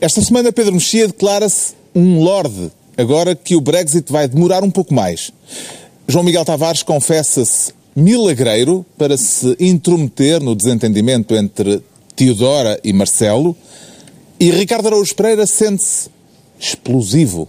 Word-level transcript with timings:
Esta 0.00 0.22
semana 0.22 0.52
Pedro 0.52 0.74
Mexia 0.74 1.08
declara-se 1.08 1.74
um 1.92 2.22
lorde, 2.22 2.70
agora 2.96 3.34
que 3.34 3.56
o 3.56 3.60
Brexit 3.60 4.12
vai 4.12 4.28
demorar 4.28 4.62
um 4.62 4.70
pouco 4.70 4.94
mais. 4.94 5.32
João 6.06 6.22
Miguel 6.22 6.44
Tavares 6.44 6.84
confessa-se 6.84 7.72
milagreiro 7.96 8.86
para 8.96 9.16
se 9.16 9.56
intrometer 9.58 10.40
no 10.40 10.54
desentendimento 10.54 11.34
entre 11.34 11.82
Teodora 12.14 12.78
e 12.84 12.92
Marcelo. 12.92 13.56
E 14.38 14.52
Ricardo 14.52 14.86
Araújo 14.86 15.16
Pereira 15.16 15.46
sente-se 15.48 16.08
explosivo. 16.60 17.48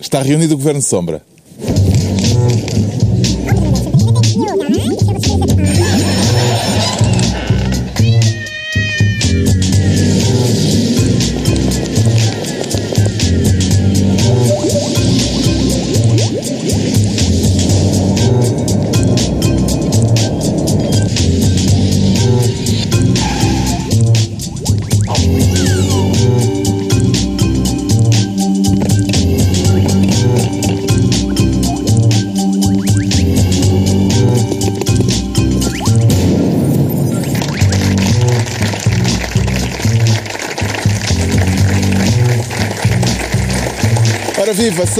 Está 0.00 0.22
reunido 0.22 0.54
o 0.54 0.58
Governo 0.58 0.82
Sombra. 0.82 1.22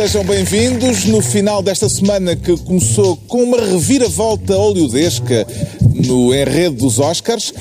Sejam 0.00 0.24
bem-vindos 0.24 1.04
no 1.04 1.20
final 1.20 1.62
desta 1.62 1.86
semana 1.86 2.34
que 2.34 2.56
começou 2.56 3.18
com 3.28 3.42
uma 3.42 3.60
reviravolta 3.60 4.56
oleodesca 4.56 5.46
no 6.06 6.34
enredo 6.34 6.76
dos 6.76 6.98
Oscars, 6.98 7.52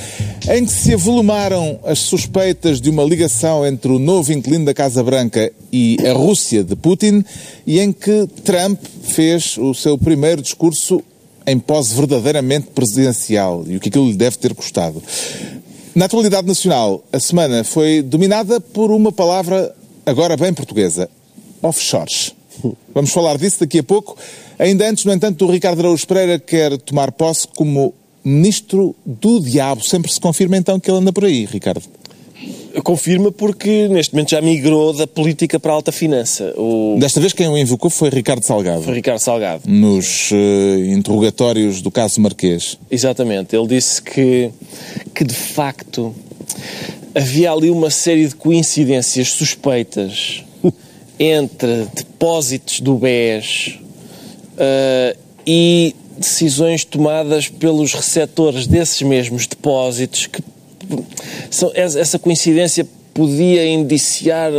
em 0.50 0.64
que 0.64 0.72
se 0.72 0.94
avolumaram 0.94 1.78
as 1.84 2.00
suspeitas 2.00 2.80
de 2.80 2.90
uma 2.90 3.04
ligação 3.04 3.68
entre 3.68 3.92
o 3.92 4.00
novo 4.00 4.32
inquilino 4.32 4.64
da 4.64 4.74
Casa 4.74 5.04
Branca 5.04 5.52
e 5.70 5.98
a 6.08 6.14
Rússia 6.14 6.64
de 6.64 6.78
Putin 6.78 7.26
e 7.68 7.82
em 7.82 7.92
que 7.92 8.26
Trump 8.46 8.80
fez 9.04 9.58
o 9.58 9.74
seu 9.74 9.98
primeiro 9.98 10.42
discurso 10.42 11.04
em 11.46 11.60
pose 11.60 11.94
verdadeiramente 11.94 12.68
presidencial 12.68 13.66
e 13.68 13.76
o 13.76 13.82
que 13.82 13.90
aquilo 13.90 14.08
lhe 14.08 14.16
deve 14.16 14.38
ter 14.38 14.56
custado. 14.56 15.04
Na 15.94 16.06
atualidade 16.06 16.48
nacional, 16.48 17.04
a 17.12 17.20
semana 17.20 17.66
foi 17.66 18.02
dominada 18.02 18.62
por 18.62 18.92
uma 18.92 19.12
palavra 19.12 19.76
agora 20.06 20.38
bem 20.38 20.54
portuguesa, 20.54 21.10
offshores. 21.62 22.34
Vamos 22.94 23.12
falar 23.12 23.38
disso 23.38 23.62
daqui 23.62 23.80
a 23.80 23.84
pouco. 23.84 24.18
Ainda 24.58 24.90
antes, 24.90 25.06
no 25.06 25.14
entanto, 25.14 25.46
o 25.46 25.52
Ricardo 25.52 25.80
Araújo 25.80 26.06
Pereira 26.06 26.38
quer 26.38 26.78
tomar 26.78 27.12
posse 27.12 27.48
como 27.48 27.94
ministro 28.24 28.96
do 29.06 29.40
diabo. 29.40 29.84
Sempre 29.84 30.12
se 30.12 30.20
confirma 30.20 30.58
então 30.58 30.80
que 30.80 30.90
ele 30.92 30.98
anda 30.98 31.14
por 31.14 31.26
aí, 31.26 31.46
Ricardo. 31.46 31.84
Confirma 32.84 33.32
porque 33.32 33.88
neste 33.88 34.14
momento 34.14 34.32
já 34.32 34.42
migrou 34.42 34.94
da 34.94 35.08
política 35.08 35.60
para 35.60 35.72
a 35.72 35.76
alta 35.76 35.92
finança. 35.92 36.54
O 36.56 36.98
Desta 37.00 37.20
vez 37.20 37.34
quem 37.34 37.48
o 37.48 37.58
invocou 37.58 37.90
foi 37.90 38.10
Ricardo 38.10 38.44
Salgado. 38.44 38.84
foi 38.84 38.94
Ricardo 38.94 39.20
Salgado. 39.20 39.64
Nos 39.66 40.30
eh, 40.32 40.94
interrogatórios 40.94 41.82
do 41.82 41.90
caso 41.90 42.22
Marquês. 42.22 42.78
Exatamente. 42.90 43.56
Ele 43.56 43.68
disse 43.68 44.02
que, 44.02 44.52
que 45.14 45.24
de 45.24 45.34
facto 45.34 46.14
havia 47.16 47.52
ali 47.52 47.70
uma 47.70 47.90
série 47.90 48.28
de 48.28 48.36
coincidências 48.36 49.30
suspeitas 49.30 50.44
entre 51.20 51.88
depósitos 51.94 52.80
do 52.80 52.96
BES 52.96 53.78
eh, 54.58 55.18
e 55.46 55.96
decisões 56.18 56.86
tomadas 56.86 57.50
pelos 57.50 57.94
receptores 57.94 58.68
desses 58.68 59.02
mesmos 59.02 59.48
depósitos 59.48 60.28
que 60.28 60.42
são, 61.52 61.72
essa 61.76 62.18
coincidência 62.18 62.88
podia 63.14 63.68
indiciar 63.68 64.52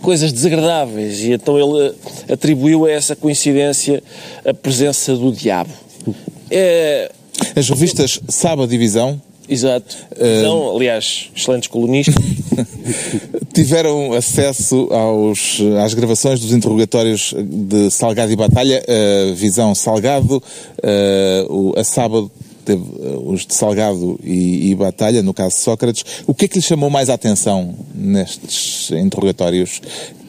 coisas 0.00 0.32
desagradáveis 0.32 1.20
e 1.20 1.32
então 1.32 1.58
ele 1.58 1.94
atribuiu 2.30 2.84
a 2.84 2.90
essa 2.90 3.14
coincidência 3.14 4.02
a 4.44 4.52
presença 4.52 5.14
do 5.14 5.32
diabo. 5.32 5.70
É, 6.50 7.10
As 7.54 7.68
revistas 7.68 8.20
Sábado 8.28 8.72
e 8.74 8.78
Visão 8.78 9.20
exato. 9.48 9.96
Não, 10.42 10.76
aliás, 10.76 11.30
excelentes 11.34 11.68
colunistas. 11.68 12.14
tiveram 13.52 14.12
acesso 14.12 14.88
aos, 14.90 15.58
às 15.84 15.94
gravações 15.94 16.40
dos 16.40 16.52
interrogatórios 16.52 17.34
de 17.36 17.90
Salgado 17.90 18.32
e 18.32 18.36
Batalha, 18.36 18.82
a 19.30 19.32
Visão 19.34 19.74
Salgado, 19.74 20.42
eh, 20.82 21.46
o- 21.48 21.72
a 21.76 21.84
Sábado 21.84 22.30
teve 22.64 22.82
eh, 22.82 23.16
os 23.24 23.44
de 23.46 23.54
Salgado 23.54 24.18
e, 24.22 24.70
e 24.70 24.74
Batalha, 24.74 25.22
no 25.22 25.34
caso 25.34 25.56
Sócrates. 25.56 26.04
O 26.26 26.34
que 26.34 26.44
é 26.44 26.48
que 26.48 26.56
lhe 26.58 26.62
chamou 26.62 26.88
mais 26.90 27.10
a 27.10 27.14
atenção 27.14 27.74
nestes 27.94 28.90
interrogatórios 28.92 29.80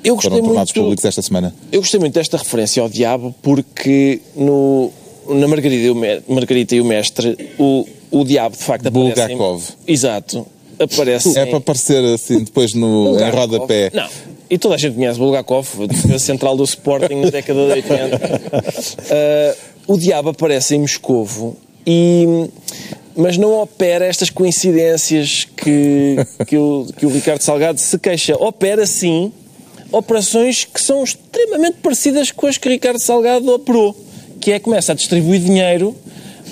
que 0.01 0.09
foram 0.09 0.37
tornados 0.41 0.55
muito- 0.73 0.73
públicos 0.73 1.05
esta 1.05 1.21
semana? 1.21 1.53
Eu 1.71 1.81
gostei 1.81 1.99
muito 1.99 2.13
desta 2.13 2.37
referência 2.37 2.81
ao 2.81 2.89
diabo 2.89 3.33
porque 3.41 4.19
no, 4.35 4.91
na 5.29 5.47
Margarida 5.47 5.83
e, 5.87 5.89
o 5.91 6.33
Margarita 6.33 6.75
e 6.75 6.81
o 6.81 6.85
Mestre 6.85 7.37
o, 7.59 7.85
o 8.11 8.23
diabo 8.25 8.57
de 8.57 8.63
facto 8.63 8.87
aparece. 8.87 9.21
em- 9.21 9.37
Bulgakov. 9.37 9.63
Exato. 9.87 10.45
Aparece. 10.83 11.37
É 11.37 11.45
para 11.45 11.57
aparecer 11.57 12.03
assim 12.05 12.43
depois 12.43 12.73
no, 12.73 13.19
em 13.19 13.29
rodapé. 13.29 13.91
Não. 13.93 14.07
E 14.49 14.57
toda 14.57 14.75
a 14.75 14.77
gente 14.77 14.95
conhece 14.95 15.17
Bulgakov, 15.17 15.87
defesa 15.87 16.19
central 16.19 16.55
do 16.55 16.63
Sporting 16.63 17.15
na 17.15 17.29
década 17.29 17.65
de 17.65 17.71
80. 17.71 18.41
Ah, 19.09 19.55
o 19.87 19.97
diabo 19.97 20.29
aparece 20.29 20.75
em 20.75 20.79
Moscovo 20.79 21.57
e 21.85 22.25
mas 23.15 23.37
não 23.37 23.53
opera 23.61 24.05
estas 24.05 24.29
coincidências 24.29 25.47
que, 25.55 26.15
que, 26.47 26.57
o, 26.57 26.87
que 26.97 27.05
o 27.05 27.09
Ricardo 27.09 27.41
Salgado 27.41 27.79
se 27.79 27.97
queixa. 27.99 28.35
Opera 28.35 28.85
sim 28.85 29.31
operações 29.91 30.65
que 30.65 30.81
são 30.81 31.03
extremamente 31.03 31.77
parecidas 31.81 32.31
com 32.31 32.47
as 32.47 32.57
que 32.57 32.67
Ricardo 32.67 32.99
Salgado 32.99 33.53
operou, 33.53 33.95
que 34.41 34.51
é 34.51 34.59
começa 34.59 34.91
a 34.91 34.95
distribuir 34.95 35.39
dinheiro 35.39 35.95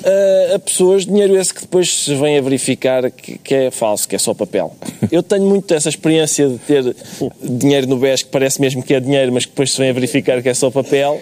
a, 0.03 0.55
a 0.55 0.59
pessoas, 0.59 1.05
dinheiro 1.05 1.35
esse 1.39 1.53
que 1.53 1.61
depois 1.61 2.03
se 2.03 2.15
vem 2.15 2.37
a 2.37 2.41
verificar 2.41 3.09
que, 3.11 3.37
que 3.37 3.53
é 3.53 3.71
falso, 3.71 4.07
que 4.07 4.15
é 4.15 4.19
só 4.19 4.33
papel. 4.33 4.75
Eu 5.11 5.21
tenho 5.23 5.45
muito 5.45 5.73
essa 5.73 5.89
experiência 5.89 6.47
de 6.47 6.57
ter 6.59 6.95
dinheiro 7.43 7.87
no 7.87 7.97
BES 7.97 8.23
que 8.23 8.29
parece 8.29 8.59
mesmo 8.61 8.81
que 8.83 8.93
é 8.93 8.99
dinheiro, 8.99 9.31
mas 9.31 9.45
que 9.45 9.51
depois 9.51 9.71
se 9.71 9.77
vem 9.77 9.89
a 9.89 9.93
verificar 9.93 10.41
que 10.41 10.49
é 10.49 10.53
só 10.53 10.69
papel. 10.71 11.21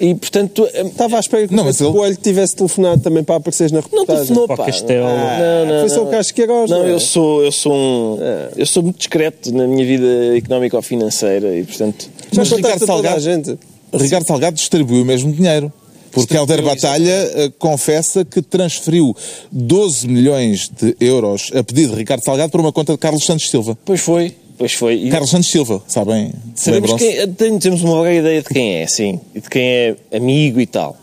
E, 0.00 0.14
portanto, 0.14 0.68
eh, 0.74 0.82
Estava 0.82 1.16
à 1.16 1.20
espera 1.20 1.48
que 1.48 1.54
Não, 1.54 1.64
o 1.64 1.66
mas 1.66 1.80
ele- 1.80 1.90
Coelho 1.90 2.16
tivesse 2.16 2.54
telefonado 2.54 3.00
também 3.02 3.24
para 3.24 3.34
apareceres 3.34 3.72
na 3.72 3.78
não 3.80 3.82
reportagem. 3.82 4.22
telefonou, 4.26 4.46
Para 4.46 4.62
o. 4.62 4.66
Castelo. 4.66 5.04
Não, 5.08 5.66
não, 5.66 5.80
Foi 5.80 5.88
só 5.88 5.96
não. 5.96 6.02
o 6.04 6.06
Carlos 6.10 6.30
Queiroz, 6.30 6.70
Não, 6.70 6.78
não 6.78 6.86
é? 6.86 6.92
eu 6.92 7.00
sou, 7.00 7.44
eu 7.44 7.50
sou 7.50 7.72
um... 7.74 8.18
Eu 8.56 8.64
sou 8.66 8.82
muito 8.84 8.98
discreto 8.98 9.52
na 9.52 9.66
minha 9.66 9.84
vida 9.84 10.36
económica 10.36 10.76
ou 10.76 10.82
financeira 10.82 11.52
e, 11.56 11.64
portanto... 11.64 12.08
Já 12.30 12.42
Mas 12.42 12.48
Ricardo 12.52 12.78
toda 12.78 12.84
a 12.84 12.86
Salgado- 12.86 13.20
gente. 13.20 13.58
Ricardo 13.92 14.26
Salgado 14.26 14.54
distribuiu 14.56 15.02
o 15.02 15.04
mesmo 15.04 15.32
dinheiro. 15.32 15.72
Porque 16.18 16.36
Helder 16.36 16.62
Batalha 16.62 17.10
eh, 17.34 17.52
confessa 17.58 18.24
que 18.24 18.42
transferiu 18.42 19.14
12 19.52 20.08
milhões 20.08 20.68
de 20.80 20.96
euros 21.00 21.50
a 21.54 21.62
pedido 21.62 21.92
de 21.92 21.98
Ricardo 21.98 22.22
Salgado 22.24 22.50
para 22.50 22.60
uma 22.60 22.72
conta 22.72 22.92
de 22.92 22.98
Carlos 22.98 23.24
Santos 23.24 23.48
Silva. 23.50 23.76
Pois 23.84 24.00
foi, 24.00 24.34
pois 24.56 24.72
foi. 24.72 24.94
E 25.04 25.10
Carlos 25.10 25.30
Santos 25.30 25.48
Silva, 25.50 25.82
sabem? 25.86 26.32
sabemos 26.54 26.92
quem, 26.94 27.28
tem- 27.34 27.58
temos 27.58 27.82
uma 27.82 27.96
vaga 28.02 28.12
ideia 28.14 28.42
de 28.42 28.48
quem 28.48 28.76
é, 28.76 28.86
sim. 28.86 29.20
E 29.34 29.40
de 29.40 29.48
quem 29.48 29.62
é 29.62 29.96
amigo 30.12 30.60
e 30.60 30.66
tal. 30.66 30.96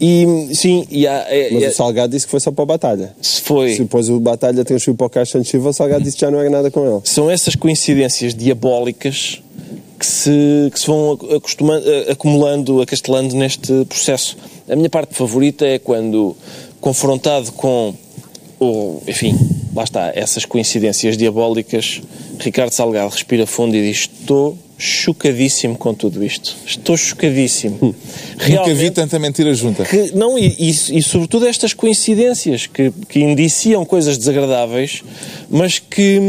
E, 0.00 0.48
sim, 0.54 0.86
e 0.90 1.06
há... 1.06 1.24
é- 1.28 1.50
Mas 1.52 1.62
é- 1.62 1.68
o 1.68 1.72
Salgado 1.74 2.12
disse 2.12 2.26
que 2.26 2.30
foi 2.30 2.40
só 2.40 2.50
para 2.52 2.62
a 2.62 2.66
batalha. 2.66 3.16
se 3.22 3.40
foi... 3.40 3.72
Se 3.72 3.78
depois 3.80 4.08
o 4.08 4.20
Batalha 4.20 4.64
transferiu 4.64 4.94
para 4.96 5.06
o 5.06 5.10
Carlos 5.10 5.30
Santos 5.30 5.48
Silva, 5.48 5.70
o 5.70 5.72
Salgado 5.72 6.04
disse 6.04 6.16
que 6.16 6.20
já 6.22 6.30
não 6.30 6.38
era 6.40 6.50
nada 6.50 6.70
com 6.70 6.84
ele. 6.86 7.00
São 7.04 7.30
essas 7.30 7.54
coincidências 7.56 8.34
diabólicas 8.34 9.40
que 9.98 10.06
se, 10.06 10.30
que 10.72 10.78
se 10.78 10.86
vão 10.86 11.18
acostumando, 11.34 11.84
acumulando, 12.08 12.80
acastelando 12.80 13.34
neste 13.34 13.84
processo. 13.86 14.36
A 14.68 14.76
minha 14.76 14.90
parte 14.90 15.14
favorita 15.14 15.66
é 15.66 15.78
quando, 15.78 16.36
confrontado 16.80 17.52
com, 17.52 17.94
o, 18.60 19.02
enfim, 19.06 19.36
lá 19.74 19.84
está, 19.84 20.12
essas 20.14 20.44
coincidências 20.44 21.16
diabólicas, 21.16 22.00
Ricardo 22.38 22.72
Salgado 22.72 23.10
respira 23.10 23.46
fundo 23.46 23.74
e 23.76 23.82
diz: 23.82 24.00
Estou 24.00 24.56
chocadíssimo 24.78 25.76
com 25.76 25.92
tudo 25.92 26.24
isto. 26.24 26.56
Estou 26.64 26.96
chocadíssimo. 26.96 27.78
Nunca 27.82 27.96
vi 28.44 28.52
Realmente, 28.52 28.90
tanta 28.92 29.18
mentira 29.18 29.52
junta. 29.52 29.84
que, 29.84 30.12
não, 30.14 30.38
e, 30.38 30.54
e, 30.56 30.70
e 30.70 31.02
sobretudo 31.02 31.46
estas 31.46 31.74
coincidências 31.74 32.66
que, 32.66 32.92
que 33.08 33.18
indiciam 33.20 33.84
coisas 33.84 34.16
desagradáveis, 34.16 35.02
mas 35.50 35.80
que, 35.80 36.20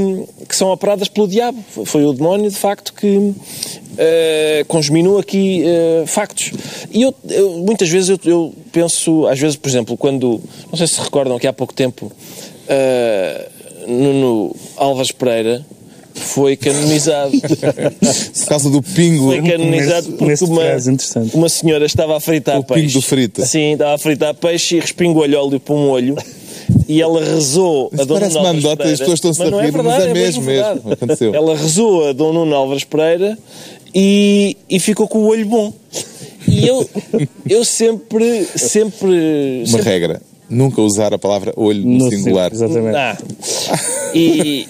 que 0.48 0.56
são 0.56 0.72
operadas 0.72 1.08
pelo 1.08 1.28
diabo. 1.28 1.64
Foi 1.86 2.04
o 2.04 2.12
demónio, 2.12 2.50
de 2.50 2.58
facto, 2.58 2.92
que 2.94 3.34
congeminou 4.68 5.18
aqui 5.20 5.64
eh, 5.66 6.04
factos. 6.08 6.52
E 6.92 7.02
eu, 7.02 7.14
eu- 7.30 7.52
muitas 7.60 7.90
vezes 7.90 8.10
eu, 8.10 8.20
eu 8.26 8.54
penso, 8.72 9.28
às 9.28 9.40
vezes, 9.40 9.56
por 9.56 9.68
exemplo, 9.70 9.98
quando, 9.98 10.42
não 10.72 10.78
sei 10.78 10.88
se 10.88 10.96
se 10.96 11.02
recordam 11.02 11.38
que 11.40 11.48
há 11.48 11.54
pouco 11.54 11.74
tempo, 11.74 12.12
eh, 12.68 13.48
Nuno 13.88 14.56
Alves 14.78 15.12
Pereira 15.12 15.66
foi 16.14 16.56
canonizado. 16.58 17.32
Por 17.40 18.48
causa 18.48 18.70
do 18.70 18.82
pingo. 18.82 19.28
Foi 19.28 19.42
canonizado 19.42 20.10
nesse- 20.22 20.46
porque 20.46 20.54
uma, 20.54 20.64
uma 21.34 21.50
senhora 21.50 21.86
estava 21.86 22.18
a 22.18 22.20
fritar 22.20 22.58
O 22.60 22.64
pingo 22.64 22.74
peixe. 22.82 22.94
do 22.94 23.02
frito. 23.02 23.46
Sim, 23.46 23.74
estava 23.74 23.94
a 23.94 23.98
fritar 23.98 24.34
peixe 24.36 24.76
e 24.78 24.80
respingou-lhe 24.80 25.36
óleo 25.36 25.60
para 25.60 25.74
um 25.76 25.90
olho. 25.90 26.16
E 26.88 27.02
ela 27.02 27.24
rezou 27.24 27.90
a 27.92 27.96
Isso 27.96 28.06
Dona 28.06 28.20
parece 28.20 28.36
Nuno 28.36 28.46
uma 28.46 28.50
anedota 28.52 28.70
e 28.70 28.74
as 28.74 28.78
Pereira. 28.78 28.98
pessoas 28.98 29.18
estão-se 29.18 29.40
Mas 29.40 29.48
a 29.48 29.52
não 29.52 29.60
rir, 29.62 29.72
mas 29.72 29.86
verdade, 29.86 30.10
é 30.10 30.14
mesmo, 30.14 30.42
verdade. 30.44 30.76
mesmo. 30.76 30.94
Aconteceu. 30.94 31.36
Ela 31.36 31.56
rezou 31.56 32.08
a 32.08 32.14
Dom 32.14 32.34
Nuno 32.34 32.56
Álvares 32.56 32.84
Pereira 32.84 33.38
e, 33.94 34.58
e 34.70 34.80
ficou 34.80 35.08
com 35.08 35.20
o 35.20 35.28
olho 35.28 35.46
bom. 35.46 35.74
E 36.48 36.68
eu, 36.68 36.90
eu 37.48 37.64
sempre, 37.64 38.46
sempre, 38.56 39.60
Uma 39.60 39.68
sempre 39.68 39.84
regra. 39.84 40.22
Nunca 40.50 40.82
usar 40.82 41.14
a 41.14 41.20
palavra 41.20 41.54
olho 41.56 41.84
no, 41.86 42.06
No 42.06 42.10
singular. 42.10 42.50
sim, 42.50 42.56
Exatamente. 42.64 42.96
Ah. 42.98 43.18
E, 44.16 44.68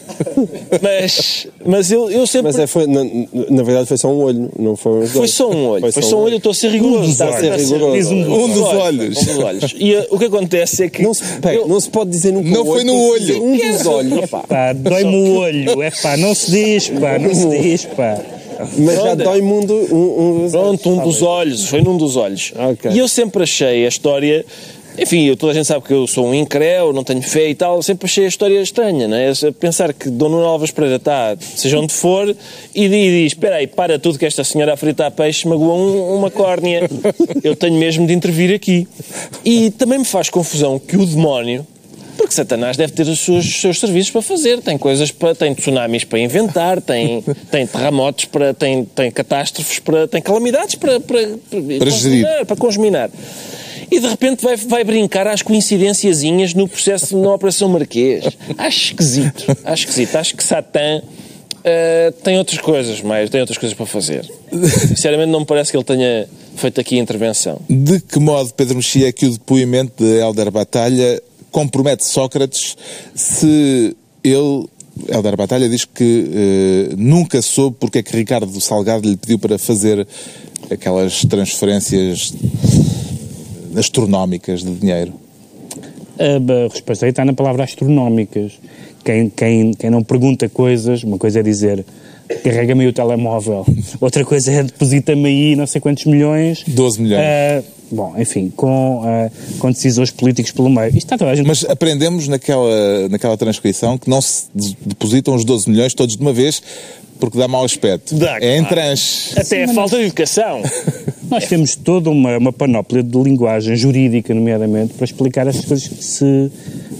mas, 0.82 1.48
mas 1.66 1.92
eu, 1.92 2.10
eu 2.12 2.28
sempre. 2.28 2.48
Mas 2.52 2.60
é, 2.60 2.68
foi, 2.68 2.86
na, 2.88 3.04
na 3.50 3.64
verdade 3.64 3.88
foi 3.88 3.98
só 3.98 4.10
um 4.10 4.22
olho, 4.22 4.50
não 4.60 4.76
Foi 4.76 5.08
dois. 5.08 5.32
só 5.32 5.50
um 5.50 5.68
olho. 5.68 5.92
Foi, 5.92 6.02
só 6.04 6.18
um 6.18 6.24
olho, 6.24 6.34
eu 6.34 6.38
estou 6.38 6.52
a 6.52 6.56
ser 6.56 6.70
rigoroso. 6.72 7.02
dos 7.04 7.12
Está 7.12 7.30
a 7.30 7.40
ser 7.40 7.52
olhos. 7.54 7.72
rigoroso. 7.72 8.14
Um- 8.14 8.44
um 8.44 8.50
dos 8.50 8.62
olhos. 8.62 9.18
Um 9.18 9.26
dos 9.26 9.38
olhos. 9.40 9.76
E 9.78 9.96
uh, 9.96 10.08
o 10.12 10.20
que 10.20 10.26
acontece 10.26 10.84
é 10.84 10.90
que. 10.90 11.02
Não 11.02 11.14
se, 11.14 11.24
pera, 11.42 11.56
eu- 11.56 11.68
não 11.68 11.80
se 11.80 11.90
pode 11.90 12.10
dizer 12.10 12.34
nunca 12.34 12.50
Não 12.50 12.66
foi 12.66 12.84
no 12.84 12.94
olho. 12.96 13.44
Um 13.44 13.58
dos 13.58 13.86
olhos. 13.86 14.30
Pá, 14.30 14.74
dói-me 14.74 15.16
o 15.16 15.36
olho. 15.38 15.82
É 15.84 15.92
pá, 15.92 16.18
não 16.18 16.36
se 16.36 16.52
diz, 16.52 16.90
pá, 16.90 17.18
não 17.18 17.34
se 17.34 17.48
diz, 17.62 17.86
pá. 17.86 18.20
Mas 18.78 18.96
já 19.02 19.16
dói 19.16 19.42
mundo 19.42 19.74
um, 19.74 20.44
um, 20.46 20.52
Pronto, 20.52 20.90
um 20.90 20.98
dos 21.04 21.22
olhos, 21.22 21.66
foi 21.70 21.82
num 21.82 21.96
dos 21.96 22.18
olhos. 22.18 22.52
Ok. 22.58 22.92
E 22.92 22.98
eu 22.98 23.08
sempre 23.08 23.44
achei 23.44 23.86
a 23.86 23.88
história. 23.88 24.46
Enfim, 25.02 25.26
eu- 25.26 25.38
toda 25.38 25.52
a 25.52 25.56
gente 25.56 25.66
sabe 25.66 25.86
que 25.86 25.94
eu 25.94 26.06
sou 26.08 26.28
um 26.28 26.34
incréu, 26.34 26.92
não 26.94 27.04
tenho 27.04 27.22
fé 27.22 27.50
e 27.50 27.56
tal, 27.56 27.82
sempre 27.82 28.06
achei 28.06 28.26
a 28.26 28.28
história 28.28 28.60
estranha, 28.62 29.08
não 29.08 29.16
é? 29.18 29.32
Pensar 29.60 29.94
que 29.94 30.10
Dom 30.10 30.30
Nuno 30.30 30.46
Alves 30.46 30.72
Pereira 30.72 30.98
está, 30.98 31.36
seja 31.40 31.80
onde 31.80 31.94
for, 31.94 32.36
e 32.76 32.88
di- 32.90 33.24
diz: 33.24 33.32
Espera 33.34 33.58
aí, 33.58 33.68
para 33.68 33.98
tudo 34.00 34.18
que 34.20 34.26
esta 34.26 34.44
senhora 34.44 34.74
a 34.74 34.78
fritar 34.78 35.12
peixe 35.12 35.48
magoou 35.48 35.78
um- 35.80 36.16
uma 36.16 36.30
córnea. 36.32 36.90
Eu 37.44 37.56
tenho 37.56 37.76
mesmo 37.76 38.06
de 38.06 38.14
intervir 38.14 38.54
aqui. 38.54 38.88
E 39.46 39.72
também 39.72 40.00
me 40.00 40.06
faz 40.06 40.30
confusão 40.30 40.78
que 40.80 40.98
o 40.98 41.06
demónio. 41.06 41.66
Porque 42.18 42.34
Satanás 42.34 42.76
deve 42.76 42.92
ter 42.92 43.08
os 43.08 43.18
seus, 43.20 43.46
os 43.46 43.62
seus 43.62 43.80
serviços 43.80 44.12
para 44.12 44.22
fazer, 44.22 44.60
tem 44.62 44.78
coisas 44.78 45.10
para, 45.10 45.34
tem 45.34 45.54
tsunamis 45.56 46.04
para 46.04 46.20
inventar, 46.20 46.82
tem, 46.82 47.24
tem 47.50 47.66
terremotos 47.66 48.26
para, 48.26 48.54
tem, 48.54 48.84
tem 48.84 49.10
catástrofes 49.10 49.80
para, 49.80 50.06
tem 50.06 50.22
calamidades 50.22 50.76
para, 50.76 51.00
para, 51.00 51.18
para, 51.50 51.60
gerir. 51.62 51.80
congeminar, 51.80 52.46
para 52.46 52.56
congeminar. 52.58 53.10
E 53.92 54.00
de 54.00 54.08
repente 54.08 54.44
vai, 54.44 54.56
vai 54.56 54.84
brincar 54.84 55.28
às 55.28 55.42
coincidenciazinhas 55.42 56.54
no 56.54 56.68
processo 56.68 57.18
na 57.18 57.34
Operação 57.34 57.70
Marquês. 57.70 58.26
Acho 58.58 58.86
esquisito, 58.86 59.58
acho 59.64 59.84
esquisito. 59.86 60.16
Acho 60.16 60.36
que 60.36 60.44
Satã 60.44 61.02
eh, 61.64 62.14
tem 62.24 62.38
outras 62.38 62.60
coisas 62.60 63.02
mais, 63.02 63.30
tem 63.30 63.42
outras 63.42 63.58
coisas 63.58 63.76
para 63.76 63.86
fazer. 63.86 64.30
Sinceramente 64.88 65.30
não 65.30 65.42
me 65.42 65.46
parece 65.46 65.72
que 65.72 65.78
ele 65.78 65.84
tenha 65.84 66.28
feito 66.56 66.80
aqui 66.80 66.98
intervenção. 66.98 67.60
De 67.70 68.00
que 68.00 68.20
modo, 68.20 68.54
Pedro 68.54 68.76
Mexia, 68.76 69.10
é 69.10 69.12
que 69.12 69.26
o 69.26 69.32
depoimento 69.32 70.04
de 70.04 70.20
Helder 70.20 70.52
Batalha 70.52 71.22
compromete 71.52 72.06
Sócrates 72.06 72.78
se 73.14 73.96
ele, 74.24 74.68
Helder 75.10 75.36
Batalha, 75.36 75.68
diz 75.68 75.86
que 75.86 76.32
eh, 76.34 76.96
nunca 76.98 77.42
soube 77.42 77.76
porque 77.80 78.00
é 78.00 78.04
que 78.04 78.16
Ricardo 78.16 78.62
Salgado 78.62 79.10
lhe 79.10 79.18
pediu 79.18 79.40
para 79.40 79.58
fazer 79.58 80.08
aquelas 80.72 81.26
transferências 81.26 82.34
astronómicas 83.78 84.64
de 84.64 84.72
dinheiro? 84.76 85.14
A 86.18 86.74
resposta 86.74 87.06
aí 87.06 87.12
está 87.12 87.24
na 87.24 87.34
palavra 87.34 87.64
astronómicas. 87.64 88.54
Quem, 89.04 89.30
quem, 89.30 89.74
quem 89.74 89.90
não 89.90 90.04
pergunta 90.04 90.50
coisas, 90.50 91.04
uma 91.04 91.18
coisa 91.18 91.40
é 91.40 91.44
dizer 91.44 91.86
carrega-me 92.44 92.84
aí 92.84 92.88
o 92.88 92.94
telemóvel, 92.94 93.66
outra 94.00 94.24
coisa 94.24 94.52
é 94.52 94.64
deposita-me 94.64 95.28
aí 95.28 95.56
não 95.56 95.66
sei 95.66 95.82
quantos 95.82 96.06
milhões. 96.06 96.64
12 96.68 97.02
milhões. 97.02 97.24
Ah, 97.24 97.64
bom, 97.92 98.14
enfim, 98.18 98.52
com, 98.56 99.02
ah, 99.04 99.32
com 99.58 99.72
decisores 99.72 100.12
políticos 100.12 100.52
pelo 100.52 100.70
meio. 100.70 100.90
Isto 100.90 100.98
está 100.98 101.18
toda 101.18 101.32
a 101.32 101.36
gente. 101.36 101.48
Mas 101.48 101.66
aprendemos 101.66 102.28
naquela, 102.28 103.10
naquela 103.10 103.36
transcrição 103.36 103.98
que 103.98 104.10
não 104.10 104.22
se 104.22 104.46
de- 104.54 104.78
depositam 104.86 105.34
os 105.34 105.44
12 105.44 105.70
milhões 105.70 105.94
todos 105.94 106.16
de 106.16 106.22
uma 106.22 106.34
vez 106.34 106.62
porque 107.20 107.38
dá 107.38 107.48
mau 107.48 107.66
aspecto. 107.66 108.16
Dá, 108.16 108.38
é 108.40 108.56
em 108.56 108.60
claro. 108.60 108.76
tranches. 108.76 109.38
Até 109.38 109.64
a 109.66 109.74
falta 109.74 109.98
de 109.98 110.04
educação. 110.04 110.62
Nós 111.30 111.48
temos 111.48 111.76
toda 111.76 112.10
uma, 112.10 112.38
uma 112.38 112.52
panóplia 112.52 113.04
de 113.04 113.18
linguagem 113.22 113.76
jurídica, 113.76 114.34
nomeadamente, 114.34 114.94
para 114.94 115.06
explicar 115.06 115.46
estas 115.46 115.66
coisas 115.66 115.88
que 115.88 116.04
se, 116.04 116.52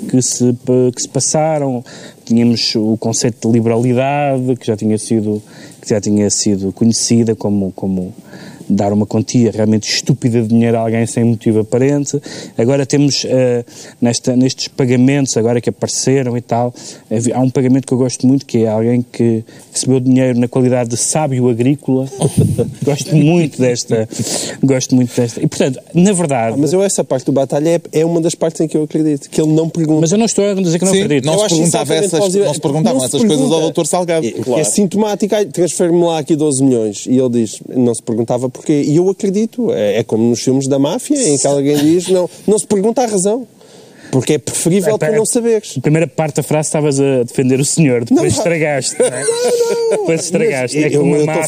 que, 0.10 0.22
se, 0.22 0.56
que 0.96 1.02
se 1.02 1.10
passaram. 1.10 1.84
Tínhamos 2.26 2.76
o 2.76 2.96
conceito 2.98 3.48
de 3.48 3.54
liberalidade, 3.54 4.56
que 4.56 4.68
já 4.68 4.78
tinha 4.78 4.98
sido, 5.00 5.42
que 5.82 5.90
já 5.90 6.00
tinha 6.00 6.30
sido 6.30 6.72
conhecida 6.72 7.36
como, 7.36 7.72
como 7.72 8.14
dar 8.70 8.94
uma 8.94 9.06
quantia 9.06 9.52
realmente 9.52 9.90
estúpida 9.90 10.42
de 10.42 10.48
dinheiro 10.48 10.78
a 10.78 10.82
alguém 10.82 11.06
sem 11.06 11.24
motivo 11.24 11.60
aparente. 11.60 12.22
Agora 12.58 12.86
temos, 12.86 13.26
eh, 13.26 13.64
nesta, 14.02 14.36
nestes 14.36 14.68
pagamentos 14.68 15.36
agora 15.38 15.60
que 15.60 15.70
apareceram 15.70 16.38
e 16.38 16.42
tal, 16.42 16.74
há 17.34 17.40
um 17.40 17.50
pagamento 17.50 17.88
que 17.88 17.94
eu 17.94 17.98
gosto 17.98 18.28
muito, 18.28 18.46
que 18.46 18.60
é 18.60 18.70
alguém 18.70 19.02
que 19.02 19.44
recebeu 19.72 20.00
dinheiro 20.00 20.40
na 20.40 20.48
qualidade 20.48 20.90
de 20.90 20.98
sábio 20.98 21.50
agrícola. 21.50 22.08
gosto 22.84 23.16
muito 23.16 23.60
desta, 23.60 24.08
gosto 24.64 24.96
muito 24.96 25.16
desta. 25.16 25.42
E, 25.42 25.48
portanto, 25.48 25.80
na 25.94 26.12
verdade... 26.14 26.58
Mas 26.58 26.74
eu 26.74 26.84
essa 26.84 27.04
parte 27.04 27.26
do 27.26 27.32
batalha 27.32 27.70
é, 27.70 28.00
é 28.02 28.06
uma 28.06 28.22
das 28.22 28.36
partes 28.36 28.62
em 28.62 28.68
que 28.68 28.78
eu 28.78 28.84
acredito, 28.84 29.30
que 29.30 29.42
ele 29.42 29.52
não 29.52 29.70
pergunta. 29.70 30.02
Mas 30.02 30.12
eu 30.12 30.18
não 30.18 30.26
estou 30.26 30.46
a 30.46 30.54
dizer 30.54 30.80
que 30.80 30.86
não 30.86 30.92
Sim, 30.92 31.02
acredito. 31.02 31.26
não 31.26 31.38
se, 31.40 31.46
acho 31.46 31.56
perguntava 31.56 31.94
essas, 31.96 32.20
não 32.36 32.54
se 32.54 32.60
perguntavam 32.60 33.02
Não 33.02 33.10
se 33.10 33.16
essas 33.16 33.28
coisas 33.28 33.52
ao 33.52 33.60
pergunta. 33.60 33.82
Dr. 33.82 33.86
Salgado. 33.86 34.28
É, 34.28 34.32
que 34.32 34.54
é 34.54 34.64
sintomático, 34.64 35.36
transfere-me 35.52 36.04
lá 36.04 36.20
aqui 36.20 36.36
12 36.36 36.64
milhões. 36.64 37.06
E 37.06 37.18
ele 37.18 37.30
diz, 37.30 37.62
não 37.70 37.94
se 37.94 38.02
perguntava 38.02 38.50
porquê. 38.60 38.84
E 38.86 38.96
eu 38.98 39.10
acredito, 39.10 39.72
é, 39.72 40.00
é 40.00 40.04
como 40.04 40.30
nos 40.30 40.42
filmes 40.42 40.68
da 40.68 40.78
máfia, 40.78 41.18
em 41.30 41.38
que 41.38 41.48
alguém 41.48 41.78
diz, 41.78 42.08
não, 42.10 42.30
não 42.46 42.60
se 42.60 42.68
pergunta 42.68 43.02
a 43.02 43.06
razão. 43.06 43.48
Porque 44.12 44.34
é 44.34 44.38
preferível 44.40 44.98
tu 44.98 45.12
não 45.12 45.26
saberes. 45.26 45.76
A 45.78 45.82
primeira 45.82 46.08
parte 46.08 46.38
da 46.38 46.44
frase 46.44 46.68
estavas 46.68 47.00
a 47.00 47.24
defender 47.24 47.60
o 47.60 47.66
senhor, 47.66 48.04
depois 48.04 48.34
Não, 48.34 48.40
estragaste. 48.40 48.98
Não, 48.98 49.06
é? 49.06 49.24
Depois 49.92 50.24
estragaste. 50.24 50.78
Mas 50.78 50.86
é 50.94 50.98
como 50.98 51.16
eu, 51.16 51.24
uma 51.24 51.44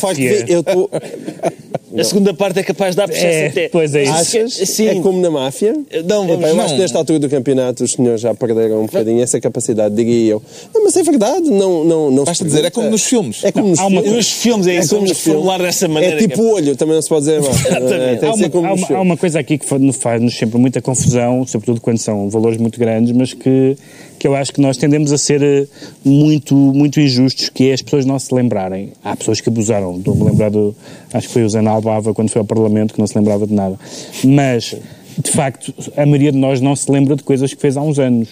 A 1.97 2.03
segunda 2.03 2.33
parte 2.33 2.59
é 2.59 2.63
capaz 2.63 2.91
de 2.91 2.97
dar 2.97 3.07
processo 3.07 3.25
É, 3.27 3.47
até. 3.47 3.69
pois 3.69 3.93
é 3.95 4.03
isso. 4.03 4.11
Achas? 4.13 4.53
Sim. 4.53 4.87
É 4.87 4.95
como 5.01 5.19
na 5.21 5.29
máfia? 5.29 5.73
Não, 5.73 6.23
Epá, 6.25 6.33
vamos, 6.33 6.47
eu 6.49 6.55
não. 6.55 6.63
acho 6.63 6.73
que 6.75 6.79
nesta 6.81 6.97
altura 6.97 7.19
do 7.19 7.29
campeonato 7.29 7.83
os 7.83 7.91
senhores 7.93 8.21
já 8.21 8.33
perderam 8.33 8.81
um 8.81 8.85
bocadinho 8.85 9.21
essa 9.21 9.39
capacidade, 9.41 9.93
diria 9.95 10.31
eu. 10.33 10.41
Não, 10.73 10.83
mas 10.83 10.95
é 10.95 11.03
verdade, 11.03 11.49
não, 11.49 11.83
não, 11.83 12.11
não 12.11 12.23
Basta 12.23 12.45
dizer, 12.45 12.63
é 12.65 12.69
como 12.69 12.89
nos 12.89 13.03
filmes. 13.03 13.43
É 13.43 13.51
como 13.51 13.67
nos 13.67 13.79
há 13.79 13.87
uma- 13.87 14.01
filmes. 14.01 14.17
Nos 14.17 14.31
filmes 14.31 14.67
é 14.67 14.75
isso, 14.77 14.89
como 14.89 15.01
vamos 15.01 15.09
nos 15.09 15.19
filmes. 15.19 15.41
formular 15.43 15.61
dessa 15.65 15.87
maneira. 15.87 16.15
É 16.15 16.19
tipo 16.27 16.41
o 16.41 16.53
olho, 16.53 16.75
também 16.75 16.95
não 16.95 17.01
se 17.01 17.09
pode 17.09 17.25
dizer 17.25 17.41
mal. 17.41 17.51
Exatamente. 17.51 18.25
É, 18.25 18.29
Há 18.29 18.49
que 18.49 18.57
uma, 18.57 18.67
há, 18.69 18.73
uma, 18.73 18.83
há 18.83 18.87
filmes. 18.87 19.05
uma 19.05 19.17
coisa 19.17 19.39
aqui 19.39 19.57
que 19.57 19.65
fa- 19.65 19.79
nos 19.79 19.95
faz-nos 19.97 20.37
sempre 20.37 20.57
muita 20.59 20.81
confusão, 20.81 21.45
sobretudo 21.45 21.81
quando 21.81 21.97
são 21.97 22.29
valores 22.29 22.57
muito 22.57 22.79
grandes, 22.79 23.11
mas 23.11 23.33
que, 23.33 23.75
que 24.21 24.27
eu 24.27 24.35
acho 24.35 24.53
que 24.53 24.61
nós 24.61 24.77
tendemos 24.77 25.11
a 25.11 25.17
ser 25.17 25.41
eh, 25.41 25.65
muito, 26.05 26.55
muito 26.55 26.99
injustos, 26.99 27.49
que 27.49 27.71
é 27.71 27.73
as 27.73 27.81
pessoas 27.81 28.05
não 28.05 28.19
se 28.19 28.31
lembrarem. 28.31 28.93
Há 29.03 29.17
pessoas 29.17 29.41
que 29.41 29.49
abusaram. 29.49 29.97
Estou-me 29.97 30.21
a 30.21 30.25
lembrar 30.25 30.51
do. 30.51 30.75
Acho 31.11 31.25
que 31.25 31.33
foi 31.33 31.43
o 31.43 31.49
Zé 31.49 31.59
Albava 31.65 32.13
quando 32.13 32.29
foi 32.29 32.39
ao 32.39 32.45
Parlamento, 32.45 32.93
que 32.93 32.99
não 32.99 33.07
se 33.07 33.17
lembrava 33.17 33.47
de 33.47 33.53
nada. 33.55 33.79
Mas, 34.23 34.75
de 35.17 35.31
facto, 35.31 35.73
a 35.97 36.05
maioria 36.05 36.31
de 36.31 36.37
nós 36.37 36.61
não 36.61 36.75
se 36.75 36.91
lembra 36.91 37.15
de 37.15 37.23
coisas 37.23 37.51
que 37.51 37.59
fez 37.59 37.75
há 37.75 37.81
uns 37.81 37.97
anos. 37.97 38.29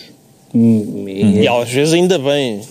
Hum, 0.53 1.05
e- 1.07 1.41
E 1.41 1.47
às 1.47 1.69
vezes 1.69 1.93
ainda 1.93 2.17
bem. 2.17 2.61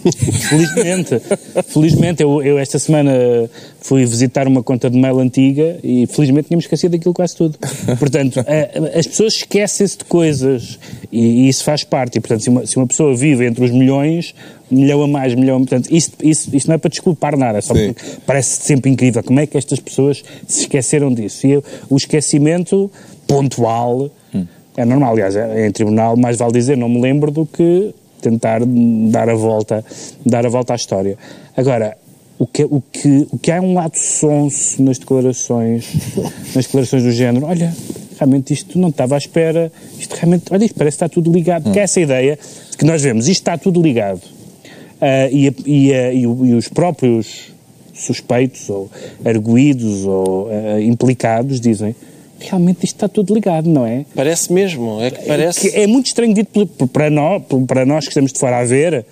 Felizmente, 0.49 1.21
felizmente 1.69 2.23
eu, 2.23 2.43
eu 2.43 2.59
esta 2.59 2.79
semana 2.79 3.13
fui 3.81 4.05
visitar 4.05 4.49
uma 4.49 4.63
conta 4.63 4.91
de 4.91 4.99
mail 4.99 5.19
antiga 5.21 5.79
e 5.85 6.07
felizmente 6.09 6.49
tínhamos 6.49 6.65
esquecido 6.65 6.93
daquilo 6.93 7.15
quase 7.15 7.37
tudo. 7.37 7.57
Portanto, 7.99 8.41
a- 8.41 8.99
as 8.99 9.07
pessoas 9.07 9.35
esquecem-se 9.35 9.99
de 9.99 10.05
coisas 10.05 10.79
e, 11.13 11.45
e 11.45 11.49
isso 11.49 11.63
faz 11.65 11.85
parte. 11.85 12.19
E, 12.19 12.21
portanto, 12.21 12.41
se 12.43 12.49
uma, 12.51 12.67
se 12.67 12.77
uma 12.77 12.87
pessoa 12.87 13.15
vive 13.17 13.47
entre 13.47 13.65
os 13.65 13.71
milhões, 13.71 14.35
milhão 14.71 15.03
a 15.03 15.07
mais, 15.07 15.35
milhão, 15.35 15.59
portanto, 15.59 15.89
isso, 15.95 16.11
isso, 16.23 16.51
isso 16.55 16.67
não 16.69 16.75
é 16.75 16.79
para 16.79 16.91
desculpar 16.91 17.37
nada, 17.39 17.59
é 17.59 17.61
só 17.61 17.75
Sim. 17.75 17.93
porque 17.93 18.11
parece 18.27 18.61
sempre 18.63 18.91
incrível 18.91 19.23
como 19.23 19.39
é 19.41 19.47
que 19.47 19.57
estas 19.57 19.79
pessoas 19.79 20.23
se 20.47 20.63
esqueceram 20.63 21.15
disso. 21.15 21.47
E 21.47 21.53
eu- 21.53 21.65
o 21.89 21.97
esquecimento 21.97 22.91
pontual 23.27 24.11
é 24.81 24.85
normal. 24.85 25.13
Aliás, 25.13 25.35
é- 25.37 25.67
em 25.67 25.71
tribunal 25.73 26.17
mais 26.17 26.37
vale 26.37 26.53
dizer 26.53 26.77
não 26.77 26.89
me 26.89 27.01
lembro 27.01 27.31
do 27.31 27.45
que 27.47 27.95
tentar 28.21 28.61
dar 29.11 29.29
a 29.29 29.35
volta, 29.35 29.85
dar 30.25 30.45
a 30.45 30.49
volta 30.49 30.73
à 30.73 30.77
história. 30.77 31.17
Agora, 31.57 31.97
o 32.39 32.47
que, 32.47 32.65
o 32.65 32.81
que, 32.93 33.27
o 33.33 33.39
que 33.39 33.51
há 33.51 33.61
um 33.61 33.75
lado 33.75 33.97
sonso 33.99 34.83
nas 34.83 34.99
declarações, 34.99 35.87
nas 36.55 36.65
declarações 36.67 37.03
do 37.03 37.11
género, 37.13 37.47
olha, 37.47 37.75
realmente 38.19 38.53
isto 38.53 38.79
não 38.79 38.89
estava 38.89 39.15
à 39.15 39.19
espera, 39.19 39.71
isto 39.99 40.15
realmente, 40.15 40.45
olha, 40.53 40.65
isto 40.65 40.75
parece 40.77 40.97
que 40.99 41.05
está 41.05 41.09
tudo 41.09 41.33
ligado, 41.33 41.65
porque 41.65 41.79
é 41.79 41.83
essa 41.83 42.01
ideia 42.01 42.39
de 42.71 42.77
que 42.77 42.85
nós 42.85 43.03
vemos, 43.03 43.27
isto 43.29 43.41
está 43.41 43.57
tudo 43.59 43.81
ligado. 43.83 44.21
Ah, 45.01 45.29
e, 45.31 45.49
a- 45.49 45.53
e 45.67 45.95
a- 45.95 46.13
e 46.13 46.27
o- 46.27 46.47
e 46.47 46.55
os 46.55 46.69
próprios 46.69 47.53
suspeitos 47.95 48.69
ou 48.71 48.89
arguídos 49.25 50.05
ou 50.07 50.49
ah, 50.51 50.81
implicados 50.81 51.61
dizem 51.61 51.95
realmente 52.39 52.85
isto 52.85 52.97
está 52.97 53.09
tudo 53.09 53.35
ligado, 53.35 53.69
não 53.69 53.87
é? 53.87 54.05
Parece 54.15 54.53
mesmo, 54.53 55.01
é 55.01 55.11
que 55.11 55.27
parece. 55.27 55.71
Que 55.71 55.77
é 55.77 55.87
muito 55.87 56.07
estranho 56.07 56.35
dito 56.35 56.67
para 56.89 57.11
nós, 57.11 57.43
para 57.67 57.85
nós 57.85 58.05
que 58.05 58.11
estamos 58.11 58.33
de 58.33 58.39
fora 58.39 58.59
a 58.59 58.65
ver, 58.65 59.05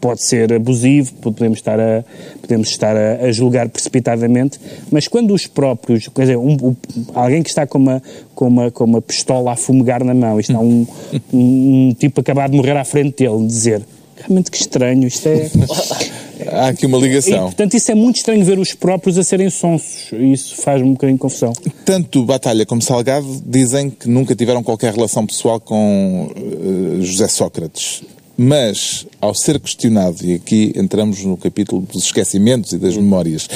pode 0.00 0.24
ser 0.24 0.52
abusivo, 0.52 1.14
podemos 1.14 1.58
estar 1.58 1.78
a, 1.78 2.04
podemos 2.40 2.68
estar 2.68 2.96
a, 2.96 3.24
a 3.24 3.32
julgar 3.32 3.68
precipitadamente, 3.68 4.58
mas 4.90 5.06
quando 5.06 5.32
os 5.32 5.46
próprios, 5.46 6.08
quer 6.08 6.22
dizer, 6.22 6.36
um, 6.36 6.54
um, 6.54 6.76
alguém 7.14 7.40
que 7.40 7.48
está 7.48 7.66
com 7.66 7.78
uma, 7.78 8.02
com, 8.34 8.48
uma, 8.48 8.70
com 8.70 8.84
uma 8.84 9.00
pistola 9.00 9.52
a 9.52 9.56
fumegar 9.56 10.02
na 10.02 10.12
mão, 10.12 10.40
está 10.40 10.58
um, 10.58 10.86
um, 11.32 11.88
um 11.90 11.94
tipo 11.94 12.20
acabado 12.20 12.50
de 12.50 12.56
morrer 12.56 12.76
à 12.76 12.84
frente 12.84 13.24
dele, 13.24 13.46
dizer 13.46 13.82
realmente 14.22 14.50
que 14.50 14.56
estranho, 14.56 15.06
isto 15.06 15.28
é. 15.28 15.50
Há 16.50 16.68
aqui 16.68 16.86
uma 16.86 16.98
ligação. 16.98 17.32
E, 17.32 17.40
portanto, 17.40 17.74
isso 17.74 17.90
é 17.90 17.94
muito 17.94 18.16
estranho 18.16 18.44
ver 18.44 18.58
os 18.58 18.74
próprios 18.74 19.16
a 19.18 19.22
serem 19.22 19.50
sonsos. 19.50 20.10
Isso 20.12 20.56
faz-me 20.56 20.88
um 20.88 20.92
bocadinho 20.92 21.16
de 21.16 21.20
confusão. 21.20 21.52
Tanto 21.84 22.24
Batalha 22.24 22.66
como 22.66 22.82
Salgado 22.82 23.42
dizem 23.46 23.90
que 23.90 24.08
nunca 24.08 24.34
tiveram 24.34 24.62
qualquer 24.62 24.92
relação 24.92 25.26
pessoal 25.26 25.60
com 25.60 26.30
uh, 26.34 27.02
José 27.02 27.28
Sócrates. 27.28 28.02
Mas, 28.36 29.06
ao 29.20 29.34
ser 29.34 29.60
questionado, 29.60 30.24
e 30.24 30.34
aqui 30.34 30.72
entramos 30.74 31.22
no 31.24 31.36
capítulo 31.36 31.82
dos 31.82 32.06
esquecimentos 32.06 32.72
e 32.72 32.78
das 32.78 32.96
memórias, 32.96 33.48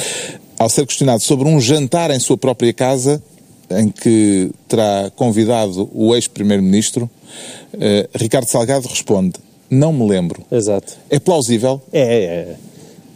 ao 0.59 0.69
ser 0.69 0.87
questionado 0.87 1.23
sobre 1.23 1.49
um 1.49 1.61
jantar 1.61 2.11
em 2.11 2.21
sua 2.21 2.37
própria 2.37 2.73
casa, 2.73 3.23
em 3.71 3.89
que 3.89 4.51
terá 4.69 5.11
convidado 5.17 5.91
o 5.93 6.15
ex-primeiro-ministro, 6.15 7.11
uh, 7.75 7.79
Ricardo 8.15 8.49
Salgado 8.49 8.87
responde: 8.87 9.35
Não 9.71 9.93
me 9.93 10.09
lembro. 10.09 10.43
Exato. 10.51 10.95
É 11.11 11.19
plausível? 11.19 11.81
É, 11.93 12.01
é 12.01 12.57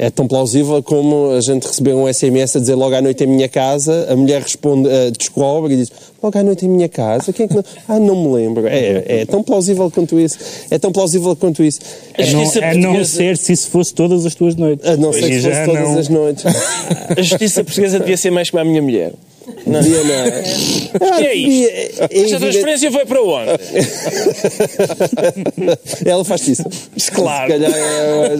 é 0.01 0.09
tão 0.09 0.27
plausível 0.27 0.83
como 0.83 1.33
a 1.33 1.43
gente 1.43 1.67
receber 1.67 1.93
um 1.93 2.11
SMS 2.11 2.57
a 2.57 2.59
dizer 2.59 2.75
logo 2.75 2.95
à 2.95 3.03
noite 3.03 3.23
em 3.23 3.27
minha 3.27 3.51
casa, 3.51 4.07
a 4.11 4.17
mulher 4.17 4.41
responde, 4.41 4.89
uh, 4.89 5.11
descobre 5.11 5.75
e 5.75 5.77
diz 5.77 5.93
logo 6.23 6.39
à 6.39 6.43
noite 6.43 6.65
em 6.65 6.71
minha 6.71 6.89
casa, 6.89 7.35
quem 7.35 7.45
é 7.45 7.49
que 7.49 7.55
não... 7.55 7.63
Ah, 7.87 8.01
não 8.01 8.17
me 8.17 8.35
lembro. 8.35 8.67
É, 8.67 9.21
é 9.21 9.27
tão 9.27 9.43
plausível 9.43 9.91
quanto 9.91 10.19
isso. 10.19 10.39
É 10.71 10.79
tão 10.79 10.91
plausível 10.91 11.37
quanto 11.37 11.63
isso. 11.63 11.81
A, 12.17 12.25
não, 12.33 12.71
a 12.71 12.95
não 12.95 13.05
ser 13.05 13.37
se 13.37 13.53
isso 13.53 13.69
fosse 13.69 13.93
todas 13.93 14.25
as 14.25 14.35
tuas 14.35 14.57
noites. 14.57 14.89
A 14.89 14.97
não 14.97 15.13
ser 15.13 15.29
que 15.29 15.41
fosse 15.43 15.67
todas 15.67 15.83
não... 15.83 15.99
as 15.99 16.09
noites. 16.09 16.45
A 17.19 17.21
justiça 17.21 17.63
portuguesa 17.63 17.99
devia 17.99 18.17
ser 18.17 18.31
mais 18.31 18.49
como 18.49 18.63
a 18.63 18.65
minha 18.65 18.81
mulher. 18.81 19.13
Não. 19.67 19.81
Dia, 19.81 20.05
não 20.05 20.15
é? 20.15 20.43
Ah, 21.01 21.23
é 21.23 21.35
isto? 21.35 21.71
É, 21.71 21.91
é 22.11 22.23
Esta 22.23 22.39
transferência 22.39 22.91
foi 22.91 23.07
para 23.07 23.23
onde? 23.23 23.51
Ela 26.05 26.25
faz 26.25 26.49
isso. 26.49 26.65
Claro. 27.13 27.53
Calhar, 27.53 27.71
é, 27.73 28.35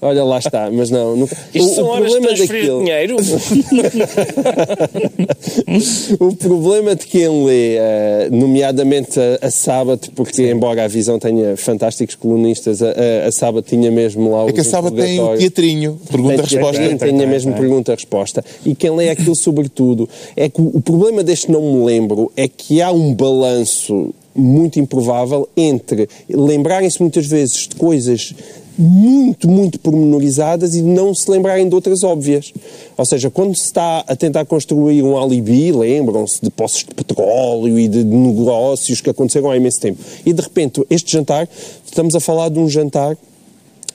olha, 0.00 0.24
lá 0.24 0.38
está. 0.38 0.70
Mas 0.70 0.90
não. 0.90 1.16
não 1.16 1.28
Isto 1.54 1.70
o, 1.70 1.74
são 1.74 1.84
o 1.84 1.88
horas 1.88 2.12
de 2.12 2.20
transferir 2.20 2.62
daquilo... 2.62 2.84
dinheiro? 2.84 3.16
o 6.20 6.36
problema 6.36 6.94
de 6.94 7.06
quem 7.06 7.44
lê, 7.44 7.78
uh, 7.78 8.34
nomeadamente 8.34 9.18
a, 9.18 9.46
a 9.46 9.50
Sábado, 9.50 10.10
porque 10.14 10.34
Sim. 10.34 10.50
embora 10.50 10.84
a 10.84 10.88
Visão 10.88 11.18
tenha 11.18 11.56
fantásticos 11.56 12.14
colunistas, 12.14 12.82
a, 12.82 12.88
a, 12.88 13.28
a 13.28 13.32
Sábado 13.32 13.64
tinha 13.66 13.90
mesmo 13.90 14.30
lá 14.30 14.48
É 14.48 14.52
que 14.52 14.60
a 14.60 14.64
Sábado 14.64 14.96
tem 14.96 15.20
o 15.20 15.36
teatrinho, 15.36 16.00
pergunta-resposta. 16.10 16.82
Tem, 16.82 16.96
tem, 16.96 17.16
tem 17.16 17.26
mesmo 17.26 17.54
pergunta-resposta. 17.54 18.44
E 18.64 18.74
quem 18.74 18.90
lê 18.90 19.10
aquilo, 19.10 19.34
sobretudo, 19.34 20.08
é 20.36 20.48
que 20.48 20.60
o 20.60 20.80
problema 20.80 21.22
deste 21.22 21.50
não 21.50 21.60
me 21.60 21.84
lembro 21.84 22.30
é 22.36 22.48
que 22.48 22.80
há 22.80 22.90
um 22.90 23.14
balanço 23.14 24.14
muito 24.34 24.80
improvável 24.80 25.48
entre 25.56 26.08
lembrarem-se 26.28 27.00
muitas 27.00 27.26
vezes 27.26 27.68
de 27.68 27.76
coisas 27.76 28.34
muito, 28.76 29.48
muito 29.48 29.78
pormenorizadas 29.78 30.74
e 30.74 30.82
não 30.82 31.14
se 31.14 31.30
lembrarem 31.30 31.68
de 31.68 31.74
outras 31.74 32.02
óbvias. 32.02 32.52
Ou 32.96 33.04
seja, 33.04 33.30
quando 33.30 33.54
se 33.54 33.66
está 33.66 34.00
a 34.00 34.16
tentar 34.16 34.44
construir 34.44 35.02
um 35.02 35.16
alibi, 35.16 35.70
lembram-se 35.70 36.40
de 36.42 36.50
postos 36.50 36.84
de 36.84 36.94
petróleo 36.94 37.78
e 37.78 37.86
de 37.86 38.02
negócios 38.02 39.00
que 39.00 39.10
aconteceram 39.10 39.50
há 39.50 39.56
imenso 39.56 39.80
tempo. 39.80 40.02
E 40.26 40.32
de 40.32 40.42
repente, 40.42 40.84
este 40.90 41.12
jantar, 41.12 41.48
estamos 41.84 42.14
a 42.14 42.20
falar 42.20 42.48
de 42.48 42.58
um 42.58 42.68
jantar 42.68 43.16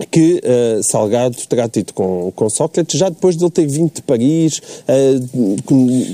que 0.06 0.41
uh, 0.44 0.84
Salgado 0.84 1.36
terá 1.48 1.68
tido 1.68 1.94
com, 1.94 2.32
com 2.36 2.50
Sócrates, 2.50 2.98
já 2.98 3.10
depois 3.10 3.36
de 3.36 3.44
ele 3.44 3.51
ter 3.51 3.68
vindo 3.68 3.91
de 3.94 4.01
Paris, 4.01 4.60
uh, 4.60 5.56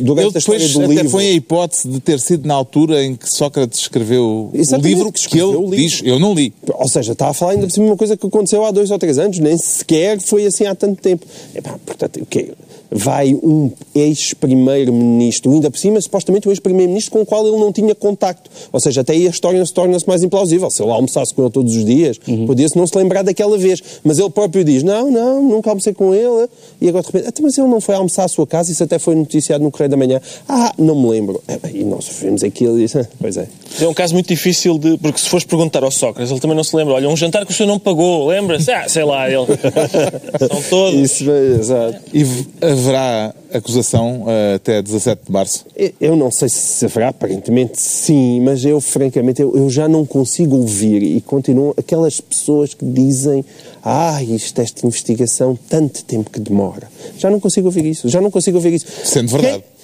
durante 0.02 0.28
ele 0.28 0.32
a 0.36 0.38
história 0.40 0.70
do 0.70 0.82
até 0.82 0.88
livro. 0.88 1.10
põe 1.12 1.28
a 1.28 1.32
hipótese 1.32 1.88
de 1.88 2.00
ter 2.00 2.20
sido 2.20 2.48
na 2.48 2.54
altura 2.54 3.04
em 3.04 3.16
que 3.16 3.30
Sócrates 3.30 3.80
escreveu 3.80 4.50
Exatamente, 4.54 4.86
o 4.86 4.98
livro 4.98 5.12
que, 5.12 5.28
que 5.28 5.40
ele 5.40 5.52
livro. 5.52 5.76
diz, 5.76 6.02
eu 6.04 6.20
não 6.20 6.34
li. 6.34 6.54
Ou 6.74 6.90
seja, 6.90 7.12
está 7.12 7.30
a 7.30 7.34
falar 7.34 7.54
ainda 7.54 7.68
por 7.68 7.74
cima 7.74 7.86
de 7.86 7.92
uma 7.92 7.98
coisa 7.98 8.18
que 8.18 8.26
aconteceu 8.26 8.66
há 8.66 8.72
dois 8.72 8.90
ou 8.90 8.98
três 8.98 9.18
anos, 9.18 9.40
nem 9.40 9.58
sequer 9.58 10.20
foi 10.20 10.46
assim 10.46 10.66
há 10.66 10.74
tanto 10.74 11.02
tempo. 11.02 11.26
Epá, 11.54 11.78
portanto, 11.86 12.20
o 12.22 12.26
quê? 12.26 12.54
Vai 12.92 13.34
um 13.34 13.72
ex-primeiro-ministro, 13.94 15.52
ainda 15.52 15.70
por 15.72 15.78
cima, 15.78 16.00
supostamente 16.00 16.48
um 16.48 16.52
ex-primeiro-ministro 16.52 17.12
com 17.12 17.22
o 17.22 17.26
qual 17.26 17.48
ele 17.48 17.58
não 17.58 17.72
tinha 17.72 17.94
contacto. 17.96 18.50
Ou 18.72 18.80
seja, 18.80 19.02
até 19.02 19.14
aí 19.14 19.28
a 19.28 19.30
história 19.30 19.66
se 19.66 19.74
torna-se 19.74 20.08
mais 20.08 20.24
implausível. 20.24 20.70
Se 20.70 20.82
ele 20.82 20.92
almoçasse 20.92 21.34
com 21.34 21.42
ele 21.44 21.52
todos 21.52 21.76
os 21.76 21.86
dias, 21.86 22.20
uhum. 22.28 22.46
podia-se 22.46 22.78
não 22.78 22.86
se 22.88 22.98
lembrar 22.98 23.24
daquela 23.24 23.58
vez. 23.58 23.82
Mas 24.04 24.20
ele 24.20 24.30
próprio 24.30 24.64
diz, 24.64 24.84
não, 24.84 25.10
não, 25.12 25.44
nunca 25.44 25.70
almocei 25.70 25.94
com 25.94 26.14
ele. 26.14 26.48
E 26.80 26.90
agora 26.90 27.04
de 27.04 27.08
repente, 27.08 27.30
até 27.30 27.42
mas 27.42 27.58
ele 27.58 27.68
não 27.68 27.82
foi 27.82 27.96
almoçar 27.96 28.26
à 28.26 28.28
sua 28.28 28.48
casa, 28.48 28.72
isso 28.72 28.84
até 28.84 29.00
foi 29.00 29.16
noticiado 29.16 29.64
no 29.64 29.72
Correio 29.72 29.90
da 29.90 29.98
Manhã. 29.98 30.22
Ah, 30.48 30.74
não 30.78 30.96
me 30.96 31.10
lembro. 31.10 31.42
E 31.74 31.84
nós 31.84 32.08
vimos 32.22 32.44
aquilo 32.44 32.78
e 32.80 32.84
disse, 32.84 33.08
pois 33.20 33.38
é. 33.38 33.48
É 33.80 33.88
um 33.88 33.94
caso 33.94 34.14
muito 34.14 34.28
difícil 34.28 34.78
de. 34.78 34.98
Porque 34.98 35.20
se 35.20 35.30
fores 35.30 35.46
perguntar 35.46 35.84
ao 35.84 35.92
Sócrates, 35.92 36.32
ele 36.32 36.40
também 36.40 36.56
não 36.56 36.64
se 36.64 36.76
lembra. 36.76 36.94
Olha, 36.94 37.10
um 37.10 37.18
jantar 37.18 37.46
que 37.46 37.52
o 37.52 37.56
senhor 37.56 37.68
não 37.68 37.80
pagou, 37.80 38.28
lembra-se? 38.28 38.72
Ah, 38.72 38.88
sei 38.88 39.04
lá, 39.04 39.30
ele. 39.30 39.46
São 40.48 40.62
todos. 40.70 41.00
Isso, 41.00 41.30
exato. 41.30 42.00
E 42.14 42.24
haverá 42.62 43.34
acusação 43.54 44.24
uh, 44.24 44.56
até 44.56 44.82
17 44.82 45.26
de 45.26 45.32
março? 45.32 45.66
Eu 46.00 46.16
não 46.16 46.30
sei 46.32 46.50
se 46.50 46.86
haverá, 46.86 47.10
aparentemente 47.10 47.80
sim, 47.80 48.42
mas 48.42 48.66
eu, 48.66 48.80
francamente, 48.82 49.42
eu, 49.42 49.56
eu 49.56 49.70
já 49.70 49.88
não 49.88 50.06
consigo 50.06 50.58
ouvir 50.58 51.04
e 51.04 51.22
continuam 51.22 51.74
aquelas 51.78 52.20
pessoas 52.20 52.74
que 52.74 52.86
dizem 52.86 53.46
ah, 53.84 54.22
isto, 54.24 54.60
esta 54.60 54.86
investigação, 54.86 55.58
tanto 55.70 56.04
tempo 56.04 56.30
que 56.30 56.40
demora. 56.40 56.90
Já 57.18 57.30
não 57.30 57.40
consigo 57.40 57.68
ouvir 57.68 57.86
isso, 57.86 58.10
já 58.10 58.20
não 58.20 58.32
consigo 58.32 58.58
ouvir 58.58 58.74
isso. 58.74 58.88
Sendo 59.04 59.30
verdade. 59.30 59.54
Quem 59.54 59.75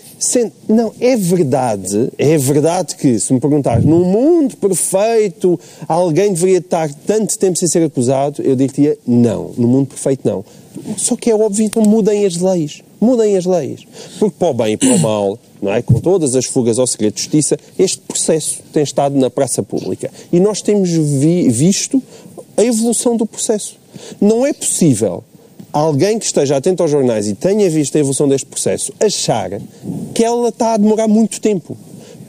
Não, 0.70 0.94
é 1.00 1.16
verdade, 1.16 2.10
é 2.16 2.38
verdade 2.38 2.96
que, 2.96 3.20
se 3.20 3.34
me 3.34 3.40
perguntares, 3.40 3.84
num 3.84 4.06
mundo 4.06 4.56
perfeito, 4.56 5.60
alguém 5.88 6.32
deveria 6.32 6.60
estar 6.60 6.94
tanto 6.94 7.38
tempo 7.40 7.58
sem 7.58 7.68
ser 7.68 7.84
acusado, 7.84 8.42
eu 8.44 8.56
diria 8.56 8.98
não, 9.06 9.52
no 9.58 9.68
mundo 9.68 9.88
perfeito 9.88 10.22
não. 10.24 10.46
Só 10.96 11.16
que 11.16 11.32
é 11.32 11.36
óbvio, 11.36 11.66
então 11.66 11.82
mudem 11.82 12.24
as 12.24 12.38
leis, 12.38 12.84
mudem 13.00 13.36
as 13.36 13.46
leis. 13.46 13.82
Porque 14.20 14.36
para 14.38 14.50
o 14.50 14.54
bem 14.54 14.74
e 14.74 14.78
para 14.78 14.94
o 14.94 15.00
mal, 15.00 15.40
não 15.60 15.74
é? 15.74 15.82
com 15.82 16.00
todas 16.00 16.36
as 16.36 16.46
fugas 16.46 16.78
ao 16.78 16.86
segredo 16.86 17.16
de 17.16 17.22
justiça, 17.22 17.58
este 17.78 18.00
processo 18.00 18.62
tem 18.72 18.84
estado 18.84 19.18
na 19.18 19.30
praça 19.30 19.64
pública. 19.64 20.12
E 20.32 20.40
nós 20.40 20.62
temos 20.62 20.90
vi, 20.90 21.50
visto 21.50 22.02
a 22.56 22.64
evolução 22.64 23.18
do 23.18 23.26
processo. 23.26 23.76
Não 24.22 24.46
é 24.46 24.54
possível 24.54 25.24
alguém 25.72 26.20
que 26.20 26.26
esteja 26.26 26.58
atento 26.58 26.84
aos 26.84 26.92
jornais 26.92 27.28
e 27.28 27.36
tenha 27.36 27.70
visto 27.70 27.96
a 27.96 28.00
evolução 28.00 28.28
deste 28.28 28.48
processo 28.48 28.94
achar 29.00 29.50
que 30.14 30.24
ela 30.24 30.50
está 30.50 30.74
a 30.74 30.78
demorar 30.78 31.08
muito 31.08 31.40
tempo. 31.40 31.78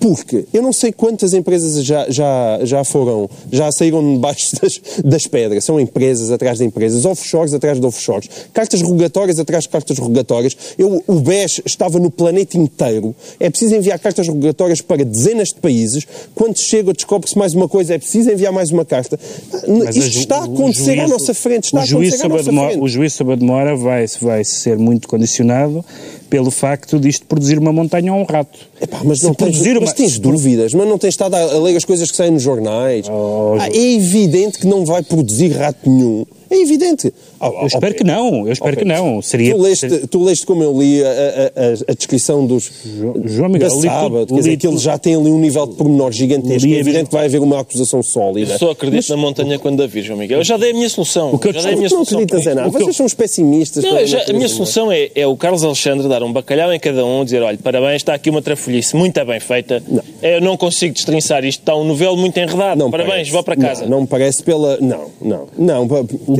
Porque 0.02 0.46
eu 0.52 0.60
não 0.60 0.72
sei 0.72 0.90
quantas 0.90 1.32
empresas 1.32 1.84
já, 1.84 2.10
já, 2.10 2.58
já 2.64 2.82
foram, 2.82 3.30
já 3.52 3.70
saíram 3.70 4.14
debaixo 4.14 4.50
das, 4.60 4.80
das 5.04 5.28
pedras. 5.28 5.64
São 5.64 5.78
empresas 5.78 6.32
atrás 6.32 6.58
de 6.58 6.64
empresas, 6.64 7.04
offshores 7.04 7.54
atrás 7.54 7.78
de 7.78 7.86
offshores, 7.86 8.28
cartas 8.52 8.82
rogatórias 8.82 9.38
atrás 9.38 9.62
de 9.62 9.70
cartas 9.70 9.96
rogatórias. 9.98 10.56
Eu, 10.76 11.04
o 11.06 11.20
BES 11.20 11.62
estava 11.64 12.00
no 12.00 12.10
planeta 12.10 12.58
inteiro. 12.58 13.14
É 13.38 13.48
preciso 13.48 13.76
enviar 13.76 13.96
cartas 14.00 14.26
rogatórias 14.26 14.80
para 14.80 15.04
dezenas 15.04 15.50
de 15.50 15.60
países. 15.60 16.04
Quando 16.34 16.58
chega, 16.58 16.92
descobre-se 16.92 17.38
mais 17.38 17.54
uma 17.54 17.68
coisa, 17.68 17.94
é 17.94 17.98
preciso 17.98 18.28
enviar 18.28 18.52
mais 18.52 18.72
uma 18.72 18.84
carta. 18.84 19.20
Mas 19.68 19.94
Isto 19.94 20.18
está 20.18 20.38
a 20.38 20.44
acontecer 20.46 20.96
juízo, 20.96 21.00
à 21.00 21.08
nossa 21.08 21.32
frente. 21.32 21.64
Está 21.66 21.78
a 21.78 21.82
à 21.82 22.28
nossa 22.28 22.42
demora, 22.42 22.70
frente. 22.70 22.82
O 22.82 22.88
juízo 22.88 23.18
sobre 23.18 23.34
a 23.34 23.36
demora 23.36 23.76
vai, 23.76 24.04
vai 24.20 24.42
ser 24.42 24.76
muito 24.76 25.06
condicionado 25.06 25.84
pelo 26.32 26.50
facto 26.50 26.98
disto 26.98 27.26
produzir 27.26 27.58
uma 27.58 27.74
montanha 27.74 28.10
ou 28.10 28.18
um 28.18 28.24
rato. 28.24 28.58
Epá, 28.80 29.02
mas, 29.04 29.20
não 29.20 29.34
tens, 29.34 29.50
produzir 29.50 29.72
uma... 29.72 29.82
mas 29.82 29.92
tens 29.92 30.18
dúvidas, 30.18 30.72
mas 30.72 30.88
não 30.88 30.96
tens 30.96 31.10
estado 31.10 31.34
a, 31.34 31.42
a 31.42 31.58
ler 31.58 31.76
as 31.76 31.84
coisas 31.84 32.10
que 32.10 32.16
saem 32.16 32.30
nos 32.30 32.42
jornais. 32.42 33.06
Oh, 33.06 33.58
ah, 33.60 33.68
é 33.68 33.92
evidente 33.96 34.58
que 34.58 34.66
não 34.66 34.82
vai 34.82 35.02
produzir 35.02 35.50
rato 35.50 35.90
nenhum. 35.90 36.24
É 36.52 36.60
evidente. 36.60 37.12
Oh, 37.40 37.46
eu 37.46 37.66
espero 37.66 37.86
okay. 37.86 37.98
que 37.98 38.04
não, 38.04 38.46
eu 38.46 38.52
espero 38.52 38.72
okay. 38.74 38.84
que 38.84 38.88
não. 38.88 39.22
Seria... 39.22 39.54
Tu, 39.54 39.60
leste, 39.60 40.06
tu 40.06 40.22
leste 40.22 40.44
como 40.46 40.62
eu 40.62 40.78
li 40.78 41.02
a, 41.02 41.08
a, 41.08 41.92
a 41.92 41.94
descrição 41.94 42.46
dos 42.46 42.70
João 43.24 43.48
Miguel, 43.48 43.68
da 43.68 43.74
sábado, 43.74 44.26
quer 44.26 44.34
dizer, 44.34 44.56
que 44.58 44.66
ele 44.66 44.78
já 44.78 44.98
tem 44.98 45.14
ali 45.14 45.30
um 45.30 45.38
nível 45.38 45.66
de 45.66 45.76
pormenor 45.76 46.12
gigantesco. 46.12 46.68
É 46.68 46.78
evidente 46.78 47.06
que 47.06 47.14
vai 47.14 47.26
haver 47.26 47.40
uma 47.40 47.60
acusação 47.60 48.02
sólida. 48.02 48.52
Eu 48.52 48.58
só 48.58 48.70
acredito 48.70 49.00
Mas... 49.00 49.08
na 49.08 49.16
montanha 49.16 49.58
quando 49.58 49.82
a 49.82 49.86
vi, 49.86 50.02
João 50.02 50.18
Miguel. 50.18 50.38
Eu 50.38 50.44
já 50.44 50.56
dei 50.56 50.70
a 50.70 50.74
minha 50.74 50.88
solução. 50.88 51.32
O 51.32 51.38
que 51.38 51.48
eu 51.48 51.52
já 51.52 51.62
dei 51.62 51.72
a 51.72 51.76
minha 51.76 51.88
não 51.88 52.02
acreditas 52.02 52.46
em 52.46 52.54
nada. 52.54 52.70
Vocês 52.70 52.88
eu... 52.88 52.92
são 52.92 53.06
os 53.06 53.14
pessimistas. 53.14 53.82
Não, 53.82 54.06
já, 54.06 54.24
a 54.28 54.32
minha 54.32 54.48
solução 54.48 54.92
é, 54.92 55.10
é, 55.14 55.26
o 55.26 55.36
Carlos 55.36 55.64
Alexandre 55.64 56.08
dar 56.08 56.22
um 56.22 56.32
bacalhau 56.32 56.72
em 56.72 56.78
cada 56.78 57.04
um, 57.04 57.24
dizer, 57.24 57.42
olha, 57.42 57.58
parabéns, 57.62 57.96
está 57.96 58.14
aqui 58.14 58.30
uma 58.30 58.42
trafolhice 58.42 58.94
muito 58.94 59.24
bem 59.24 59.40
feita. 59.40 59.82
Não. 59.88 60.02
Eu 60.22 60.40
não 60.40 60.56
consigo 60.56 60.94
destrinçar 60.94 61.44
isto, 61.44 61.60
está 61.60 61.76
um 61.76 61.84
novelo 61.84 62.16
muito 62.16 62.36
enredado. 62.38 62.78
Não 62.78 62.90
parabéns, 62.90 63.14
parece. 63.14 63.30
vá 63.30 63.42
para 63.42 63.56
casa. 63.56 63.82
Não, 63.82 63.90
não 63.90 64.00
me 64.02 64.06
parece 64.06 64.42
pela... 64.42 64.76
Não, 64.80 65.06
não, 65.20 65.46
não. 65.56 65.88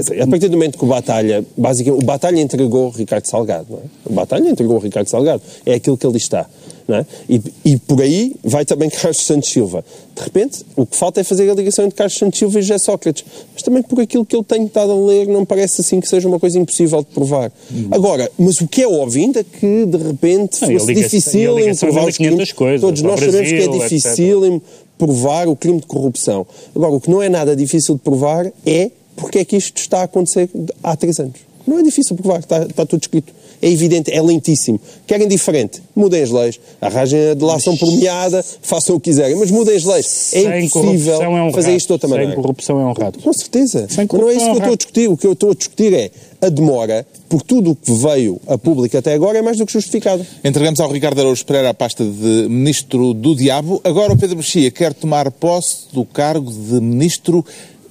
Dizer, 0.03 0.23
a 0.23 0.27
partir 0.27 0.49
do 0.49 0.57
momento 0.57 0.79
que 0.79 0.85
o 0.85 0.89
Batalha, 0.89 1.45
basicamente, 1.57 2.03
o 2.03 2.07
Batalha 2.07 2.41
entregou 2.41 2.89
o 2.89 2.91
Ricardo 2.91 3.27
Salgado, 3.27 3.67
não 3.71 3.79
é? 3.79 3.83
O 4.05 4.13
Batalha 4.13 4.49
entregou 4.49 4.77
o 4.77 4.81
Ricardo 4.81 5.09
Salgado. 5.09 5.43
É 5.65 5.75
aquilo 5.75 5.97
que 5.97 6.07
ele 6.07 6.17
está. 6.17 6.47
Não 6.87 6.97
é? 6.97 7.07
e, 7.29 7.41
e 7.65 7.77
por 7.77 8.03
aí 8.03 8.35
vai 8.43 8.65
também 8.65 8.91
Carlos 8.91 9.25
Santos 9.25 9.51
Silva. 9.51 9.85
De 10.15 10.23
repente, 10.23 10.65
o 10.77 10.85
que 10.85 10.97
falta 10.97 11.21
é 11.21 11.25
fazer 11.25 11.49
a 11.49 11.55
ligação 11.55 11.85
entre 11.85 11.97
Carlos 11.97 12.19
Santos 12.19 12.39
Silva 12.39 12.59
e 12.59 12.63
José 12.63 12.79
Sócrates. 12.79 13.25
Mas 13.53 13.63
também 13.63 13.83
por 13.83 14.01
aquilo 14.01 14.27
que 14.27 14.37
ele 14.37 14.45
tem 14.45 14.65
estado 14.65 14.93
a 14.93 15.07
ler, 15.07 15.29
não 15.29 15.45
parece 15.45 15.81
assim 15.81 16.01
que 16.01 16.09
seja 16.09 16.29
uma 16.29 16.41
coisa 16.41 16.59
impossível 16.59 16.99
de 17.01 17.07
provar. 17.07 17.53
Uhum. 17.71 17.89
Agora, 17.91 18.31
mas 18.39 18.61
o 18.61 18.67
que 18.67 18.83
é 18.83 18.89
óbvio 18.89 19.23
ainda 19.23 19.41
é 19.41 19.45
que, 19.45 19.87
de 19.87 19.97
repente, 19.97 20.61
não, 20.63 20.79
fosse 20.79 20.95
difícil 20.95 21.55
provar 21.79 22.09
os 22.09 22.17
crimes. 22.17 22.53
Coisas, 22.53 22.81
Todos 22.81 23.03
nós 23.03 23.21
Brasil, 23.21 23.33
sabemos 23.33 23.51
que 23.51 23.77
é 23.77 23.79
difícil 23.79 24.63
provar 24.99 25.49
o 25.49 25.57
crime 25.57 25.81
de 25.81 25.87
corrupção. 25.87 26.47
Agora, 26.75 26.93
o 26.93 27.01
que 27.01 27.11
não 27.11 27.23
é 27.23 27.29
nada 27.29 27.57
difícil 27.57 27.95
de 27.95 28.01
provar 28.01 28.51
é 28.67 28.91
porque 29.23 29.39
é 29.39 29.45
que 29.45 29.57
isto 29.57 29.79
está 29.79 30.01
a 30.01 30.03
acontecer 30.05 30.51
há 30.83 30.97
três 30.97 31.19
anos. 31.21 31.41
Não 31.67 31.79
é 31.79 31.83
difícil 31.83 32.17
provar, 32.17 32.41
está, 32.41 32.65
está 32.65 32.85
tudo 32.85 33.03
escrito. 33.03 33.33
É 33.63 33.71
evidente, 33.71 34.13
é 34.13 34.21
lentíssimo. 34.21 34.81
Querem 35.07 35.29
diferente? 35.29 35.81
Mudem 35.95 36.21
as 36.21 36.31
leis. 36.31 36.59
Arranjem 36.81 37.31
a 37.31 37.35
delação 37.35 37.77
premiada, 37.77 38.45
façam 38.61 38.97
o 38.97 39.01
que 39.01 39.11
quiserem. 39.11 39.37
Mas 39.37 39.53
mudem 39.53 39.77
as 39.77 39.85
leis. 39.85 40.33
É 40.35 40.61
impossível 40.61 41.23
é 41.23 41.53
fazer 41.53 41.77
isto 41.77 41.87
de 41.87 41.93
outra 41.93 42.09
maneira. 42.09 42.33
Sem 42.33 42.43
corrupção 42.43 42.81
é 42.81 42.85
honrado. 42.85 43.21
Com 43.21 43.33
certeza. 43.33 43.87
Sem 43.89 44.09
mas 44.11 44.21
não 44.21 44.29
é 44.29 44.35
isso 44.35 44.47
que 44.47 44.51
eu 44.51 44.57
estou 44.57 44.73
a 44.73 44.77
discutir. 44.77 45.09
O 45.09 45.17
que 45.17 45.27
eu 45.29 45.33
estou 45.35 45.51
a 45.53 45.55
discutir 45.55 45.95
é 45.95 46.11
a 46.41 46.49
demora, 46.49 47.07
por 47.29 47.41
tudo 47.41 47.71
o 47.71 47.77
que 47.77 47.93
veio 47.93 48.41
a 48.49 48.59
público 48.59 48.97
até 48.97 49.15
agora, 49.15 49.39
é 49.39 49.43
mais 49.43 49.57
do 49.59 49.65
que 49.65 49.73
justificado. 49.73 50.27
Entregamos 50.43 50.81
ao 50.81 50.91
Ricardo 50.91 51.21
Araújo 51.21 51.47
Pereira 51.47 51.71
a 51.71 51.75
pasta 51.75 52.05
de 52.05 52.49
Ministro 52.49 53.15
do 53.15 53.37
Diabo. 53.37 53.81
Agora 53.85 54.13
o 54.13 54.19
Pedro 54.19 54.39
Mexia 54.39 54.69
quer 54.73 54.93
tomar 54.93 55.31
posse 55.31 55.85
do 55.93 56.05
cargo 56.05 56.51
de 56.51 56.81
Ministro 56.81 57.47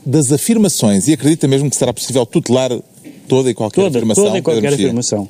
das 0.06 0.32
afirmações 0.32 1.08
e 1.08 1.14
acredita 1.14 1.48
mesmo 1.48 1.70
que 1.70 1.76
será 1.76 1.94
possível 1.94 2.26
tutelar 2.26 2.72
toda 3.28 3.50
e 3.50 3.54
qualquer 3.54 3.82
toda, 3.82 3.98
afirmação. 3.98 4.24
Toda 4.26 4.38
e 4.38 4.42
qualquer 4.42 4.74
afirmação. 4.74 5.30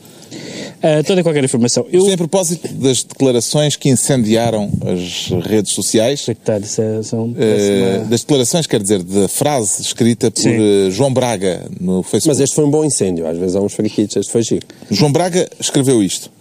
Uh, 0.82 1.04
toda 1.06 1.22
e 1.22 1.24
qualquer 1.24 1.44
informação. 1.44 1.86
Eu... 1.92 2.00
Isto 2.00 2.12
em 2.12 2.18
propósito 2.18 2.68
das 2.74 3.04
declarações 3.04 3.76
que 3.76 3.90
incendiaram 3.90 4.72
as 4.84 5.30
redes 5.46 5.74
sociais. 5.74 6.26
Coitado, 6.26 6.66
é, 6.66 7.04
são, 7.04 7.26
uh, 7.26 8.06
Das 8.10 8.22
declarações, 8.22 8.66
quer 8.66 8.82
dizer, 8.82 9.04
da 9.04 9.28
frase 9.28 9.84
escrita 9.84 10.32
por 10.32 10.50
uh, 10.50 10.90
João 10.90 11.14
Braga 11.14 11.70
no 11.80 12.02
Facebook. 12.02 12.30
Mas 12.30 12.40
este 12.40 12.56
foi 12.56 12.66
um 12.66 12.72
bom 12.72 12.84
incêndio, 12.84 13.28
às 13.28 13.38
vezes 13.38 13.56
há 13.56 13.62
uns 13.62 13.74
friquitos, 13.74 14.16
este 14.16 14.32
foi 14.32 14.42
giro. 14.42 14.66
João 14.90 15.12
Braga 15.12 15.48
escreveu 15.60 16.02
isto. 16.02 16.32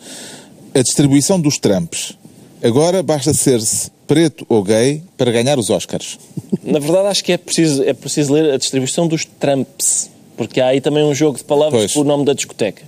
A 0.75 0.81
distribuição 0.81 1.39
dos 1.39 1.59
Trumps. 1.59 2.15
Agora 2.63 3.03
basta 3.03 3.35
ser-se 3.35 3.91
preto 4.11 4.45
ou 4.49 4.61
gay 4.65 5.05
para 5.17 5.31
ganhar 5.31 5.57
os 5.57 5.71
Oscars. 5.71 6.19
Na 6.65 6.81
verdade, 6.81 7.07
acho 7.07 7.23
que 7.23 7.31
é 7.31 7.39
preciso, 7.39 7.85
é 7.85 7.93
preciso 7.93 8.33
ler 8.33 8.53
a 8.53 8.57
distribuição 8.57 9.07
dos 9.07 9.25
Trumps, 9.25 10.11
porque 10.37 10.61
há 10.61 10.67
aí 10.67 10.81
também 10.81 11.05
um 11.05 11.15
jogo 11.15 11.39
de 11.39 11.45
palavras 11.45 11.83
pois. 11.83 11.93
pelo 11.93 12.05
nome 12.05 12.25
da 12.25 12.33
discoteca. 12.33 12.83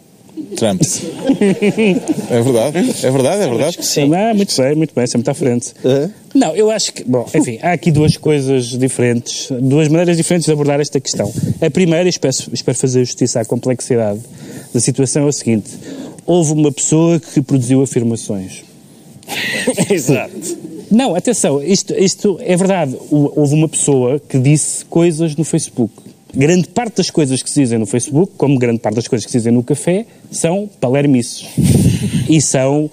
Trumps. 0.57 1.01
é 2.29 2.43
verdade, 2.43 2.79
é 3.07 3.11
verdade, 3.13 3.43
é 3.43 3.49
verdade. 3.49 3.87
Sim. 3.87 4.13
Ah, 4.13 4.35
muito 4.35 4.53
bem, 4.61 4.75
muito 4.75 4.93
bem, 4.93 5.07
sempre 5.07 5.31
à 5.31 5.35
frente. 5.35 5.73
É? 5.85 6.11
Não, 6.35 6.57
eu 6.57 6.69
acho 6.73 6.93
que, 6.93 7.05
bom, 7.05 7.25
enfim, 7.33 7.57
há 7.63 7.71
aqui 7.71 7.93
duas 7.93 8.17
coisas 8.17 8.77
diferentes, 8.77 9.47
duas 9.61 9.87
maneiras 9.87 10.17
diferentes 10.17 10.47
de 10.47 10.53
abordar 10.53 10.81
esta 10.81 10.99
questão. 10.99 11.33
A 11.61 11.71
primeira, 11.71 12.07
e 12.07 12.11
espero, 12.11 12.35
espero 12.53 12.77
fazer 12.77 13.05
justiça 13.05 13.39
à 13.39 13.45
complexidade 13.45 14.19
da 14.75 14.81
situação, 14.81 15.23
é 15.23 15.29
o 15.29 15.33
seguinte: 15.33 15.71
houve 16.27 16.51
uma 16.51 16.73
pessoa 16.73 17.21
que 17.21 17.41
produziu 17.41 17.81
afirmações. 17.81 18.65
Exato. 19.89 20.72
Não, 20.93 21.15
atenção, 21.15 21.63
isto, 21.63 21.95
isto 21.95 22.39
é 22.43 22.57
verdade. 22.57 22.97
Houve 23.11 23.55
uma 23.55 23.69
pessoa 23.69 24.21
que 24.21 24.39
disse 24.39 24.85
coisas 24.85 25.35
no 25.35 25.45
Facebook 25.45 25.93
grande 26.35 26.69
parte 26.69 26.97
das 26.97 27.11
coisas 27.11 27.43
que 27.43 27.51
se 27.51 27.61
dizem 27.61 27.79
no 27.79 27.87
Facebook, 27.87 28.33
como 28.37 28.59
grande 28.59 28.79
parte 28.79 28.97
das 28.97 29.07
coisas 29.07 29.25
que 29.25 29.31
se 29.31 29.39
dizem 29.39 29.53
no 29.53 29.63
café, 29.63 30.07
são 30.31 30.69
palermices. 30.81 31.47
e 32.29 32.41
são 32.41 32.91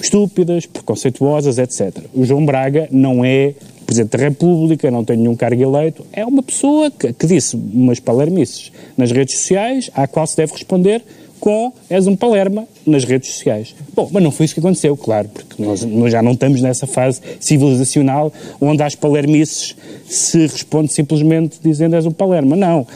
estúpidas, 0.00 0.64
preconceituosas, 0.64 1.58
etc. 1.58 2.04
O 2.14 2.24
João 2.24 2.46
Braga 2.46 2.88
não 2.90 3.24
é 3.24 3.54
Presidente 3.84 4.18
da 4.18 4.24
República, 4.24 4.90
não 4.90 5.02
tem 5.02 5.16
nenhum 5.16 5.34
cargo 5.34 5.62
eleito, 5.62 6.04
é 6.12 6.24
uma 6.24 6.42
pessoa 6.42 6.90
que, 6.90 7.10
que 7.10 7.26
disse 7.26 7.56
umas 7.56 7.98
palermices 7.98 8.70
nas 8.96 9.10
redes 9.10 9.38
sociais, 9.38 9.90
à 9.94 10.06
qual 10.06 10.26
se 10.26 10.36
deve 10.36 10.52
responder 10.52 11.02
com 11.40 11.72
és 11.88 12.06
um 12.06 12.16
palerma 12.16 12.66
nas 12.86 13.04
redes 13.04 13.30
sociais. 13.30 13.74
Bom, 13.94 14.08
mas 14.12 14.22
não 14.22 14.30
foi 14.30 14.46
isso 14.46 14.54
que 14.54 14.60
aconteceu, 14.60 14.96
claro, 14.96 15.28
porque 15.28 15.62
nós, 15.62 15.82
nós 15.82 16.12
já 16.12 16.22
não 16.22 16.32
estamos 16.32 16.60
nessa 16.60 16.86
fase 16.86 17.20
civilizacional 17.40 18.32
onde 18.60 18.82
às 18.82 18.94
palermices 18.94 19.76
se 20.06 20.46
responde 20.46 20.92
simplesmente 20.92 21.58
dizendo 21.62 21.96
és 21.96 22.06
um 22.06 22.10
palerma. 22.10 22.56
Não. 22.56 22.86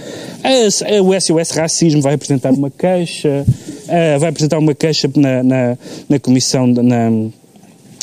o 1.05 1.21
SOS 1.21 1.51
Racismo 1.51 2.01
vai 2.01 2.14
apresentar 2.14 2.53
uma 2.53 2.71
queixa, 2.71 3.45
uh, 3.47 4.19
vai 4.19 4.31
apresentar 4.31 4.59
uma 4.59 4.75
queixa 4.75 5.11
na, 5.14 5.43
na, 5.43 5.79
na 6.09 6.19
Comissão 6.19 6.66
na, 6.66 7.11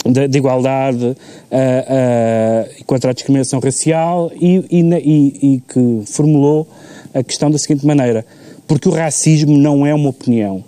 de, 0.06 0.28
de, 0.28 0.38
Igualdade 0.38 1.06
uh, 1.06 1.16
uh, 1.16 2.86
contra 2.86 3.12
a 3.12 3.14
Discriminação 3.14 3.60
Racial 3.60 4.32
e, 4.40 4.64
e, 4.70 4.82
e, 4.82 5.56
e 5.56 5.62
que 5.62 6.04
formulou 6.06 6.68
a 7.14 7.24
questão 7.24 7.50
da 7.50 7.58
seguinte 7.58 7.86
maneira 7.86 8.26
porque 8.70 8.88
o 8.88 8.92
racismo 8.92 9.58
não 9.58 9.84
é 9.84 9.96
uma 9.96 10.10
opinião. 10.10 10.64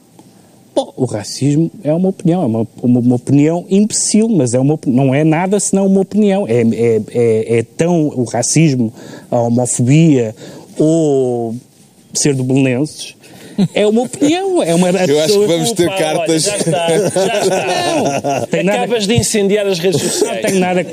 Bom, 0.74 0.92
o 0.98 1.06
racismo 1.06 1.70
é 1.84 1.94
uma 1.94 2.10
opinião, 2.10 2.42
é 2.42 2.46
uma, 2.48 2.68
uma, 2.82 3.00
uma 3.00 3.16
opinião 3.16 3.64
imbecil, 3.70 4.28
mas 4.28 4.56
é 4.56 4.60
uma, 4.60 4.80
não 4.88 5.14
é 5.14 5.24
nada 5.24 5.60
senão 5.60 5.86
uma 5.86 6.02
opinião. 6.02 6.48
É, 6.48 6.62
é, 6.62 7.02
é, 7.12 7.60
é 7.60 7.64
tão 7.64 8.08
o 8.08 8.24
racismo, 8.24 8.92
a 9.30 9.40
homofobia 9.40 10.36
ou 10.80 11.56
ser 12.12 12.34
do 12.34 12.44
Belenenses 12.44 13.16
é 13.74 13.86
uma 13.88 14.02
opinião, 14.04 14.64
é 14.64 14.74
uma 14.74 14.90
Eu 14.90 15.20
acho 15.22 15.40
que 15.40 15.46
vamos 15.46 15.72
ter 15.74 15.90
cartas. 15.96 16.48
Olha, 16.48 16.58
já 16.58 16.58
está, 16.58 16.88
já 16.88 17.08
está. 17.08 18.42
Não, 18.42 18.48
tem 18.48 18.60
Acabas 18.62 18.90
nada... 18.90 19.08
de 19.08 19.16
incendiar 19.16 19.68
as 19.68 19.80
redes 19.80 20.02
sociais. 20.02 20.42
Não 20.42 20.50
tem 20.50 20.60
nada. 20.60 20.86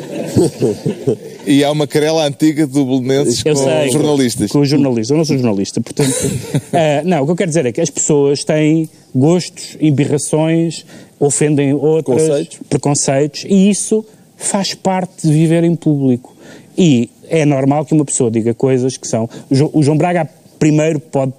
E 1.46 1.64
há 1.64 1.70
uma 1.70 1.86
querela 1.86 2.26
antiga 2.26 2.66
do 2.66 2.84
Belenenses 2.84 3.42
com 3.42 3.54
sei, 3.54 3.90
jornalistas. 3.90 4.50
Com 4.50 4.60
os 4.60 4.68
jornalistas. 4.68 5.10
Eu 5.10 5.16
não 5.16 5.24
sou 5.24 5.36
jornalista, 5.36 5.80
portanto. 5.80 6.10
uh, 6.10 7.04
não, 7.08 7.22
o 7.22 7.26
que 7.26 7.32
eu 7.32 7.36
quero 7.36 7.48
dizer 7.48 7.66
é 7.66 7.72
que 7.72 7.80
as 7.80 7.90
pessoas 7.90 8.44
têm 8.44 8.88
gostos, 9.14 9.76
embirrações, 9.80 10.84
ofendem 11.18 11.72
outras, 11.72 12.22
preconceitos, 12.22 12.58
preconceitos 12.68 13.44
e 13.48 13.70
isso 13.70 14.04
faz 14.36 14.74
parte 14.74 15.26
de 15.26 15.32
viver 15.32 15.64
em 15.64 15.74
público. 15.74 16.36
E 16.76 17.10
é 17.28 17.44
normal 17.44 17.84
que 17.84 17.94
uma 17.94 18.04
pessoa 18.04 18.30
diga 18.30 18.54
coisas 18.54 18.96
que 18.96 19.08
são. 19.08 19.28
O 19.72 19.82
João 19.82 19.96
Braga, 19.96 20.28
primeiro, 20.58 21.00
pode 21.00 21.32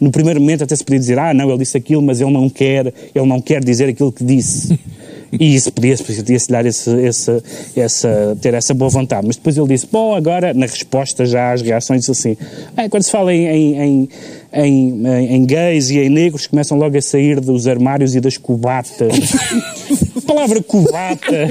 no 0.00 0.10
primeiro 0.10 0.40
momento 0.40 0.64
até 0.64 0.74
se 0.74 0.84
podia 0.84 1.00
dizer, 1.00 1.18
ah, 1.18 1.32
não, 1.32 1.48
ele 1.48 1.58
disse 1.58 1.76
aquilo, 1.76 2.02
mas 2.02 2.20
ele 2.20 2.30
não 2.30 2.48
quer, 2.48 2.92
ele 3.14 3.26
não 3.26 3.40
quer 3.40 3.62
dizer 3.62 3.88
aquilo 3.88 4.12
que 4.12 4.24
disse. 4.24 4.78
E 5.40 5.54
isso 5.54 5.72
podia, 5.72 5.96
podia-se 5.96 6.48
dar 6.50 6.66
esse, 6.66 6.90
esse, 6.90 7.42
essa, 7.74 8.36
ter 8.40 8.52
essa 8.52 8.74
boa 8.74 8.90
vontade. 8.90 9.26
Mas 9.26 9.36
depois 9.36 9.56
ele 9.56 9.68
disse, 9.68 9.88
bom, 9.90 10.14
agora, 10.14 10.52
na 10.52 10.66
resposta 10.66 11.24
já 11.24 11.52
às 11.52 11.62
reações, 11.62 12.08
assim, 12.10 12.36
ah, 12.76 12.86
quando 12.88 13.02
se 13.02 13.10
fala 13.10 13.32
em, 13.32 13.46
em, 13.46 14.08
em, 14.52 15.06
em, 15.34 15.46
gays 15.46 15.88
e 15.88 16.00
em 16.00 16.10
negros, 16.10 16.46
começam 16.46 16.76
logo 16.76 16.98
a 16.98 17.00
sair 17.00 17.40
dos 17.40 17.66
armários 17.66 18.14
e 18.14 18.20
das 18.20 18.36
cubatas. 18.36 19.32
a 20.22 20.26
palavra 20.26 20.62
cubata, 20.62 21.48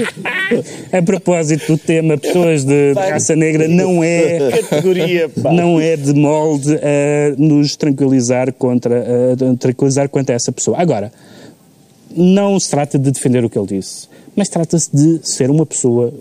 a 0.92 1.02
propósito 1.02 1.72
do 1.72 1.78
tema 1.78 2.16
pessoas 2.16 2.64
de, 2.64 2.94
de 2.94 3.00
raça 3.00 3.36
negra, 3.36 3.68
não 3.68 4.02
é, 4.02 4.50
Categoria, 4.50 5.30
não 5.52 5.80
é 5.80 5.96
de 5.96 6.12
molde 6.14 6.74
a 6.76 7.34
nos 7.36 7.76
tranquilizar 7.76 8.52
contra, 8.52 9.04
a 9.32 9.56
tranquilizar 9.56 10.08
quanto 10.08 10.30
a 10.30 10.34
essa 10.34 10.50
pessoa. 10.50 10.80
Agora, 10.80 11.12
não 12.14 12.58
se 12.58 12.70
trata 12.70 12.98
de 12.98 13.10
defender 13.10 13.44
o 13.44 13.50
que 13.50 13.58
ele 13.58 13.66
disse, 13.66 14.08
mas 14.34 14.48
trata-se 14.48 14.90
de 14.94 15.20
ser 15.22 15.50
uma 15.50 15.66
pessoa 15.66 16.12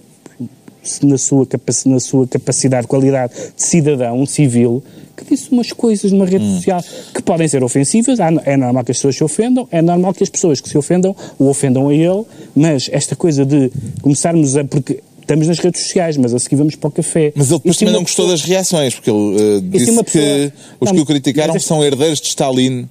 na 1.04 1.18
sua, 1.18 1.48
na 1.86 2.00
sua 2.00 2.28
capacidade, 2.28 2.88
qualidade 2.88 3.34
de 3.56 3.64
cidadão, 3.64 4.20
um 4.20 4.26
civil, 4.26 4.84
que 5.16 5.36
disse 5.36 5.52
umas 5.52 5.72
coisas 5.72 6.12
numa 6.12 6.26
rede 6.26 6.46
hum. 6.46 6.56
social 6.56 6.84
que 7.14 7.22
podem 7.22 7.48
ser 7.48 7.64
ofensivas, 7.64 8.20
é 8.20 8.58
normal 8.58 8.84
que 8.84 8.92
as 8.92 8.98
pessoas 8.98 9.16
se 9.16 9.24
ofendam, 9.24 9.68
é 9.72 9.82
normal 9.82 10.14
que 10.14 10.24
as 10.24 10.30
pessoas 10.30 10.60
que 10.60 10.70
se 10.70 10.78
ofendam 10.78 11.16
o 11.38 11.48
ofendam 11.48 11.90
a 11.90 11.94
ele, 11.94 12.24
mas 12.56 12.90
esta 12.92 13.16
coisa 13.16 13.46
de 13.46 13.72
começarmos 14.02 14.58
a. 14.58 14.64
Porque 14.64 15.02
estamos 15.20 15.48
nas 15.48 15.60
redes 15.60 15.82
sociais, 15.84 16.18
mas 16.18 16.34
a 16.34 16.40
seguir 16.40 16.56
vamos 16.58 16.76
para 16.76 16.88
o 16.88 16.92
café. 16.92 17.32
Mas 17.36 17.50
ele 17.50 17.60
depois 17.60 17.78
também 17.78 17.94
não 17.94 18.02
gostou 18.02 18.28
das 18.28 18.42
reações, 18.42 18.94
porque 18.96 19.10
ele 19.10 19.58
uh, 19.58 19.62
disse 19.62 19.86
pessoa... 19.86 20.04
que 20.04 20.54
os 20.80 20.90
não, 20.90 20.96
que 20.96 21.02
o 21.02 21.06
criticaram 21.06 21.60
são 21.60 21.84
herdeiros 21.84 22.20
de 22.20 22.28
Stalin 22.28 22.82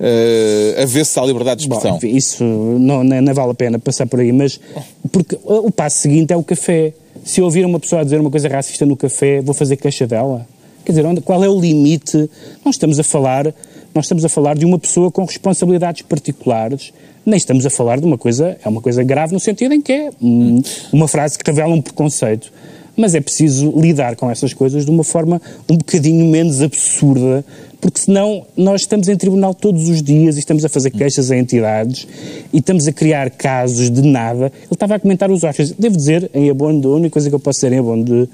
uh, 0.00 0.82
a 0.82 0.84
ver 0.86 1.06
se 1.06 1.18
há 1.18 1.24
liberdade 1.24 1.60
de 1.60 1.66
expressão. 1.66 1.98
Bom, 1.98 2.06
isso 2.06 2.42
não, 2.42 3.04
não, 3.04 3.20
não, 3.20 3.34
vale 3.34 3.50
a 3.50 3.54
pena 3.54 3.78
passar 3.78 4.06
por 4.06 4.20
aí, 4.20 4.32
mas 4.32 4.58
porque 5.12 5.38
o 5.44 5.70
passo 5.70 5.98
seguinte 5.98 6.32
é 6.32 6.36
o 6.36 6.42
café. 6.42 6.92
Se 7.24 7.40
ouvir 7.40 7.64
uma 7.64 7.80
pessoa 7.80 8.04
dizer 8.04 8.20
uma 8.20 8.30
coisa 8.30 8.48
racista 8.48 8.84
no 8.84 8.94
café, 8.94 9.40
vou 9.40 9.54
fazer 9.54 9.76
queixa 9.76 10.06
dela? 10.06 10.46
Quer 10.84 10.92
dizer, 10.92 11.06
onde, 11.06 11.22
qual 11.22 11.42
é 11.42 11.48
o 11.48 11.58
limite? 11.58 12.30
Nós 12.62 12.74
estamos 12.74 13.00
a 13.00 13.02
falar, 13.02 13.46
nós 13.94 14.04
estamos 14.04 14.26
a 14.26 14.28
falar 14.28 14.54
de 14.54 14.66
uma 14.66 14.78
pessoa 14.78 15.10
com 15.10 15.24
responsabilidades 15.24 16.02
particulares, 16.02 16.92
nem 17.24 17.38
estamos 17.38 17.64
a 17.64 17.70
falar 17.70 17.98
de 17.98 18.04
uma 18.04 18.18
coisa, 18.18 18.58
é 18.62 18.68
uma 18.68 18.82
coisa 18.82 19.02
grave 19.02 19.32
no 19.32 19.40
sentido 19.40 19.72
em 19.72 19.80
que 19.80 19.90
é 19.90 20.10
uma 20.92 21.08
frase 21.08 21.38
que 21.38 21.50
revela 21.50 21.72
um 21.72 21.80
preconceito. 21.80 22.52
Mas 22.96 23.14
é 23.14 23.20
preciso 23.20 23.72
lidar 23.78 24.16
com 24.16 24.30
essas 24.30 24.52
coisas 24.52 24.84
de 24.84 24.90
uma 24.90 25.04
forma 25.04 25.40
um 25.68 25.76
bocadinho 25.76 26.26
menos 26.26 26.62
absurda, 26.62 27.44
porque 27.80 28.00
senão 28.00 28.46
nós 28.56 28.82
estamos 28.82 29.08
em 29.08 29.16
tribunal 29.16 29.52
todos 29.52 29.88
os 29.88 30.02
dias 30.02 30.36
e 30.36 30.38
estamos 30.38 30.64
a 30.64 30.68
fazer 30.68 30.90
queixas 30.90 31.30
a 31.30 31.36
entidades 31.36 32.08
e 32.52 32.58
estamos 32.58 32.86
a 32.86 32.92
criar 32.92 33.28
casos 33.30 33.90
de 33.90 34.00
nada. 34.00 34.46
Ele 34.46 34.72
estava 34.72 34.94
a 34.94 34.98
comentar 34.98 35.30
os 35.30 35.44
Oscars. 35.44 35.72
Devo 35.72 35.96
dizer, 35.96 36.30
em 36.32 36.48
abono, 36.48 36.92
a 36.92 36.96
única 36.96 37.10
coisa 37.10 37.28
que 37.28 37.34
eu 37.34 37.40
posso 37.40 37.58
dizer 37.58 37.72
em 37.74 37.78
abono 37.80 38.04
de, 38.04 38.28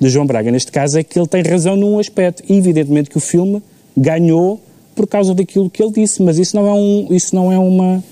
de 0.00 0.08
João 0.08 0.24
Braga 0.24 0.50
neste 0.50 0.72
caso 0.72 0.98
é 0.98 1.04
que 1.04 1.18
ele 1.18 1.26
tem 1.26 1.42
razão 1.42 1.76
num 1.76 1.98
aspecto. 1.98 2.42
E 2.48 2.56
evidentemente 2.56 3.10
que 3.10 3.18
o 3.18 3.20
filme 3.20 3.62
ganhou 3.94 4.58
por 4.94 5.06
causa 5.06 5.34
daquilo 5.34 5.68
que 5.68 5.82
ele 5.82 5.92
disse, 5.92 6.22
mas 6.22 6.38
isso 6.38 6.56
não 6.56 6.66
é 6.66 6.72
um, 6.72 7.06
isso 7.10 7.34
não 7.34 7.52
é 7.52 7.58
uma, 7.58 8.02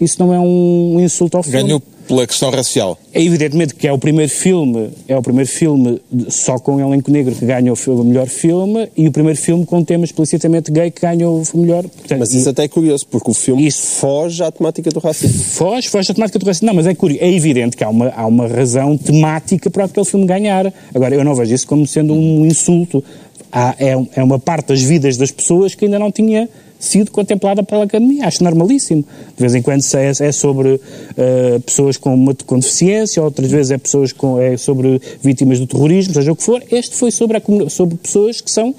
isso 0.00 0.16
não 0.18 0.34
é 0.34 0.40
um 0.40 0.98
insulto 1.00 1.36
ao 1.36 1.42
filme. 1.44 1.62
Ganhou 1.62 1.82
pela 2.10 2.26
questão 2.26 2.50
racial. 2.50 2.98
É 3.12 3.22
evidentemente 3.22 3.72
que 3.72 3.86
é 3.86 3.92
o 3.92 3.98
primeiro 3.98 4.30
filme, 4.30 4.90
é 5.06 5.16
o 5.16 5.22
primeiro 5.22 5.48
filme 5.48 6.02
só 6.28 6.58
com 6.58 6.80
elenco 6.80 7.08
negro 7.08 7.32
que 7.32 7.46
ganha 7.46 7.72
o, 7.72 8.04
melhor 8.04 8.26
filme 8.26 8.88
e 8.96 9.06
o 9.06 9.12
primeiro 9.12 9.38
filme 9.38 9.64
com 9.64 9.84
tema 9.84 10.04
explicitamente 10.04 10.72
gay 10.72 10.90
que 10.90 11.00
ganha 11.00 11.28
o 11.28 11.40
melhor. 11.54 11.84
Portanto, 11.84 12.18
mas 12.18 12.34
isso 12.34 12.48
e, 12.48 12.50
até 12.50 12.64
é 12.64 12.68
curioso, 12.68 13.06
porque 13.06 13.30
o 13.30 13.34
filme 13.34 13.64
isso, 13.64 13.86
foge 14.00 14.42
à 14.42 14.50
temática 14.50 14.90
do 14.90 14.98
racismo. 14.98 15.44
Foge, 15.44 15.88
foge 15.88 16.10
à 16.10 16.14
temática 16.14 16.36
do 16.40 16.44
racismo. 16.44 16.66
Não, 16.66 16.74
mas 16.74 16.88
é 16.88 16.94
curioso. 16.96 17.22
É 17.22 17.32
evidente 17.32 17.76
que 17.76 17.84
há 17.84 17.88
uma, 17.88 18.08
há 18.08 18.26
uma 18.26 18.48
razão 18.48 18.98
temática 18.98 19.70
para 19.70 19.84
aquele 19.84 20.04
filme 20.04 20.26
ganhar. 20.26 20.72
Agora, 20.92 21.14
eu 21.14 21.22
não 21.22 21.36
vejo 21.36 21.54
isso 21.54 21.66
como 21.66 21.86
sendo 21.86 22.12
um 22.12 22.44
insulto. 22.44 23.04
Há, 23.52 23.76
é, 23.78 23.96
é 24.16 24.22
uma 24.22 24.38
parte 24.40 24.68
das 24.68 24.82
vidas 24.82 25.16
das 25.16 25.30
pessoas 25.30 25.76
que 25.76 25.84
ainda 25.84 25.98
não 25.98 26.10
tinha 26.10 26.48
sido 26.80 27.10
contemplada 27.10 27.62
pela 27.62 27.84
Academia. 27.84 28.26
Acho 28.26 28.42
normalíssimo. 28.42 29.04
De 29.36 29.40
vez 29.40 29.54
em 29.54 29.62
quando 29.62 29.82
é, 29.94 30.26
é 30.26 30.32
sobre 30.32 30.70
uh, 30.70 31.60
pessoas 31.64 31.96
com, 31.98 32.14
uma, 32.14 32.34
com 32.34 32.58
deficiência, 32.58 33.22
outras 33.22 33.50
vezes 33.50 33.70
é, 33.70 33.78
pessoas 33.78 34.12
com, 34.12 34.40
é 34.40 34.56
sobre 34.56 35.00
vítimas 35.22 35.60
do 35.60 35.66
terrorismo, 35.66 36.14
seja 36.14 36.32
o 36.32 36.36
que 36.36 36.42
for. 36.42 36.62
Este 36.72 36.96
foi 36.96 37.10
sobre, 37.10 37.36
a, 37.36 37.70
sobre 37.70 37.96
pessoas 37.96 38.40
que 38.40 38.50
são 38.50 38.74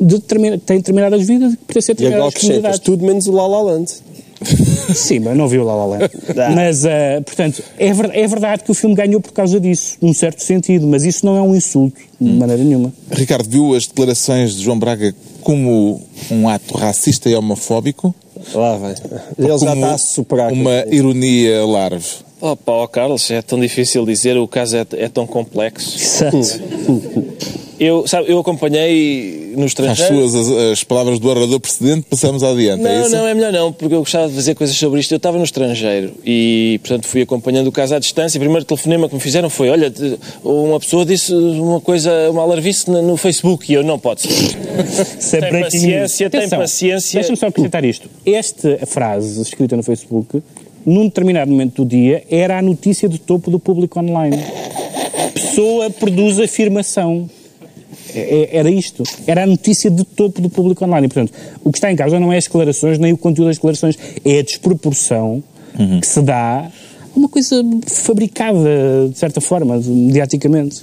de 0.00 0.20
têm 0.20 0.76
determinadas 0.76 1.26
vidas 1.26 1.54
e 1.54 1.56
que 1.56 1.64
pertencem 1.64 1.92
a 1.92 1.96
determinadas 1.96 2.34
e 2.34 2.40
comunidades. 2.40 2.78
tudo 2.78 3.04
menos 3.04 3.26
o 3.26 3.32
La 3.32 3.48
La 3.48 3.62
Land. 3.62 3.92
Sim, 4.94 5.20
mas 5.20 5.36
não 5.36 5.48
vi 5.48 5.58
o 5.58 5.64
La 5.64 5.74
La 5.74 5.86
Land. 5.86 6.10
mas, 6.54 6.84
uh, 6.84 7.22
portanto, 7.24 7.62
é, 7.76 7.92
ver, 7.92 8.10
é 8.14 8.26
verdade 8.26 8.62
que 8.62 8.70
o 8.70 8.74
filme 8.74 8.94
ganhou 8.94 9.20
por 9.20 9.32
causa 9.32 9.58
disso, 9.58 9.96
num 10.00 10.14
certo 10.14 10.42
sentido, 10.42 10.86
mas 10.86 11.04
isso 11.04 11.26
não 11.26 11.36
é 11.36 11.42
um 11.42 11.54
insulto, 11.54 11.98
de 12.20 12.28
hum. 12.28 12.38
maneira 12.38 12.62
nenhuma. 12.62 12.92
Ricardo, 13.10 13.48
viu 13.48 13.74
as 13.74 13.86
declarações 13.86 14.54
de 14.54 14.62
João 14.62 14.78
Braga 14.78 15.14
como 15.48 15.98
um 16.30 16.46
ato 16.46 16.76
racista 16.76 17.30
e 17.30 17.34
homofóbico? 17.34 18.14
Lá 18.52 18.76
vai. 18.76 18.94
Ele 19.38 19.48
já 19.48 19.72
está 19.72 19.94
a 19.94 19.96
superar. 19.96 20.52
Uma 20.52 20.84
ironia 20.90 21.64
larve. 21.64 22.06
Oh, 22.38 22.54
pá, 22.54 22.72
oh, 22.72 22.86
Carlos, 22.86 23.30
é 23.30 23.40
tão 23.40 23.58
difícil 23.58 24.04
dizer, 24.04 24.36
o 24.36 24.46
caso 24.46 24.76
é, 24.76 24.86
é 24.92 25.08
tão 25.08 25.26
complexo. 25.26 25.96
Exato. 25.98 26.36
Eu, 27.80 28.06
sabe, 28.06 28.30
eu 28.30 28.38
acompanhei 28.38 29.52
no 29.56 29.66
estrangeiro... 29.66 30.24
As 30.24 30.32
suas 30.32 30.48
as, 30.48 30.72
as 30.72 30.84
palavras 30.84 31.18
do 31.18 31.28
orador 31.28 31.60
precedente, 31.60 32.06
passamos 32.10 32.42
adiante, 32.42 32.82
não, 32.82 32.90
é 32.90 33.00
isso? 33.02 33.10
Não, 33.10 33.26
é 33.26 33.34
melhor 33.34 33.52
não, 33.52 33.72
porque 33.72 33.94
eu 33.94 34.00
gostava 34.00 34.28
de 34.28 34.34
fazer 34.34 34.54
coisas 34.54 34.76
sobre 34.76 35.00
isto. 35.00 35.12
Eu 35.12 35.16
estava 35.16 35.38
no 35.38 35.44
estrangeiro 35.44 36.12
e, 36.24 36.80
portanto, 36.82 37.06
fui 37.06 37.22
acompanhando 37.22 37.68
o 37.68 37.72
caso 37.72 37.94
à 37.94 37.98
distância. 37.98 38.38
O 38.38 38.40
primeiro 38.40 38.64
telefonema 38.64 39.08
que 39.08 39.14
me 39.14 39.20
fizeram 39.20 39.48
foi, 39.48 39.70
olha, 39.70 39.92
uma 40.42 40.80
pessoa 40.80 41.06
disse 41.06 41.32
uma 41.32 41.80
coisa, 41.80 42.30
uma 42.30 42.42
alarvice 42.42 42.90
no 42.90 43.16
Facebook 43.16 43.70
e 43.70 43.74
eu, 43.74 43.84
não 43.84 43.98
pode 43.98 44.22
ser. 44.22 44.28
tem 45.40 45.62
paciência, 45.62 46.30
tem 46.30 46.48
paciência. 46.48 47.20
Deixa-me 47.20 47.36
só 47.36 47.46
acrescentar 47.46 47.84
isto. 47.84 48.08
Esta 48.26 48.86
frase 48.86 49.40
escrita 49.40 49.76
no 49.76 49.82
Facebook, 49.82 50.42
num 50.84 51.04
determinado 51.04 51.50
momento 51.50 51.84
do 51.84 51.88
dia, 51.88 52.24
era 52.30 52.58
a 52.58 52.62
notícia 52.62 53.08
de 53.08 53.18
topo 53.18 53.50
do 53.50 53.58
público 53.58 54.00
online. 54.00 54.36
Pessoa 55.34 55.90
produz 55.90 56.40
afirmação. 56.40 57.28
É, 58.14 58.20
é, 58.52 58.56
era 58.58 58.70
isto. 58.70 59.02
Era 59.26 59.44
a 59.44 59.46
notícia 59.46 59.90
de 59.90 60.04
topo 60.04 60.40
do 60.40 60.48
público 60.48 60.84
online. 60.84 61.06
E, 61.06 61.08
portanto, 61.08 61.32
o 61.64 61.70
que 61.70 61.78
está 61.78 61.90
em 61.90 61.96
causa 61.96 62.18
não 62.18 62.32
é 62.32 62.38
as 62.38 62.44
declarações, 62.44 62.98
nem 62.98 63.12
o 63.12 63.16
conteúdo 63.18 63.48
das 63.48 63.56
declarações, 63.56 63.98
é 64.24 64.38
a 64.38 64.42
desproporção 64.42 65.42
uhum. 65.78 66.00
que 66.00 66.06
se 66.06 66.20
dá 66.22 66.70
a 67.14 67.18
uma 67.18 67.28
coisa 67.28 67.62
fabricada, 67.86 69.08
de 69.10 69.18
certa 69.18 69.40
forma, 69.40 69.76
mediaticamente. 69.86 70.82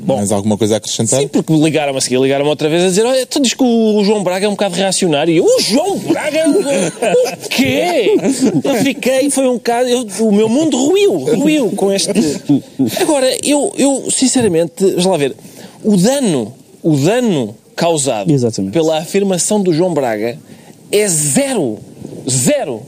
Bom, 0.00 0.16
Mais 0.16 0.30
alguma 0.30 0.56
coisa 0.56 0.74
a 0.74 0.76
acrescentar? 0.78 1.20
Sim, 1.20 1.28
porque 1.28 1.52
ligaram-me 1.52 1.98
a 1.98 2.00
seguir, 2.00 2.20
ligaram-me 2.20 2.48
outra 2.48 2.68
vez 2.68 2.84
a 2.84 2.86
dizer: 2.86 3.04
Olha, 3.04 3.26
tu 3.26 3.40
dizes 3.40 3.54
que 3.54 3.64
o 3.64 4.02
João 4.04 4.22
Braga 4.22 4.46
é 4.46 4.48
um 4.48 4.52
bocado 4.52 4.76
reacionário. 4.76 5.34
E 5.34 5.38
eu, 5.38 5.44
o 5.44 5.60
João 5.60 5.98
Braga? 5.98 6.44
o 6.48 7.48
quê? 7.48 8.16
Eu 8.64 8.74
fiquei, 8.76 9.28
foi 9.30 9.48
um 9.48 9.58
caso, 9.58 9.88
eu, 9.88 10.06
o 10.20 10.32
meu 10.32 10.48
mundo 10.48 10.76
ruiu, 10.78 11.12
ruiu 11.36 11.70
com 11.72 11.92
este. 11.92 12.10
Agora, 13.00 13.26
eu, 13.42 13.72
eu 13.76 14.08
sinceramente, 14.10 14.72
vamos 14.78 15.06
lá 15.06 15.16
ver, 15.16 15.34
o 15.82 15.96
dano, 15.96 16.54
o 16.82 16.96
dano 16.96 17.54
causado 17.76 18.30
Exatamente. 18.30 18.72
pela 18.72 18.98
afirmação 18.98 19.62
do 19.62 19.72
João 19.72 19.94
Braga 19.94 20.38
é 20.90 21.08
zero. 21.08 21.78
Zero. 22.28 22.82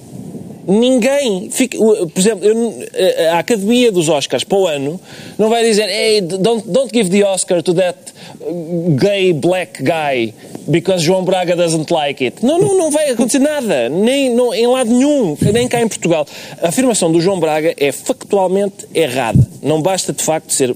Ninguém, 0.66 1.50
fica, 1.50 1.78
por 1.78 2.12
exemplo, 2.16 2.44
eu, 2.44 2.84
a 3.32 3.38
Academia 3.38 3.90
dos 3.90 4.08
Oscars 4.08 4.44
para 4.44 4.58
o 4.58 4.66
ano 4.66 5.00
não 5.38 5.48
vai 5.48 5.64
dizer 5.64 5.88
hey, 5.88 6.20
don't, 6.20 6.68
don't 6.68 6.90
give 6.92 7.10
the 7.10 7.26
Oscar 7.26 7.62
to 7.62 7.74
that 7.74 7.96
gay 8.96 9.32
black 9.32 9.82
guy 9.82 10.32
because 10.68 11.02
João 11.02 11.24
Braga 11.24 11.56
doesn't 11.56 11.92
like 11.92 12.22
it. 12.22 12.44
Não, 12.44 12.58
não, 12.58 12.76
não 12.76 12.90
vai 12.90 13.10
acontecer 13.10 13.38
nada, 13.38 13.88
nem 13.88 14.32
não, 14.32 14.54
em 14.54 14.66
lado 14.66 14.90
nenhum, 14.90 15.36
nem 15.52 15.66
cá 15.66 15.80
em 15.80 15.88
Portugal. 15.88 16.26
A 16.62 16.68
afirmação 16.68 17.10
do 17.10 17.20
João 17.20 17.40
Braga 17.40 17.74
é 17.76 17.90
factualmente 17.90 18.86
errada. 18.94 19.48
Não 19.62 19.82
basta 19.82 20.12
de 20.12 20.22
facto 20.22 20.52
ser 20.52 20.70
eh, 20.70 20.74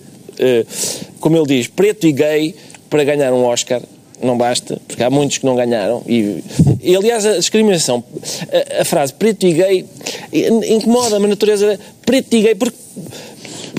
como 1.20 1.37
ele 1.37 1.47
diz, 1.47 1.66
preto 1.68 2.07
e 2.07 2.12
gay 2.12 2.55
para 2.90 3.05
ganhar 3.05 3.33
um 3.33 3.44
Oscar. 3.44 3.83
Não 4.23 4.38
basta, 4.38 4.81
porque 4.87 5.03
há 5.03 5.11
muitos 5.11 5.38
que 5.38 5.44
não 5.44 5.57
ganharam. 5.57 6.03
E, 6.07 6.42
e 6.81 6.97
aliás, 6.97 7.27
a 7.27 7.37
discriminação, 7.37 8.03
a, 8.79 8.83
a 8.83 8.85
frase 8.85 9.12
preto 9.12 9.47
e 9.47 9.53
gay 9.53 9.85
incomoda-me 10.68 11.27
a 11.27 11.29
natureza 11.29 11.79
preto 12.07 12.35
e 12.35 12.42
gay, 12.42 12.55
porque 12.55 12.79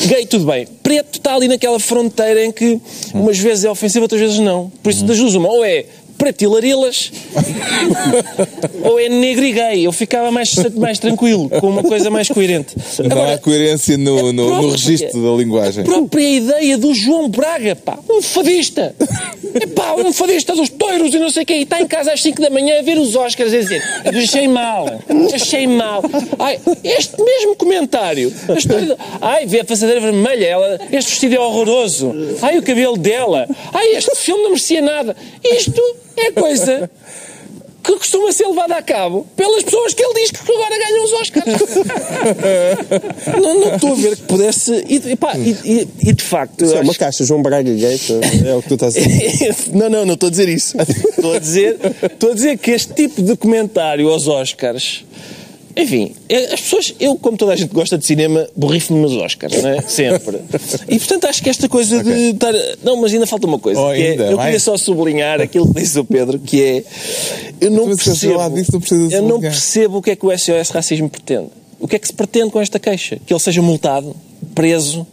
gay, 0.07 0.25
tudo 0.25 0.45
bem. 0.45 0.67
Preto 0.83 1.17
está 1.17 1.33
ali 1.33 1.47
naquela 1.47 1.79
fronteira 1.79 2.45
em 2.45 2.51
que 2.51 2.79
umas 3.13 3.39
vezes 3.39 3.65
é 3.65 3.71
ofensivo, 3.71 4.03
outras 4.03 4.21
vezes 4.21 4.39
não. 4.39 4.71
Por 4.83 4.91
isso, 4.91 5.05
das 5.05 5.17
duas, 5.17 5.33
uma, 5.33 5.49
ou 5.49 5.63
é 5.63 5.85
preto 6.17 6.41
e 6.43 6.47
larilas, 6.47 7.11
ou 8.83 8.99
é 8.99 9.09
negro 9.09 9.45
e 9.45 9.51
gay. 9.51 9.85
Eu 9.85 9.91
ficava 9.91 10.31
mais, 10.31 10.53
mais 10.75 10.99
tranquilo, 10.99 11.49
com 11.49 11.69
uma 11.69 11.83
coisa 11.83 12.09
mais 12.09 12.27
coerente. 12.27 12.75
Não 13.07 13.33
há 13.33 13.37
coerência 13.37 13.97
no, 13.97 14.31
no, 14.33 14.45
própria, 14.47 14.67
no 14.67 14.71
registro 14.71 15.23
da 15.23 15.37
linguagem. 15.37 15.83
A 15.83 15.85
própria 15.85 16.29
ideia 16.29 16.77
do 16.77 16.93
João 16.93 17.29
Braga, 17.29 17.75
pá, 17.75 17.97
um 18.09 18.21
fadista. 18.21 18.95
Epá, 19.53 19.95
um 19.95 20.11
fadista 20.11 20.53
dos 20.53 20.69
toiros 20.69 21.13
e 21.13 21.19
não 21.19 21.29
sei 21.29 21.43
o 21.43 21.45
quê, 21.45 21.53
e 21.55 21.61
está 21.63 21.81
em 21.81 21.87
casa 21.87 22.11
às 22.11 22.21
5 22.21 22.41
da 22.41 22.49
manhã 22.49 22.79
a 22.79 22.81
ver 22.81 22.97
os 22.97 23.15
Oscars 23.15 23.53
a 23.53 23.57
dizer 23.57 23.81
achei 24.25 24.47
mal, 24.47 24.85
achei 25.33 25.67
mal. 25.67 26.03
Ai, 26.39 26.59
este 26.83 27.21
mesmo 27.21 27.55
comentário, 27.55 28.33
a 28.49 28.53
história 28.53 28.85
de, 28.85 28.95
ai, 29.21 29.45
vê 29.45 29.61
a 29.61 29.65
passadeira 29.65 30.01
vermelha, 30.01 30.45
ela, 30.45 30.79
este 30.91 31.11
vestido 31.11 31.35
é 31.35 31.39
horroroso, 31.39 32.13
ai, 32.41 32.57
o 32.57 32.63
cabelo 32.63 32.97
dela, 32.97 33.47
ai, 33.73 33.95
este 33.95 34.15
filme 34.15 34.43
não 34.43 34.49
merecia 34.49 34.81
nada. 34.81 35.15
Isto 35.43 35.81
é 36.17 36.31
coisa 36.31 36.89
que 37.85 37.97
costuma 37.97 38.31
ser 38.31 38.47
levada 38.47 38.75
a 38.75 38.81
cabo 38.81 39.27
pelas 39.35 39.63
pessoas 39.63 39.93
que 39.93 40.03
ele 40.03 40.13
diz 40.15 40.31
que 40.31 40.51
agora 40.51 40.75
ganham 40.77 41.03
os 41.03 41.13
Oscars. 41.13 41.45
não, 43.41 43.59
não 43.59 43.75
estou 43.75 43.91
a 43.91 43.95
ver 43.95 44.15
que 44.15 44.23
pudesse. 44.23 44.83
E, 44.89 45.11
e, 45.11 45.15
pá, 45.15 45.37
e, 45.37 45.87
e 46.01 46.13
de 46.13 46.23
facto. 46.23 46.65
Isso 46.65 46.75
é 46.75 46.81
uma 46.81 46.95
caixa, 46.95 47.23
João 47.23 47.43
Braga 47.43 47.71
gay, 47.71 47.99
é 48.45 48.55
o 48.55 48.61
que 48.61 48.69
tu 48.69 48.73
estás 48.73 48.97
a 48.97 48.99
dizer. 48.99 49.55
não, 49.73 49.89
não, 49.89 50.05
não 50.05 50.13
estou 50.15 50.27
a 50.27 50.29
dizer 50.31 50.49
isso. 50.49 50.75
Estou 51.15 51.33
a 51.33 51.39
dizer, 51.39 51.79
estou 52.03 52.31
a 52.31 52.33
dizer 52.35 52.57
que 52.57 52.71
este 52.71 52.93
tipo 52.93 53.21
de 53.21 53.35
comentário 53.35 54.09
aos 54.09 54.27
Oscars 54.27 55.03
enfim, 55.77 56.15
é, 56.29 56.53
as 56.53 56.61
pessoas, 56.61 56.95
eu, 56.99 57.15
como 57.17 57.37
toda 57.37 57.51
a 57.51 57.55
gente 57.55 57.73
gosta 57.73 57.97
de 57.97 58.05
cinema, 58.05 58.47
borrifo-me 58.55 59.01
nos 59.01 59.13
Oscars, 59.13 59.61
não 59.61 59.69
é? 59.69 59.81
Sempre. 59.87 60.39
E 60.87 60.97
portanto 60.97 61.25
acho 61.25 61.43
que 61.43 61.49
esta 61.49 61.67
coisa 61.67 61.99
okay. 61.99 62.13
de 62.13 62.29
estar. 62.29 62.53
Não, 62.81 62.95
mas 62.97 63.13
ainda 63.13 63.27
falta 63.27 63.45
uma 63.45 63.59
coisa. 63.59 63.79
Oh, 63.79 63.91
é, 63.91 64.31
eu 64.31 64.37
queria 64.37 64.59
só 64.59 64.77
sublinhar 64.77 65.41
aquilo 65.41 65.67
que 65.73 65.81
disse 65.81 65.99
o 65.99 66.05
Pedro, 66.05 66.39
que 66.39 66.63
é. 66.63 66.83
Eu 67.59 67.71
não 67.71 67.87
percebo. 67.87 68.49
Disso, 68.51 68.71
não 68.71 69.11
eu 69.11 69.21
não 69.21 69.41
percebo 69.41 69.97
o 69.97 70.01
que 70.01 70.11
é 70.11 70.15
que 70.15 70.25
o 70.25 70.37
SOS 70.37 70.69
Racismo 70.69 71.09
pretende. 71.09 71.49
O 71.77 71.87
que 71.87 71.97
é 71.97 71.99
que 71.99 72.07
se 72.07 72.13
pretende 72.13 72.51
com 72.51 72.61
esta 72.61 72.79
queixa? 72.79 73.19
Que 73.25 73.33
ele 73.33 73.39
seja 73.39 73.61
multado, 73.61 74.15
preso, 74.53 75.05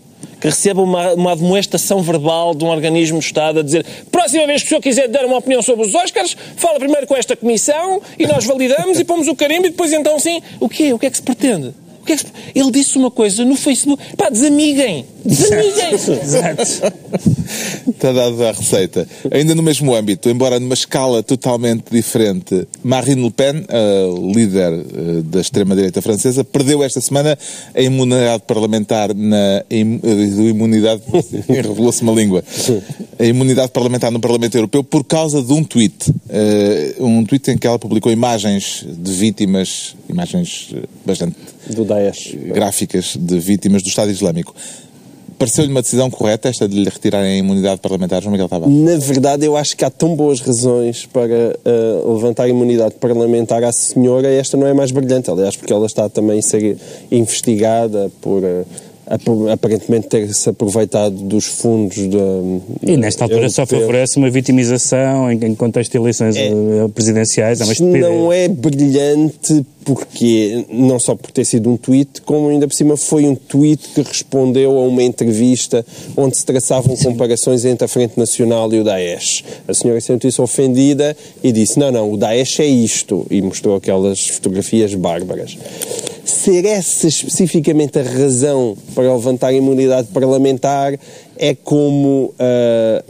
que 0.43 0.49
receba 0.49 0.83
uma, 0.83 1.15
uma 1.15 1.33
admoestação 1.33 2.03
verbal 2.03 2.53
de 2.53 2.65
um 2.65 2.69
organismo 2.69 3.21
do 3.21 3.23
Estado 3.23 3.61
a 3.61 3.63
dizer 3.63 3.87
próxima 4.11 4.45
vez 4.45 4.61
que 4.63 4.67
o 4.67 4.69
senhor 4.71 4.81
quiser 4.81 5.07
dar 5.07 5.25
uma 5.25 5.39
opinião 5.39 5.63
sobre 5.63 5.87
os 5.87 5.95
Oscars, 5.95 6.37
fala 6.57 6.81
primeiro 6.81 7.07
com 7.07 7.17
esta 7.17 7.37
comissão 7.37 8.03
e 8.19 8.27
nós 8.27 8.45
validamos 8.45 8.99
e 8.99 9.05
pomos 9.05 9.29
o 9.29 9.37
carimbo 9.37 9.69
e 9.69 9.71
depois 9.71 9.93
então 9.93 10.19
sim, 10.19 10.43
o 10.59 10.69
quê? 10.69 10.93
O 10.93 10.99
que 10.99 11.07
é 11.07 11.11
que 11.11 11.17
se 11.17 11.23
pretende? 11.23 11.73
É. 12.07 12.17
Ele 12.59 12.71
disse 12.71 12.97
uma 12.99 13.11
coisa 13.11 13.45
no 13.45 13.57
Facebook, 13.57 14.03
pá, 14.17 14.29
desamiguem, 14.31 15.05
Exato. 15.25 16.63
Está 17.89 18.13
dada 18.13 18.49
a 18.49 18.53
receita. 18.53 19.07
Ainda 19.31 19.55
no 19.55 19.63
mesmo 19.63 19.95
âmbito, 19.95 20.29
embora 20.29 20.59
numa 20.59 20.75
escala 20.75 21.23
totalmente 21.23 21.85
diferente, 21.93 22.67
Marine 22.83 23.23
Le 23.23 23.31
Pen, 23.31 23.65
a 23.69 24.33
líder 24.35 24.73
eh, 24.73 25.23
da 25.25 25.41
extrema-direita 25.41 26.03
francesa, 26.03 26.43
perdeu 26.45 26.83
esta 26.83 27.01
semana 27.01 27.39
a 27.75 27.81
imunidade 27.81 28.43
parlamentar 28.47 29.15
na 29.15 29.63
im- 29.71 30.01
eh, 30.03 30.49
imunidade 30.51 31.03
revelou-se 31.49 32.03
uma 32.03 32.13
língua 32.13 32.43
a 33.19 33.25
imunidade 33.25 33.71
parlamentar 33.71 34.11
no 34.11 34.21
Parlamento 34.21 34.57
Europeu 34.57 34.83
por 34.83 35.05
causa 35.05 35.43
de 35.43 35.53
um 35.53 35.63
tweet 35.65 36.13
Eh, 36.35 36.95
um 36.99 37.25
tweet 37.25 37.51
em 37.51 37.59
que 37.59 37.67
ela 37.67 37.79
publicou 37.79 38.11
imagens 38.11 38.85
de 38.89 39.13
vítimas 39.13 39.95
imagens 40.09 40.71
bastante 41.05 41.37
Do 41.71 41.85
Daesh. 41.85 42.35
gráficas 42.53 43.17
de 43.19 43.39
vítimas 43.39 43.83
do 43.83 43.89
Estado 43.89 44.11
Islâmico 44.11 44.55
pareceu-lhe 45.39 45.71
uma 45.73 45.83
decisão 45.83 46.09
correta 46.09 46.49
esta 46.49 46.69
de 46.69 46.77
lhe 46.77 46.89
retirarem 46.89 47.33
a 47.33 47.37
imunidade 47.37 47.81
parlamentar 47.81 48.23
João 48.23 48.31
Miguel 48.31 48.49
Tavares? 48.49 48.73
Na 48.77 48.97
verdade, 48.97 49.45
eu 49.45 49.57
acho 49.57 49.77
que 49.77 49.85
há 49.85 49.91
tão 49.91 50.15
boas 50.15 50.41
razões 50.41 51.05
para 51.07 51.35
eh, 51.65 52.03
levantar 52.07 52.45
a 52.45 52.49
imunidade 52.49 52.95
parlamentar 53.01 53.65
à 53.65 53.73
senhora, 53.73 54.29
esta 54.29 54.57
não 54.57 54.69
é 54.69 54.73
mais 54.73 54.93
brilhante, 54.93 55.31
aliás, 55.31 55.57
porque 55.57 55.73
ela 55.73 55.87
está 55.87 56.09
também 56.09 56.39
a 56.39 56.43
ser 56.43 56.77
investigada 57.11 58.09
por 58.21 58.43
ap- 59.07 59.51
aparentemente 59.53 60.07
ter-se 60.09 60.49
aproveitado 60.49 61.15
dos 61.17 61.45
fundos 61.47 61.97
da. 62.09 62.19
E 62.93 62.97
nesta 62.97 63.25
altura 63.25 63.49
só 63.51 63.67
favorece 63.67 64.19
uma 64.19 64.31
vitimização 64.31 65.31
em, 65.33 65.55
contexto 65.57 65.91
de 65.93 65.99
eleições 65.99 66.37
É. 66.37 66.47
eh, 66.49 66.53
presidenciais. 66.95 67.61
É 67.61 67.83
não 67.99 68.33
é 68.33 68.47
brilhante 68.49 69.65
porque, 69.85 70.65
não 70.69 70.99
só 70.99 71.15
por 71.15 71.31
ter 71.31 71.45
sido 71.45 71.71
um 71.71 71.77
tweet, 71.77 72.23
como 72.23 72.49
ainda 72.49 72.67
por 72.67 72.75
cima 72.75 72.97
foi 72.97 73.25
um 73.25 73.35
tweet 73.35 73.89
que 73.95 74.03
respondeu 74.03 74.77
a 74.79 74.83
uma 74.83 75.03
entrevista 75.03 75.85
onde 76.17 76.37
se 76.37 76.45
traçavam 76.45 76.97
comparações 76.97 77.65
entre 77.65 77.85
a 77.85 77.89
Frente 77.89 78.19
Nacional 78.19 78.73
e 78.73 78.81
o 78.81 78.85
Daesh. 78.85 79.45
A 79.67 79.75
senhora 79.75 80.01
sentiu-se 80.01 80.41
ofendida 80.41 81.17
e 81.43 81.53
disse, 81.53 81.79
não, 81.79 81.91
não, 81.91 82.13
o 82.13 82.17
Daesh 82.17 82.61
é 82.61 82.67
isto, 82.67 83.27
e 83.31 83.41
mostrou 83.43 83.77
aquelas 83.77 84.29
fotografias 84.29 84.95
bárbaras. 84.95 85.57
Ser 86.25 86.65
essa 86.65 87.09
especificamente 87.09 87.99
a 87.99 88.03
razão 88.03 88.77
para 88.95 89.13
levantar 89.13 89.49
a 89.49 89.53
imunidade 89.53 90.09
parlamentar 90.09 90.99
é 91.37 91.55
como... 91.55 92.33
ah, 92.39 93.03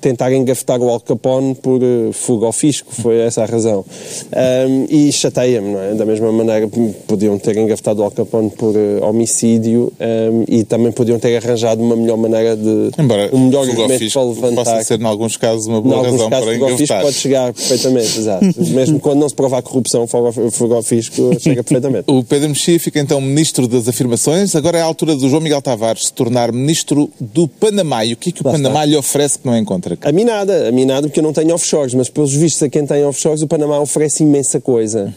tentar 0.00 0.32
engafetar 0.32 0.80
o 0.80 0.88
Al 0.90 1.00
Capone 1.00 1.54
por 1.54 1.80
eh, 1.82 2.10
fuga 2.12 2.46
ao 2.46 2.52
fisco, 2.52 2.92
foi 2.92 3.18
essa 3.18 3.42
a 3.42 3.46
razão. 3.46 3.84
Ahm, 4.32 4.86
e 4.90 5.12
chateia-me, 5.12 5.72
não 5.72 5.80
é? 5.80 5.94
Da 5.94 6.04
mesma 6.04 6.30
maneira 6.32 6.66
que 6.68 6.94
podiam 7.06 7.38
ter 7.38 7.56
engafetado 7.56 8.00
o 8.00 8.04
Al 8.04 8.10
Capone 8.10 8.50
por 8.50 8.74
eh, 8.76 8.98
homicídio 9.02 9.92
ahm, 10.00 10.44
e 10.48 10.64
também 10.64 10.92
podiam 10.92 11.18
ter 11.18 11.36
arranjado 11.36 11.82
uma 11.82 11.96
melhor 11.96 12.16
maneira 12.16 12.56
de. 12.56 12.90
Embora 12.98 13.30
um 13.32 13.46
melhor 13.46 13.66
fuga 13.66 13.82
ao 13.84 13.88
fisco 13.90 14.18
para 14.20 14.28
levantar. 14.48 14.64
possa 14.72 14.84
ser, 14.84 15.00
em 15.00 15.04
alguns 15.04 15.36
casos, 15.36 15.66
uma 15.66 15.80
boa 15.80 16.02
razão 16.02 16.30
casos, 16.30 16.44
para 16.46 16.54
fuga 16.54 16.64
ao 16.64 16.70
fisco 16.70 16.72
engafetar. 16.84 17.02
pode 17.02 17.16
chegar 17.16 17.52
perfeitamente, 17.52 18.18
exato. 18.18 18.46
Mesmo 18.74 19.00
quando 19.00 19.20
não 19.20 19.28
se 19.28 19.34
provar 19.34 19.62
corrupção, 19.62 20.06
fuga 20.06 20.26
ao- 20.28 20.50
fuga 20.50 20.74
ao 20.76 20.82
fisco 20.82 21.30
chega 21.40 21.62
perfeitamente. 21.62 22.04
O 22.10 22.22
Pedro 22.24 22.48
Mexia 22.48 22.78
fica 22.80 23.00
então 23.00 23.20
ministro 23.20 23.66
das 23.68 23.88
afirmações. 23.88 24.54
Agora 24.54 24.78
é 24.78 24.80
a 24.80 24.84
altura 24.84 25.14
do 25.16 25.28
João 25.28 25.40
Miguel 25.40 25.62
Tavares 25.62 26.06
se 26.06 26.12
tornar 26.12 26.52
ministro 26.52 27.08
do 27.20 27.46
Panamá. 27.48 28.04
E 28.04 28.12
o 28.12 28.16
que 28.16 28.30
é 28.30 28.32
que 28.32 28.42
o 28.42 28.46
Lá 28.46 28.52
Panamá 28.52 28.80
está. 28.80 28.84
lhe 28.86 28.96
oferece 28.96 29.38
que 29.38 29.46
não 29.46 29.56
encontra? 29.56 29.75
Cá? 29.96 30.08
A 30.08 30.12
mim 30.12 30.24
nada, 30.24 30.68
a 30.68 30.72
mim 30.72 30.84
nada 30.84 31.06
porque 31.08 31.20
eu 31.20 31.24
não 31.24 31.32
tenho 31.32 31.54
offshores, 31.54 31.94
mas 31.94 32.08
pelos 32.08 32.32
vistos 32.34 32.62
a 32.62 32.68
quem 32.68 32.86
tem 32.86 33.04
offshores, 33.04 33.42
o 33.42 33.46
Panamá 33.46 33.78
oferece 33.80 34.22
imensa 34.22 34.60
coisa. 34.60 35.14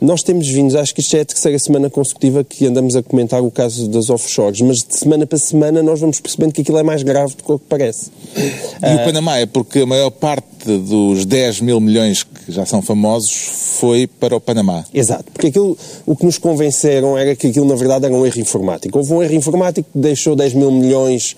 Nós 0.00 0.22
temos 0.22 0.48
vindo, 0.48 0.78
acho 0.78 0.94
que 0.94 1.00
isto 1.00 1.16
é 1.16 1.20
a 1.20 1.24
terceira 1.24 1.58
semana 1.58 1.90
consecutiva 1.90 2.44
que 2.44 2.66
andamos 2.66 2.96
a 2.96 3.02
comentar 3.02 3.42
o 3.42 3.50
caso 3.50 3.88
das 3.88 4.10
offshores, 4.10 4.60
mas 4.60 4.78
de 4.78 4.96
semana 4.96 5.26
para 5.26 5.38
semana 5.38 5.82
nós 5.82 6.00
vamos 6.00 6.20
percebendo 6.20 6.52
que 6.52 6.62
aquilo 6.62 6.78
é 6.78 6.82
mais 6.82 7.02
grave 7.02 7.34
do 7.34 7.42
que 7.42 7.52
o 7.52 7.58
que 7.58 7.64
parece. 7.68 8.10
E 8.36 8.94
o 8.94 9.04
Panamá 9.04 9.38
é 9.38 9.46
porque 9.46 9.80
a 9.80 9.86
maior 9.86 10.10
parte 10.10 10.78
dos 10.78 11.24
10 11.24 11.60
mil 11.60 11.80
milhões 11.80 12.22
que 12.22 12.52
já 12.52 12.66
são 12.66 12.82
famosos 12.82 13.32
foi 13.78 14.06
para 14.06 14.36
o 14.36 14.40
Panamá. 14.40 14.84
Exato, 14.92 15.30
porque 15.32 15.48
aquilo, 15.48 15.78
o 16.04 16.16
que 16.16 16.24
nos 16.24 16.38
convenceram 16.38 17.16
era 17.16 17.36
que 17.36 17.46
aquilo 17.46 17.66
na 17.66 17.76
verdade 17.76 18.06
era 18.06 18.14
um 18.14 18.26
erro 18.26 18.40
informático. 18.40 18.98
Houve 18.98 19.12
um 19.12 19.22
erro 19.22 19.34
informático 19.34 19.88
que 19.92 19.98
deixou 19.98 20.34
10 20.34 20.54
mil 20.54 20.70
milhões, 20.70 21.36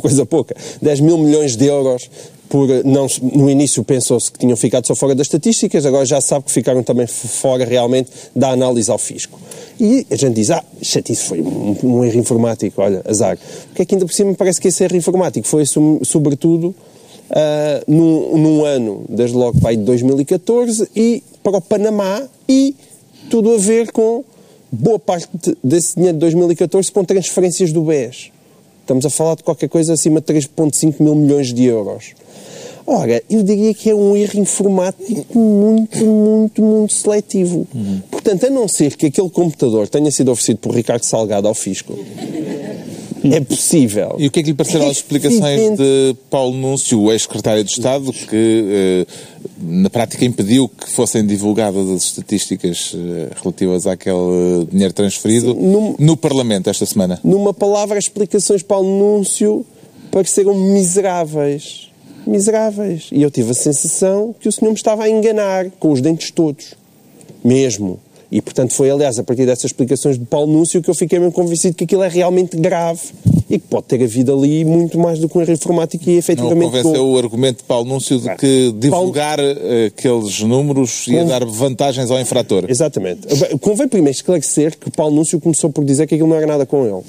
coisa 0.00 0.26
pouca, 0.26 0.54
10 0.80 1.00
mil 1.00 1.18
milhões 1.18 1.56
de 1.56 1.66
euros 1.66 2.10
por, 2.48 2.68
não, 2.84 3.06
no 3.22 3.48
início 3.48 3.82
pensou-se 3.82 4.30
que 4.30 4.38
tinham 4.38 4.56
ficado 4.56 4.86
só 4.86 4.94
fora 4.94 5.14
das 5.14 5.26
estatísticas, 5.26 5.86
agora 5.86 6.04
já 6.04 6.20
sabe 6.20 6.44
que 6.44 6.52
ficaram 6.52 6.82
também 6.82 7.06
fora 7.06 7.64
realmente 7.64 8.10
da 8.36 8.50
análise 8.50 8.90
ao 8.90 8.98
fisco. 8.98 9.40
E 9.80 10.06
a 10.10 10.16
gente 10.16 10.34
diz, 10.34 10.50
ah, 10.50 10.62
chatice, 10.82 11.24
foi 11.24 11.40
um, 11.40 11.76
um 11.82 12.04
erro 12.04 12.18
informático, 12.18 12.82
olha, 12.82 13.00
azar. 13.08 13.38
Porque 13.68 13.82
é 13.82 13.84
que 13.86 13.94
ainda 13.94 14.04
por 14.04 14.12
cima 14.12 14.34
parece 14.34 14.60
que 14.60 14.68
esse 14.68 14.84
erro 14.84 14.96
informático 14.96 15.46
foi 15.46 15.64
sobretudo 15.64 16.74
ah, 17.30 17.82
num, 17.88 18.36
num 18.36 18.64
ano, 18.66 19.04
desde 19.08 19.34
logo 19.34 19.58
para 19.58 19.70
aí 19.70 19.76
de 19.76 19.84
2014, 19.84 20.88
e 20.94 21.22
para 21.42 21.56
o 21.56 21.60
Panamá, 21.60 22.22
e 22.46 22.76
tudo 23.30 23.54
a 23.54 23.58
ver 23.58 23.90
com 23.92 24.22
boa 24.70 24.98
parte 24.98 25.28
de- 25.32 25.56
desse 25.64 25.94
dinheiro 25.94 26.18
de 26.18 26.20
2014 26.20 26.92
com 26.92 27.02
transferências 27.02 27.72
do 27.72 27.82
BES. 27.82 28.31
Estamos 28.92 29.06
a 29.06 29.10
falar 29.10 29.36
de 29.36 29.42
qualquer 29.42 29.70
coisa 29.70 29.94
acima 29.94 30.20
de 30.20 30.26
3,5 30.26 30.96
mil 31.00 31.14
milhões 31.14 31.54
de 31.54 31.64
euros. 31.64 32.12
Ora, 32.86 33.22
eu 33.30 33.42
diria 33.42 33.72
que 33.72 33.88
é 33.88 33.94
um 33.94 34.14
erro 34.14 34.38
informático 34.38 35.38
muito, 35.38 36.04
muito, 36.04 36.62
muito 36.62 36.92
seletivo. 36.92 37.66
Portanto, 38.10 38.44
a 38.44 38.50
não 38.50 38.68
ser 38.68 38.94
que 38.94 39.06
aquele 39.06 39.30
computador 39.30 39.88
tenha 39.88 40.10
sido 40.10 40.30
oferecido 40.30 40.58
por 40.58 40.74
Ricardo 40.74 41.04
Salgado 41.04 41.48
ao 41.48 41.54
fisco, 41.54 41.98
é 43.30 43.40
possível. 43.40 44.16
E 44.18 44.26
o 44.26 44.30
que 44.30 44.40
é 44.40 44.42
que 44.42 44.50
lhe 44.50 44.54
pareceram 44.56 44.86
as 44.88 44.96
explicações 44.98 45.42
Evidente. 45.60 45.76
de 45.82 46.16
Paulo 46.30 46.56
Núncio, 46.56 47.00
o 47.00 47.12
ex-secretário 47.12 47.62
de 47.64 47.70
Estado, 47.70 48.12
que 48.12 48.26
eh, 49.06 49.06
na 49.60 49.90
prática 49.90 50.24
impediu 50.24 50.68
que 50.68 50.88
fossem 50.90 51.24
divulgadas 51.26 51.88
as 51.88 52.04
estatísticas 52.04 52.92
eh, 52.94 53.30
relativas 53.40 53.86
àquele 53.86 54.16
eh, 54.62 54.66
dinheiro 54.70 54.92
transferido 54.94 55.54
num- 55.54 55.94
no 55.98 56.16
Parlamento 56.16 56.68
esta 56.70 56.86
semana? 56.86 57.20
Numa 57.22 57.52
palavra, 57.54 57.98
as 57.98 58.04
explicações 58.04 58.62
para 58.62 58.78
o 58.78 58.80
anúncio 58.80 59.64
pareceram 60.10 60.54
miseráveis. 60.54 61.88
Miseráveis. 62.26 63.08
E 63.10 63.20
eu 63.22 63.30
tive 63.30 63.50
a 63.50 63.54
sensação 63.54 64.34
que 64.38 64.48
o 64.48 64.52
senhor 64.52 64.70
me 64.70 64.76
estava 64.76 65.04
a 65.04 65.10
enganar, 65.10 65.70
com 65.80 65.90
os 65.90 66.00
dentes 66.00 66.30
todos. 66.30 66.74
Mesmo. 67.44 67.98
E, 68.34 68.40
portanto, 68.40 68.72
foi, 68.72 68.90
aliás, 68.90 69.18
a 69.18 69.22
partir 69.22 69.44
dessas 69.44 69.66
explicações 69.66 70.18
de 70.18 70.24
Paulo 70.24 70.50
Núncio 70.50 70.80
que 70.80 70.88
eu 70.88 70.94
fiquei 70.94 71.18
mesmo 71.18 71.32
convencido 71.32 71.74
que 71.74 71.84
aquilo 71.84 72.02
é 72.02 72.08
realmente 72.08 72.56
grave 72.56 72.98
e 73.50 73.58
que 73.58 73.66
pode 73.68 73.84
ter 73.84 74.02
havido 74.02 74.32
ali 74.32 74.64
muito 74.64 74.98
mais 74.98 75.18
do 75.18 75.28
que 75.28 75.36
um 75.36 75.42
erro 75.42 75.52
informático 75.52 76.04
e 76.04 76.06
Não 76.08 76.14
o 76.14 76.18
efetivamente... 76.18 76.70
convenceu 76.70 77.06
o 77.06 77.18
argumento 77.18 77.58
de 77.58 77.64
Paulo 77.64 77.86
Núncio 77.86 78.18
de 78.18 78.34
que 78.36 78.72
divulgar 78.78 79.38
eh, 79.38 79.86
aqueles 79.94 80.40
números 80.40 81.06
ia 81.08 81.20
Con- 81.20 81.28
dar 81.28 81.44
vantagens 81.44 82.10
ao 82.10 82.18
infrator. 82.18 82.64
Exatamente. 82.68 83.28
Convém 83.60 83.86
primeiro 83.86 84.16
esclarecer 84.16 84.78
que 84.78 84.90
Paulo 84.90 85.14
Núncio 85.14 85.38
começou 85.38 85.68
por 85.68 85.84
dizer 85.84 86.06
que 86.06 86.14
aquilo 86.14 86.30
não 86.30 86.36
era 86.36 86.46
nada 86.46 86.64
com 86.64 86.86
ele. 86.86 87.02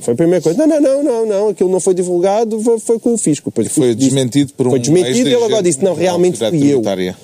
Foi 0.00 0.14
a 0.14 0.16
primeira 0.16 0.40
coisa. 0.42 0.58
Não, 0.66 0.66
não, 0.66 0.80
não, 0.80 1.02
não, 1.04 1.26
não, 1.26 1.48
aquilo 1.48 1.68
não 1.70 1.80
foi 1.80 1.92
divulgado, 1.94 2.60
foi, 2.60 2.78
foi 2.78 2.98
com 2.98 3.14
o 3.14 3.18
fisco. 3.18 3.50
Depois 3.50 3.68
Foi 3.72 3.94
disse- 3.94 4.10
desmentido 4.10 4.52
por 4.54 4.66
um 4.66 4.70
Foi 4.70 4.78
desmentido 4.78 5.28
e 5.28 5.34
ele 5.34 5.44
agora 5.44 5.62
disse, 5.62 5.82
não, 5.84 5.94
realmente 5.94 6.38
fui 6.38 6.72
eu. 6.72 6.82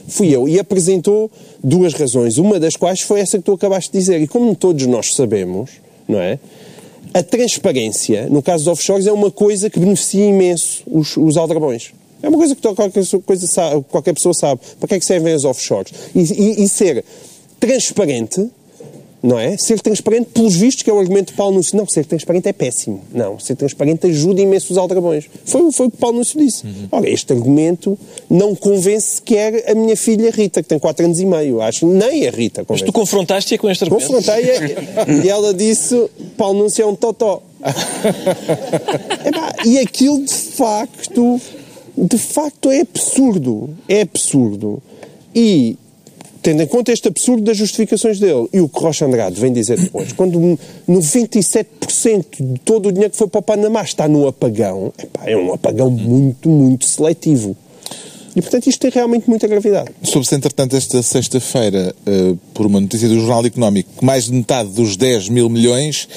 Fui 0.08 0.28
eu. 0.34 0.48
E 0.48 0.58
apresentou 0.58 1.30
duas 1.62 1.94
razões. 1.94 2.36
Uma 2.38 2.58
das 2.58 2.74
quais 2.76 3.00
foi 3.00 3.20
essa 3.20 3.38
que 3.38 3.44
tu 3.44 3.52
acabaste 3.52 3.92
de 3.92 3.98
dizer. 3.98 4.20
E 4.20 4.26
como 4.26 4.54
todos 4.56 4.84
nós 4.86 5.14
sabemos, 5.14 5.70
não 6.08 6.18
é? 6.20 6.38
A 7.12 7.22
transparência, 7.22 8.26
no 8.28 8.42
caso 8.42 8.64
dos 8.64 8.72
offshores, 8.72 9.06
é 9.06 9.12
uma 9.12 9.30
coisa 9.30 9.70
que 9.70 9.78
beneficia 9.78 10.24
imenso 10.26 10.82
os, 10.90 11.16
os 11.16 11.36
aldrabões. 11.36 11.92
É 12.20 12.28
uma 12.28 12.38
coisa 12.38 12.56
que 12.56 12.62
qualquer, 12.62 12.90
coisa 13.24 13.46
sabe- 13.46 13.84
qualquer 13.90 14.14
pessoa 14.14 14.34
sabe. 14.34 14.60
Para 14.80 14.88
que 14.88 14.94
é 14.94 14.98
que 14.98 15.04
servem 15.04 15.32
os 15.34 15.44
offshores? 15.44 15.92
E, 16.14 16.20
e- 16.20 16.64
e 16.64 16.68
ser 16.68 17.04
transparente, 17.60 18.50
não 19.24 19.38
é? 19.38 19.56
Ser 19.56 19.80
transparente, 19.80 20.26
pelos 20.34 20.54
vistos, 20.54 20.82
que 20.82 20.90
é 20.90 20.92
o 20.92 20.98
argumento 20.98 21.28
de 21.28 21.32
Paulo 21.32 21.54
Núncio. 21.54 21.78
Não, 21.78 21.86
ser 21.88 22.04
transparente 22.04 22.46
é 22.46 22.52
péssimo. 22.52 23.00
Não, 23.10 23.38
ser 23.38 23.56
transparente 23.56 24.06
ajuda 24.06 24.42
imenso 24.42 24.70
os 24.70 24.76
aldrabões. 24.76 25.24
Foi, 25.46 25.72
foi 25.72 25.86
o 25.86 25.90
que 25.90 25.96
Paulo 25.96 26.18
Núncio 26.18 26.38
disse. 26.38 26.62
Ora, 26.92 27.08
este 27.08 27.32
argumento 27.32 27.98
não 28.28 28.54
convence 28.54 29.16
sequer 29.16 29.64
a 29.66 29.74
minha 29.74 29.96
filha 29.96 30.30
Rita, 30.30 30.62
que 30.62 30.68
tem 30.68 30.78
4 30.78 31.06
anos 31.06 31.18
e 31.18 31.24
meio. 31.24 31.62
Acho 31.62 31.86
nem 31.86 32.28
a 32.28 32.30
Rita 32.30 32.60
Mas 32.60 32.66
convence. 32.66 32.84
tu 32.84 32.92
confrontaste-a 32.92 33.56
com 33.56 33.70
este 33.70 33.84
argumento? 33.84 34.08
Confrontei-a 34.08 35.08
e 35.24 35.28
ela 35.28 35.54
disse: 35.54 36.06
Paulo 36.36 36.58
Núncio 36.58 36.82
é 36.82 36.86
um 36.86 36.94
totó. 36.94 37.42
Epá, 39.24 39.54
e 39.64 39.78
aquilo 39.78 40.22
de 40.22 40.34
facto, 40.34 41.40
de 41.96 42.18
facto 42.18 42.70
é 42.70 42.82
absurdo. 42.82 43.70
É 43.88 44.02
absurdo. 44.02 44.82
E, 45.34 45.78
tendo 46.44 46.62
em 46.62 46.66
conta 46.66 46.92
este 46.92 47.08
absurdo 47.08 47.42
das 47.42 47.56
justificações 47.56 48.20
dele, 48.20 48.46
e 48.52 48.60
o 48.60 48.68
que 48.68 48.78
Rocha 48.78 49.06
Andrade 49.06 49.40
vem 49.40 49.50
dizer 49.50 49.80
depois, 49.80 50.12
quando 50.14 50.58
97% 50.86 52.24
de 52.38 52.60
todo 52.60 52.90
o 52.90 52.92
dinheiro 52.92 53.10
que 53.10 53.16
foi 53.16 53.26
para 53.26 53.38
o 53.38 53.42
Panamá 53.42 53.82
está 53.82 54.06
no 54.06 54.28
apagão, 54.28 54.92
epá, 55.02 55.22
é 55.26 55.34
um 55.36 55.54
apagão 55.54 55.90
muito, 55.90 56.48
muito 56.48 56.84
seletivo. 56.84 57.56
E, 58.36 58.42
portanto, 58.42 58.66
isto 58.66 58.80
tem 58.80 58.90
realmente 58.90 59.28
muita 59.30 59.46
gravidade. 59.46 59.90
Soube-se, 60.02 60.34
entretanto, 60.34 60.76
esta 60.76 61.02
sexta-feira, 61.02 61.94
eh, 62.04 62.34
por 62.52 62.66
uma 62.66 62.80
notícia 62.80 63.08
do 63.08 63.18
Jornal 63.20 63.46
Económico, 63.46 63.88
que 63.98 64.04
mais 64.04 64.24
de 64.24 64.32
metade 64.32 64.70
dos 64.70 64.96
10 64.96 65.28
mil 65.30 65.48
milhões 65.48 66.08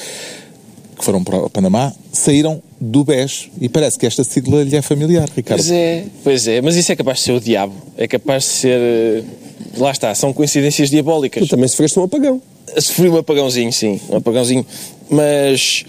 que 0.98 1.04
foram 1.04 1.22
para 1.22 1.36
o 1.38 1.48
Panamá, 1.48 1.92
saíram 2.12 2.60
do 2.80 3.04
BES. 3.04 3.48
E 3.60 3.68
parece 3.68 3.96
que 3.96 4.04
esta 4.04 4.24
sigla 4.24 4.64
lhe 4.64 4.74
é 4.76 4.82
familiar, 4.82 5.28
Ricardo. 5.34 5.60
Pois 5.60 5.70
é, 5.70 6.04
pois 6.24 6.48
é, 6.48 6.60
mas 6.60 6.74
isso 6.74 6.90
é 6.90 6.96
capaz 6.96 7.18
de 7.18 7.24
ser 7.24 7.32
o 7.32 7.40
diabo. 7.40 7.72
É 7.96 8.08
capaz 8.08 8.42
de 8.42 8.48
ser. 8.50 8.80
eh, 8.80 9.22
Lá 9.76 9.90
está, 9.90 10.14
são 10.14 10.32
coincidências 10.32 10.90
diabólicas. 10.90 11.44
Tu 11.44 11.48
também 11.48 11.68
sofreste 11.68 11.98
um 11.98 12.04
apagão. 12.04 12.40
Sofri 12.78 13.08
um 13.08 13.16
apagãozinho, 13.16 13.72
sim, 13.72 14.00
um 14.08 14.16
apagãozinho. 14.16 14.64
Mas 15.10 15.84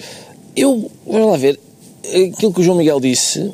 eu, 0.56 0.90
vamos 1.06 1.30
lá 1.30 1.38
ver, 1.38 1.60
aquilo 2.06 2.54
que 2.54 2.62
o 2.62 2.64
João 2.64 2.78
Miguel 2.78 3.00
disse 3.00 3.52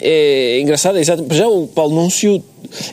é 0.00 0.60
engraçado, 0.60 0.98
é 0.98 1.00
exato. 1.00 1.26
Já 1.30 1.48
o 1.48 1.66
Paulo 1.66 1.94
Núncio, 1.94 2.42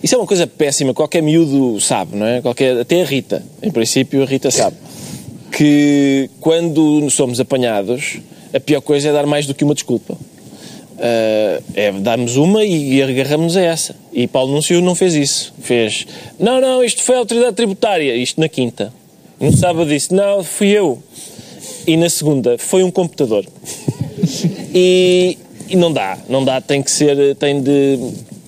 isso 0.02 0.16
é 0.16 0.18
uma 0.18 0.28
coisa 0.28 0.48
péssima, 0.48 0.94
qualquer 0.94 1.22
miúdo 1.22 1.80
sabe, 1.80 2.16
não 2.16 2.26
é? 2.26 2.42
Qualquer, 2.42 2.80
até 2.80 3.02
a 3.02 3.06
Rita, 3.06 3.44
em 3.62 3.72
princípio 3.72 4.24
a 4.24 4.26
Rita 4.26 4.50
sabe, 4.50 4.76
que 5.52 6.30
quando 6.40 7.10
somos 7.10 7.40
apanhados, 7.40 8.20
a 8.54 8.60
pior 8.60 8.82
coisa 8.82 9.10
é 9.10 9.14
dar 9.14 9.26
mais 9.26 9.46
do 9.46 9.54
que 9.54 9.64
uma 9.64 9.74
desculpa. 9.74 10.18
Ah, 11.00 11.62
é 11.74 11.92
darmos 11.92 12.38
uma 12.38 12.64
e 12.64 13.02
agarramos 13.02 13.58
a 13.58 13.62
essa. 13.62 13.96
E 14.14 14.28
Paulo 14.28 14.54
Núncio 14.54 14.82
não 14.82 14.96
fez 14.96 15.14
isso. 15.14 15.54
Fez, 15.62 16.06
não, 16.40 16.62
não, 16.62 16.84
isto 16.84 17.04
foi 17.04 17.16
a 17.16 17.20
autoridade 17.20 17.56
tributária, 17.56 18.16
isto 18.16 18.40
na 18.40 18.50
quinta. 18.50 18.94
No 19.40 19.56
sábado 19.56 19.90
disse, 19.90 20.14
não, 20.14 20.44
fui 20.44 20.70
eu. 20.70 21.02
E 21.86 21.98
na 21.98 22.10
segunda, 22.10 22.58
foi 22.58 22.84
um 22.84 22.92
computador. 22.92 23.46
e, 24.74 25.38
e 25.68 25.76
não 25.76 25.92
dá, 25.92 26.18
não 26.30 26.44
dá, 26.44 26.62
tem 26.62 26.82
que 26.82 26.90
ser, 26.90 27.36
tem 27.36 27.62
de, 27.62 27.98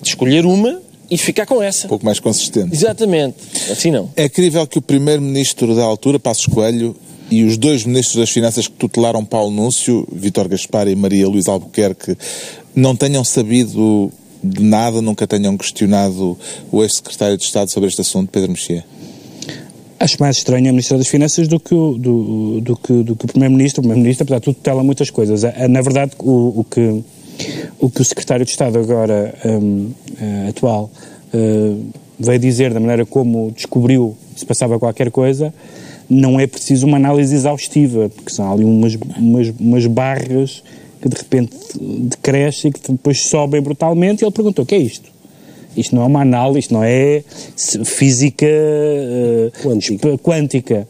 de 0.02 0.08
escolher 0.08 0.46
uma 0.46 0.80
e 1.10 1.16
ficar 1.18 1.46
com 1.46 1.62
essa. 1.62 1.86
Um 1.86 1.90
pouco 1.90 2.04
mais 2.04 2.18
consistente. 2.18 2.74
Exatamente, 2.74 3.36
assim 3.70 3.90
não. 3.90 4.10
É 4.16 4.28
crível 4.28 4.66
que 4.66 4.78
o 4.78 4.82
primeiro-ministro 4.82 5.74
da 5.74 5.84
altura, 5.84 6.18
Passos 6.18 6.46
Coelho, 6.46 6.96
e 7.30 7.44
os 7.44 7.56
dois 7.56 7.84
ministros 7.84 8.16
das 8.16 8.30
Finanças 8.30 8.66
que 8.66 8.74
tutelaram 8.74 9.24
Paulo 9.24 9.50
Núncio, 9.50 10.06
Vítor 10.12 10.48
Gaspar 10.48 10.88
e 10.88 10.96
Maria 10.96 11.28
Luísa 11.28 11.50
Albuquerque, 11.50 12.16
não 12.74 12.96
tenham 12.96 13.24
sabido 13.24 14.10
de 14.42 14.62
nada, 14.62 15.02
nunca 15.02 15.26
tenham 15.26 15.56
questionado 15.56 16.38
o 16.70 16.82
ex-secretário 16.82 17.36
de 17.36 17.44
Estado 17.44 17.70
sobre 17.70 17.88
este 17.88 18.00
assunto, 18.00 18.30
Pedro 18.30 18.50
Mexia. 18.50 18.84
Acho 20.00 20.16
mais 20.20 20.36
estranho 20.36 20.68
a 20.68 20.72
Ministra 20.72 20.96
das 20.96 21.08
Finanças 21.08 21.48
do 21.48 21.58
que 21.58 21.74
o, 21.74 21.94
do, 21.94 22.60
do 22.60 22.76
que, 22.76 23.02
do 23.02 23.16
que 23.16 23.24
o 23.24 23.28
Primeiro-Ministro. 23.28 23.80
O 23.80 23.82
Primeiro-Ministro, 23.82 24.22
apesar 24.22 24.38
de 24.38 24.44
tudo, 24.44 24.54
tutela 24.54 24.84
muitas 24.84 25.10
coisas. 25.10 25.42
Na 25.68 25.82
verdade, 25.82 26.12
o, 26.20 26.60
o, 26.60 26.64
que, 26.64 27.02
o 27.80 27.90
que 27.90 28.00
o 28.00 28.04
Secretário 28.04 28.44
de 28.44 28.50
Estado 28.52 28.78
agora 28.78 29.34
hum, 29.44 29.90
eh, 30.20 30.50
atual 30.50 30.88
eh, 31.34 31.74
veio 32.18 32.38
dizer 32.38 32.72
da 32.72 32.78
maneira 32.78 33.04
como 33.04 33.50
descobriu 33.50 34.16
se 34.36 34.46
passava 34.46 34.78
qualquer 34.78 35.10
coisa, 35.10 35.52
não 36.08 36.38
é 36.40 36.46
preciso 36.46 36.86
uma 36.86 36.96
análise 36.96 37.34
exaustiva, 37.34 38.08
porque 38.08 38.30
são 38.32 38.50
ali 38.50 38.64
umas, 38.64 38.96
umas, 39.16 39.52
umas 39.58 39.86
barras 39.86 40.62
que 41.00 41.08
de 41.08 41.16
repente 41.16 41.52
decrescem 41.78 42.70
e 42.70 42.72
que 42.74 42.92
depois 42.92 43.26
sobem 43.26 43.60
brutalmente 43.60 44.22
e 44.22 44.24
ele 44.24 44.32
perguntou, 44.32 44.64
o 44.64 44.66
que 44.66 44.74
é 44.74 44.78
isto? 44.78 45.10
Isto 45.76 45.94
não 45.94 46.02
é 46.02 46.06
uma 46.06 46.22
análise, 46.22 46.60
isto 46.60 46.74
não 46.74 46.82
é 46.82 47.22
física 47.84 48.46
eh, 48.46 49.50
Quântica. 50.22 50.88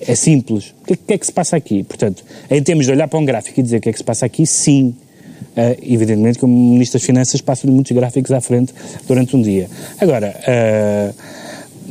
É 0.00 0.14
simples. 0.14 0.74
O 0.82 0.86
que, 0.86 0.92
é- 0.92 0.96
que 0.96 1.12
é 1.14 1.18
que 1.18 1.26
se 1.26 1.32
passa 1.32 1.56
aqui? 1.56 1.82
Portanto, 1.82 2.24
em 2.48 2.62
termos 2.62 2.86
de 2.86 2.92
olhar 2.92 3.08
para 3.08 3.18
um 3.18 3.24
gráfico 3.24 3.58
e 3.58 3.62
dizer 3.62 3.78
o 3.78 3.80
que 3.80 3.88
é 3.88 3.92
que 3.92 3.98
se 3.98 4.04
passa 4.04 4.26
aqui, 4.26 4.46
sim. 4.46 4.94
Eh, 5.56 5.76
evidentemente 5.82 6.38
que 6.38 6.44
o 6.44 6.48
Ministro 6.48 7.00
das 7.00 7.06
Finanças 7.06 7.40
passa-lhe 7.40 7.72
muitos 7.72 7.90
gráficos 7.90 8.30
à 8.30 8.40
frente 8.40 8.72
durante 9.08 9.34
um 9.34 9.42
dia. 9.42 9.68
Agora, 10.00 10.38
eh, 10.46 11.12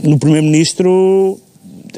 no 0.03 0.17
Primeiro-Ministro, 0.17 1.37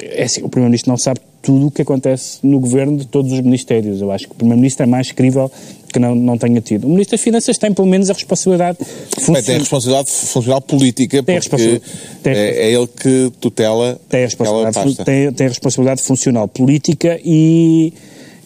é 0.01 0.23
assim, 0.23 0.41
o 0.41 0.49
Primeiro-Ministro 0.49 0.91
não 0.91 0.97
sabe 0.97 1.19
tudo 1.41 1.67
o 1.67 1.71
que 1.71 1.81
acontece 1.81 2.39
no 2.43 2.59
governo 2.59 2.97
de 2.97 3.07
todos 3.07 3.31
os 3.31 3.39
ministérios. 3.41 4.01
Eu 4.01 4.11
acho 4.11 4.27
que 4.27 4.33
o 4.33 4.35
Primeiro-Ministro 4.35 4.83
é 4.83 4.85
mais 4.85 5.11
crível 5.11 5.51
que 5.91 5.99
não, 5.99 6.13
não 6.13 6.37
tenha 6.37 6.61
tido. 6.61 6.85
O 6.85 6.89
Ministro 6.89 7.17
das 7.17 7.21
Finanças 7.21 7.57
tem, 7.57 7.73
pelo 7.73 7.87
menos, 7.87 8.09
a 8.09 8.13
responsabilidade 8.13 8.77
Bem, 8.79 8.87
tem 8.87 9.33
a 9.33 9.35
funcional. 9.35 9.59
responsabilidade 9.59 10.11
funcional 10.11 10.61
política, 10.61 11.23
Tem 11.23 11.37
a 11.37 11.41
porque 11.41 11.81
tem 12.21 12.33
é, 12.33 12.49
é 12.67 12.71
ele 12.71 12.87
que 12.87 13.31
tutela 13.39 13.99
tem 14.07 14.21
a 14.21 14.25
responsabilidade, 14.25 14.95
tem, 15.03 15.31
tem 15.31 15.45
a 15.45 15.49
responsabilidade 15.49 16.03
funcional 16.03 16.47
política 16.47 17.19
e, 17.23 17.93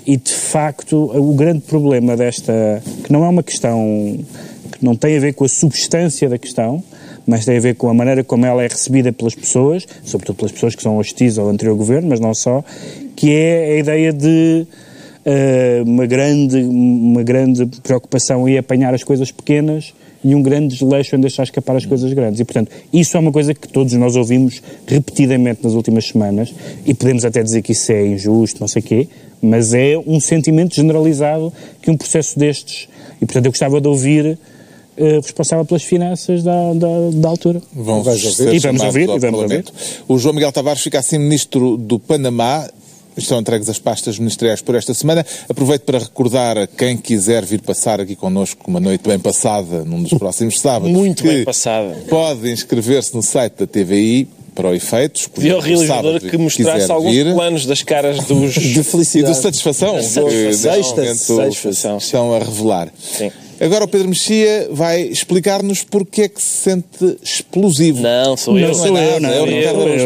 e, 0.05 0.17
de 0.17 0.33
facto, 0.33 0.95
o 0.95 1.33
grande 1.33 1.61
problema 1.61 2.15
desta, 2.15 2.81
que 3.03 3.11
não 3.11 3.25
é 3.25 3.29
uma 3.29 3.43
questão 3.43 4.17
que 4.71 4.83
não 4.83 4.95
tem 4.95 5.17
a 5.17 5.19
ver 5.19 5.33
com 5.33 5.43
a 5.43 5.49
substância 5.49 6.29
da 6.29 6.37
questão, 6.37 6.83
mas 7.25 7.45
tem 7.45 7.57
a 7.57 7.59
ver 7.59 7.75
com 7.75 7.89
a 7.89 7.93
maneira 7.93 8.23
como 8.23 8.45
ela 8.45 8.63
é 8.63 8.67
recebida 8.67 9.11
pelas 9.11 9.35
pessoas, 9.35 9.85
sobretudo 10.03 10.37
pelas 10.37 10.51
pessoas 10.51 10.75
que 10.75 10.83
são 10.83 10.97
hostis 10.97 11.37
ao 11.37 11.49
anterior 11.49 11.75
governo, 11.75 12.09
mas 12.09 12.19
não 12.19 12.33
só, 12.33 12.63
que 13.15 13.31
é 13.31 13.75
a 13.75 13.79
ideia 13.79 14.13
de 14.13 14.67
eh, 15.25 15.81
uma, 15.85 16.05
grande, 16.05 16.57
uma 16.57 17.23
grande 17.23 17.65
preocupação 17.81 18.47
em 18.47 18.57
apanhar 18.57 18.93
as 18.93 19.03
coisas 19.03 19.31
pequenas 19.31 19.93
e 20.23 20.35
um 20.35 20.41
grande 20.41 20.75
desleixo 20.75 21.15
em 21.15 21.19
deixar 21.19 21.43
escapar 21.43 21.75
as 21.75 21.85
coisas 21.85 22.11
grandes. 22.13 22.39
E, 22.39 22.45
portanto, 22.45 22.71
isso 22.91 23.15
é 23.15 23.19
uma 23.19 23.31
coisa 23.31 23.53
que 23.53 23.67
todos 23.67 23.93
nós 23.93 24.15
ouvimos 24.15 24.61
repetidamente 24.87 25.63
nas 25.63 25.73
últimas 25.73 26.07
semanas 26.07 26.53
e 26.85 26.93
podemos 26.93 27.25
até 27.25 27.41
dizer 27.41 27.61
que 27.61 27.73
isso 27.73 27.91
é 27.91 28.05
injusto, 28.05 28.59
não 28.59 28.67
sei 28.67 28.81
o 28.81 28.85
quê, 28.85 29.07
mas 29.41 29.73
é 29.73 29.97
um 29.97 30.19
sentimento 30.19 30.75
generalizado 30.75 31.51
que 31.81 31.91
um 31.91 31.97
processo 31.97 32.37
destes... 32.37 32.87
E, 33.21 33.25
portanto, 33.25 33.45
eu 33.45 33.51
gostava 33.51 33.79
de 33.79 33.87
ouvir 33.87 34.37
eh, 34.97 35.19
responsável 35.21 35.65
pelas 35.65 35.83
finanças 35.83 36.43
da, 36.43 36.73
da, 36.73 36.87
da 37.13 37.29
altura. 37.29 37.61
Vão 37.73 37.97
ouvir? 37.97 38.53
E 38.53 38.59
vamos 38.59 38.81
ouvir, 38.83 39.03
e 39.03 39.07
vamos 39.19 39.21
Parlamento. 39.39 39.73
O 40.07 40.17
João 40.17 40.33
Miguel 40.33 40.51
Tavares 40.51 40.81
fica 40.81 40.99
assim 40.99 41.17
ministro 41.17 41.77
do 41.77 41.99
Panamá. 41.99 42.69
Estão 43.15 43.39
entregues 43.39 43.69
as 43.69 43.77
pastas 43.77 44.17
ministeriais 44.17 44.59
por 44.61 44.73
esta 44.73 44.91
semana. 44.93 45.23
Aproveito 45.47 45.83
para 45.83 45.99
recordar 45.99 46.57
a 46.57 46.65
quem 46.65 46.97
quiser 46.97 47.45
vir 47.45 47.61
passar 47.61 48.01
aqui 48.01 48.15
connosco 48.15 48.63
uma 48.67 48.79
noite 48.79 49.07
bem 49.07 49.19
passada 49.19 49.83
num 49.85 50.01
dos 50.01 50.17
próximos 50.17 50.59
sábados. 50.59 50.91
Muito 50.91 51.21
que 51.21 51.29
bem 51.29 51.43
passada. 51.45 51.95
Pode 52.09 52.49
inscrever-se 52.51 53.13
no 53.13 53.21
site 53.21 53.53
da 53.59 53.67
TVI 53.67 54.27
para 54.55 54.69
o 54.69 54.73
efeito. 54.73 55.19
escolher 55.19 55.47
E 55.47 55.51
ao 55.51 55.57
o 55.59 55.61
realizador 55.61 56.19
que 56.21 56.37
mostrasse 56.37 56.91
alguns 56.91 57.13
vir. 57.13 57.33
planos 57.35 57.65
das 57.67 57.83
caras 57.83 58.17
dos... 58.25 58.53
De 58.57 58.69
E 58.69 58.73
do 58.73 58.83
felicidade. 58.83 59.37
satisfação, 59.37 60.01
Satisfação. 60.01 60.25
que 61.03 61.15
satisfação, 61.15 61.97
estão 61.97 62.33
a 62.33 62.39
revelar. 62.39 62.91
Sim. 62.99 63.31
Agora 63.63 63.85
o 63.85 63.87
Pedro 63.87 64.09
Mexia 64.09 64.67
vai 64.71 65.03
explicar-nos 65.03 65.83
porque 65.85 66.23
é 66.23 66.27
que 66.27 66.41
se 66.41 66.63
sente 66.63 67.17
explosivo. 67.23 68.01
Não, 68.01 68.35
sou 68.35 68.59
eu. 68.59 68.67
Não 68.67 68.73
sou 68.73 68.87
eu, 68.87 69.19
não, 69.21 69.29
é 69.29 69.37
eu, 69.39 69.45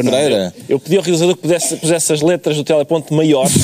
não. 0.03 0.11
Pereira. 0.11 0.53
Eu 0.69 0.79
pedi 0.79 0.95
ao 0.97 1.01
realizador 1.01 1.35
que 1.35 1.41
pudesse, 1.41 1.75
pusesse 1.77 2.13
as 2.13 2.21
letras 2.21 2.55
do 2.55 2.63
teleponto 2.63 3.15
maior. 3.15 3.47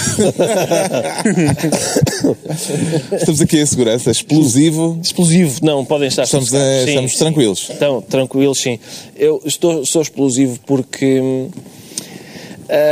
Estamos 3.15 3.41
aqui 3.41 3.59
em 3.59 3.65
segurança, 3.67 4.09
explosivo. 4.09 4.99
explosivo, 5.01 5.59
não, 5.61 5.85
podem 5.85 6.07
estar 6.07 6.23
Estamos, 6.23 6.49
sossegados. 6.49 6.73
eh, 6.73 6.85
Sim, 6.85 6.89
estamos 6.89 7.11
sim. 7.11 7.17
tranquilos. 7.19 7.69
Estão 7.69 8.01
tranquilos, 8.01 8.59
sim. 8.59 8.79
Eu 9.15 9.41
estou, 9.45 9.85
sou 9.85 10.01
explosivo 10.01 10.59
porque 10.65 11.19
hum, 11.21 11.49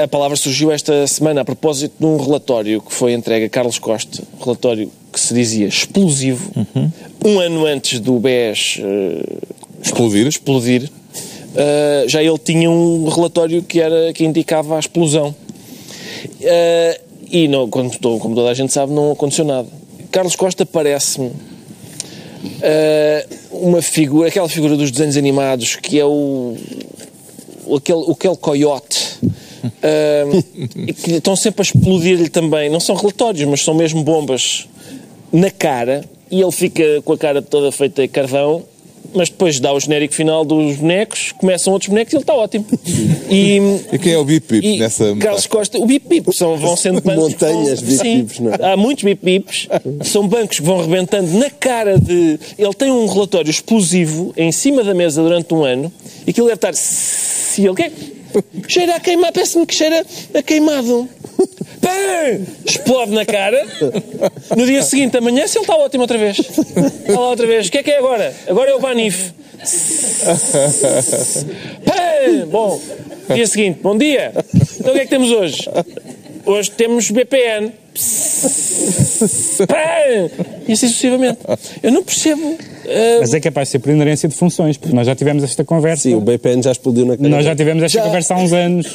a 0.04 0.08
palavra 0.08 0.38
surgiu 0.38 0.72
esta 0.72 1.08
semana 1.08 1.42
a 1.42 1.46
propósito 1.46 1.94
de 2.00 2.06
um 2.06 2.18
relatório 2.18 2.80
que 2.82 2.94
foi 2.94 3.14
entregue 3.14 3.46
a 3.46 3.50
Carlos 3.50 3.80
Costa, 3.80 4.22
um 4.40 4.44
relatório 4.44 4.92
que 5.12 5.20
se 5.20 5.34
dizia 5.34 5.68
explosivo, 5.68 6.52
Uhum. 6.56 6.92
um 7.26 7.40
ano 7.40 7.66
antes 7.66 8.00
do 8.00 8.20
BES 8.20 8.80
eh, 8.80 9.24
Explodir. 9.84 10.28
explodir, 10.28 10.84
uh, 10.86 12.08
já 12.08 12.22
ele 12.24 12.38
tinha 12.38 12.70
um 12.70 13.08
relatório 13.10 13.62
que, 13.64 13.80
era, 13.82 14.14
que 14.14 14.24
indicava 14.24 14.76
a 14.76 14.80
explosão. 14.80 15.36
Uh, 16.40 17.02
e, 17.30 17.48
não, 17.48 17.70
como, 17.70 17.90
como 18.20 18.36
toda 18.36 18.50
a 18.50 18.54
gente 18.54 18.72
sabe, 18.72 18.92
não 18.94 19.12
aconteceu 19.12 19.44
nada. 19.46 19.68
Carlos 20.12 20.36
Costa 20.36 20.66
parece-me 20.66 21.28
uh, 21.28 21.34
uma 23.52 23.82
figura, 23.82 24.28
aquela 24.28 24.50
figura 24.50 24.76
dos 24.76 24.92
desenhos 24.92 25.18
animados 25.18 25.76
que 25.76 26.00
é 26.00 26.06
o, 26.06 26.56
aquele, 27.76 28.12
aquele 28.12 28.36
coiote. 28.36 29.18
uh, 29.24 30.94
que 31.04 31.12
estão 31.14 31.36
sempre 31.36 31.62
a 31.62 31.64
explodir-lhe 31.64 32.30
também. 32.30 32.70
Não 32.70 32.80
são 32.80 32.96
relatórios, 32.96 33.48
mas 33.50 33.62
são 33.64 33.74
mesmo 33.74 34.04
bombas 34.04 34.68
na 35.32 35.50
cara 35.50 36.04
e 36.30 36.42
ele 36.42 36.52
fica 36.52 37.02
com 37.04 37.14
a 37.14 37.18
cara 37.18 37.42
toda 37.42 37.72
feita 37.72 38.02
de 38.02 38.08
carvão, 38.08 38.64
mas 39.14 39.30
depois 39.30 39.60
dá 39.60 39.74
o 39.74 39.80
genérico 39.80 40.14
final 40.14 40.46
dos 40.46 40.78
bonecos, 40.78 41.34
começam 41.34 41.74
outros 41.74 41.90
bonecos 41.90 42.14
e 42.14 42.16
ele 42.16 42.24
está 42.24 42.34
ótimo. 42.34 42.66
E, 43.32 43.60
E 43.94 43.98
quem 43.98 44.12
é 44.12 44.18
o 44.18 44.26
Bip 44.26 44.60
Bip 44.60 44.78
nessa. 44.78 45.16
Carlos 45.16 45.48
Costa, 45.48 45.78
o 45.80 45.86
bip 45.86 46.06
bip 46.06 46.36
são, 46.36 46.58
vão 46.58 46.76
sendo 46.76 47.00
bancos. 47.02 47.32
Montanhas 47.32 47.80
Sim, 47.80 47.86
bip-bips, 48.24 48.40
não 48.42 48.52
é? 48.54 48.74
Há 48.74 48.76
muitos 48.76 49.06
bip 49.06 49.24
bips, 49.24 49.70
são 50.04 50.28
bancos 50.28 50.60
que 50.60 50.66
vão 50.66 50.82
rebentando 50.82 51.32
na 51.38 51.50
cara 51.50 51.98
de. 51.98 52.38
Ele 52.58 52.74
tem 52.74 52.92
um 52.92 53.06
relatório 53.08 53.50
explosivo 53.50 54.34
em 54.36 54.52
cima 54.52 54.84
da 54.84 54.94
mesa 54.94 55.22
durante 55.22 55.54
um 55.54 55.64
ano 55.64 55.92
e 56.28 56.32
aquilo 56.32 56.48
deve 56.48 56.58
estar. 56.58 56.74
Se 56.74 57.66
ele 57.66 57.76
quer. 57.76 57.92
Cheira 58.68 58.96
a 58.96 59.00
queimar, 59.00 59.32
parece-me 59.34 59.66
que 59.66 59.76
cheira 59.76 60.06
a 60.34 60.42
queimado. 60.42 61.08
Pã! 61.82 62.40
Explode 62.66 63.12
na 63.12 63.26
cara. 63.26 63.66
No 64.56 64.66
dia 64.66 64.84
seguinte, 64.84 65.18
amanhã, 65.18 65.48
se 65.48 65.58
ele 65.58 65.64
está 65.64 65.76
ótimo 65.76 66.04
outra 66.04 66.18
vez. 66.18 66.38
Está 66.40 67.14
lá 67.20 67.30
outra 67.30 67.48
vez. 67.48 67.68
O 67.68 67.72
que 67.72 67.78
é 67.80 67.84
que 67.84 67.92
é 67.92 67.98
agora? 67.98 68.34
Agora 68.48 68.70
é 68.72 68.76
o 68.76 68.80
Banif. 68.80 69.32
Pã! 71.86 72.46
Bom, 72.50 72.80
dia 73.34 73.48
seguinte, 73.48 73.80
bom 73.82 73.98
dia. 73.98 74.32
Então 74.80 74.92
o 74.92 74.94
que 74.96 75.00
é 75.02 75.04
que 75.04 75.10
temos 75.10 75.30
hoje? 75.32 75.68
hoje 76.46 76.72
temos 76.72 77.10
BPN. 77.12 77.72
Pã! 79.68 79.76
E 80.68 80.72
assim 80.74 80.88
sucessivamente. 80.88 81.40
Eu 81.84 81.92
não 81.92 82.04
percebo. 82.04 82.58
eh, 82.86 83.18
Mas 83.20 83.34
é 83.34 83.40
capaz 83.40 83.68
de 83.68 83.72
ser 83.74 83.80
por 83.80 83.92
inerência 83.92 84.28
de 84.30 84.36
funções, 84.36 84.78
porque 84.78 84.96
nós 84.96 85.06
já 85.08 85.16
tivemos 85.16 85.44
esta 85.44 85.64
conversa. 85.64 86.04
Sim, 86.04 86.16
o 86.16 86.22
BPN 86.22 86.62
já 86.64 86.72
explodiu 86.72 87.06
na 87.06 87.18
cara. 87.18 87.30
Nós 87.30 87.46
já 87.46 87.56
tivemos 87.56 87.84
esta 87.84 87.98
Já. 88.00 88.04
conversa 88.06 88.34
há 88.34 88.38
uns 88.38 88.54
anos. 88.54 88.88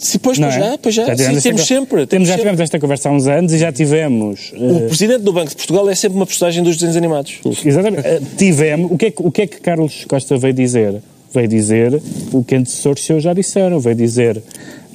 Se, 0.00 0.18
pois, 0.18 0.38
pois 0.38 0.54
é? 0.54 0.58
já, 0.60 0.78
pois 0.78 0.94
já. 0.94 1.04
Sim, 1.04 1.12
tivemos 1.14 1.36
esta 1.36 1.48
temos 1.48 1.66
sempre. 1.66 2.06
Temos, 2.06 2.28
já 2.28 2.34
sempre. 2.34 2.42
tivemos 2.42 2.60
esta 2.60 2.78
conversa 2.80 3.08
há 3.08 3.12
uns 3.12 3.26
anos 3.28 3.52
e 3.52 3.58
já 3.58 3.70
tivemos. 3.70 4.52
O 4.56 4.78
eh, 4.78 4.86
presidente 4.88 5.20
do 5.22 5.32
Banco 5.32 5.50
de 5.50 5.56
Portugal 5.56 5.88
é 5.88 5.94
sempre 5.94 6.16
uma 6.16 6.26
personagem 6.26 6.62
dos 6.64 6.74
desenhos 6.76 6.96
animados. 6.96 7.38
Exatamente. 7.64 8.06
Eh, 8.06 8.20
Tivemos. 8.36 8.90
O 8.90 8.96
que, 8.98 9.06
é 9.06 9.10
que, 9.10 9.22
o 9.22 9.30
que 9.30 9.42
é 9.42 9.46
que 9.46 9.60
Carlos 9.60 10.04
Costa 10.08 10.36
veio 10.38 10.54
dizer? 10.54 10.96
Veio 11.32 11.46
dizer 11.46 12.02
o 12.32 12.42
que 12.42 12.56
antecessores 12.56 13.04
seus 13.04 13.22
já 13.22 13.32
disseram. 13.32 13.78
Veio 13.78 13.94
dizer. 13.94 14.42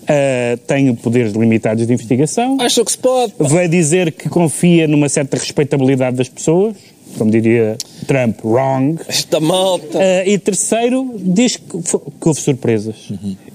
eh, 0.07 0.57
tenho 0.67 0.95
poderes 0.95 1.33
limitados 1.33 1.85
de 1.87 1.93
investigação. 1.93 2.57
Acho 2.59 2.83
que 2.83 2.91
se 2.91 2.97
pode. 2.97 3.33
Veio 3.39 3.69
dizer 3.69 4.11
que 4.11 4.27
confia 4.29 4.87
numa 4.87 5.07
certa 5.09 5.37
respeitabilidade 5.37 6.17
das 6.17 6.29
pessoas. 6.29 6.75
Como 7.17 7.31
diria 7.31 7.77
Trump, 8.07 8.43
wrong. 8.43 8.99
Esta 9.07 9.39
malta. 9.39 9.97
Eh, 10.01 10.33
e 10.33 10.37
terceiro, 10.37 11.15
diz 11.17 11.55
que, 11.55 11.81
que 11.81 12.27
houve 12.27 12.41
surpresas. 12.41 12.95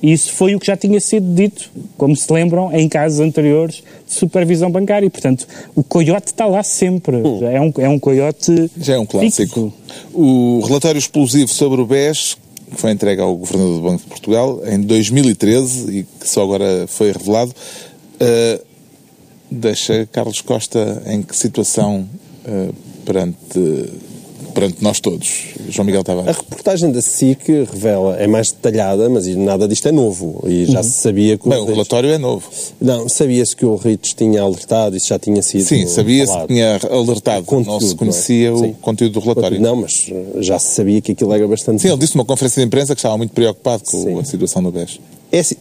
E 0.03 0.13
isso 0.13 0.33
foi 0.33 0.55
o 0.55 0.61
que 0.61 0.67
já 0.67 0.77
tinha 0.77 1.01
sido 1.01 1.35
dito, 1.35 1.71
como 1.97 2.17
se 2.17 2.33
lembram, 2.33 2.73
em 2.73 2.89
casos 2.89 3.21
anteriores 3.21 3.83
de 4.07 4.15
supervisão 4.15 4.71
bancária. 4.71 5.07
E, 5.07 5.11
portanto, 5.11 5.47
o 5.75 5.83
coiote 5.83 6.29
está 6.29 6.47
lá 6.47 6.63
sempre. 6.63 7.17
Já 7.41 7.51
É, 7.51 7.61
um, 7.61 7.73
é 7.79 7.89
um 7.89 7.99
coiote. 7.99 8.71
Já 8.79 8.95
é 8.95 8.99
um 8.99 9.07
clássico. 9.07 9.73
fixo. 9.73 9.73
O 10.13 10.61
relatório 10.67 10.99
explosivo 10.99 11.49
sobre 11.49 11.81
o 11.81 11.87
BES, 11.87 12.37
que 12.71 12.81
foi 12.81 12.93
entregue 12.93 13.21
ao 13.21 13.37
Governador 13.37 13.77
do 13.77 13.83
Banco 13.83 14.03
de 14.03 14.09
Portugal 14.09 14.61
em 14.67 14.81
2013 14.81 15.99
e 15.99 16.03
que 16.05 16.29
só 16.29 16.43
agora 16.43 16.87
foi 16.87 17.13
revelado, 17.13 17.53
eh, 18.21 18.61
deixa 19.51 20.09
Carlos 20.13 20.41
Costa 20.41 21.03
em 21.07 21.23
que 21.23 21.37
situação 21.37 22.09
eh, 22.45 22.71
perante, 23.11 23.91
perante 24.55 24.77
nós 24.81 25.01
todos? 25.01 25.47
João 25.69 25.85
Miguel 25.85 26.03
A 26.03 26.05
Tavares. 26.05 26.37
reportagem 26.37 26.93
da 26.93 27.03
SIC 27.03 27.49
revela, 27.73 28.17
é 28.17 28.29
mais 28.29 28.53
detalhada, 28.53 29.09
mas 29.09 29.27
nada 29.35 29.67
disto 29.67 29.89
é 29.89 29.93
novo. 29.93 30.45
E 30.47 30.67
já 30.67 30.81
se 30.83 30.91
sabia 30.91 31.37
que 31.37 31.47
o 31.47 31.51
Bem, 31.51 31.59
o 31.59 31.65
relatório 31.65 32.09
é 32.11 32.19
novo. 32.19 32.49
Não, 32.81 33.09
sabia-se 33.09 33.57
que 33.57 33.67
o 33.67 33.75
Rich 33.75 34.15
tinha 34.15 34.43
alertado, 34.43 34.97
isso 34.97 35.09
já 35.09 35.19
tinha 35.19 35.43
sido 35.43 35.65
Sim, 35.65 35.89
sabia-se 35.89 36.39
que 36.39 36.47
tinha 36.47 36.79
alertado, 36.89 37.39
não 37.41 37.45
Conteúdo, 37.45 37.85
se 37.85 37.95
conhecia 37.97 38.53
não 38.53 38.65
é? 38.65 38.69
o 38.69 38.75
conteúdo 38.75 39.13
do 39.15 39.21
relatório. 39.21 39.61
Não, 39.61 39.75
mas 39.75 40.09
já 40.39 40.59
se 40.59 40.75
sabia 40.77 41.01
que 41.01 41.13
aquilo 41.13 41.33
era 41.35 41.49
bastante... 41.49 41.83
Sim, 41.83 41.89
ele 41.89 41.99
disse 41.99 42.15
numa 42.17 42.25
conferência 42.25 42.61
de 42.61 42.67
imprensa 42.67 42.95
que 42.95 43.01
estava 43.01 43.19
muito 43.19 43.33
preocupado 43.33 43.83
com 43.85 44.05
Sim. 44.05 44.21
a 44.21 44.25
situação 44.25 44.63
do 44.63 44.71
BES. 44.71 45.01
É 45.33 45.39
assim, 45.39 45.55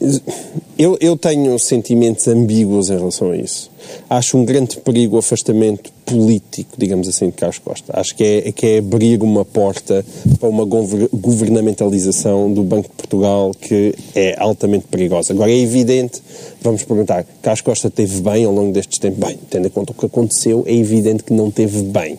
eu, 0.78 0.98
eu 1.00 1.16
tenho 1.16 1.60
sentimentos 1.60 2.28
ambíguos 2.28 2.90
em 2.90 2.98
relação 2.98 3.32
a 3.32 3.38
isso. 3.38 3.70
Acho 4.10 4.38
um 4.38 4.44
grande 4.44 4.78
perigo 4.78 5.16
o 5.16 5.20
afastamento 5.20 5.92
político, 6.06 6.72
digamos 6.76 7.08
assim, 7.08 7.28
de 7.28 7.34
Carlos 7.34 7.60
Costa. 7.60 8.00
Acho 8.00 8.16
que 8.16 8.24
é, 8.24 8.52
que 8.52 8.66
é 8.66 8.78
abrir 8.80 9.22
uma 9.22 9.46
porta 9.46 10.04
para 10.40 10.50
uma 10.50 10.66
gover- 10.66 11.10
governamentalização 11.14 12.52
do 12.52 12.64
Banco 12.64 12.90
de 12.90 12.96
Portugal 12.96 13.52
que 13.54 13.94
é 14.16 14.36
altamente 14.40 14.88
perigosa. 14.88 15.34
Agora, 15.34 15.52
é 15.52 15.58
evidente, 15.58 16.22
vamos 16.62 16.84
perguntar, 16.84 17.24
Carlos 17.42 17.62
Costa 17.62 17.90
teve 17.92 18.22
bem 18.22 18.46
ao 18.46 18.54
longo 18.54 18.72
destes 18.72 18.98
tempos? 18.98 19.20
Bem, 19.20 19.38
tendo 19.50 19.68
em 19.68 19.70
conta 19.70 19.92
o 19.92 19.96
que 19.96 20.06
aconteceu, 20.06 20.64
é 20.66 20.74
evidente 20.74 21.24
que 21.24 21.34
não 21.34 21.52
teve 21.52 21.84
bem. 21.84 22.18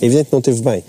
É 0.00 0.06
evidente 0.06 0.30
que 0.30 0.34
não 0.34 0.42
teve 0.42 0.62
bem. 0.62 0.82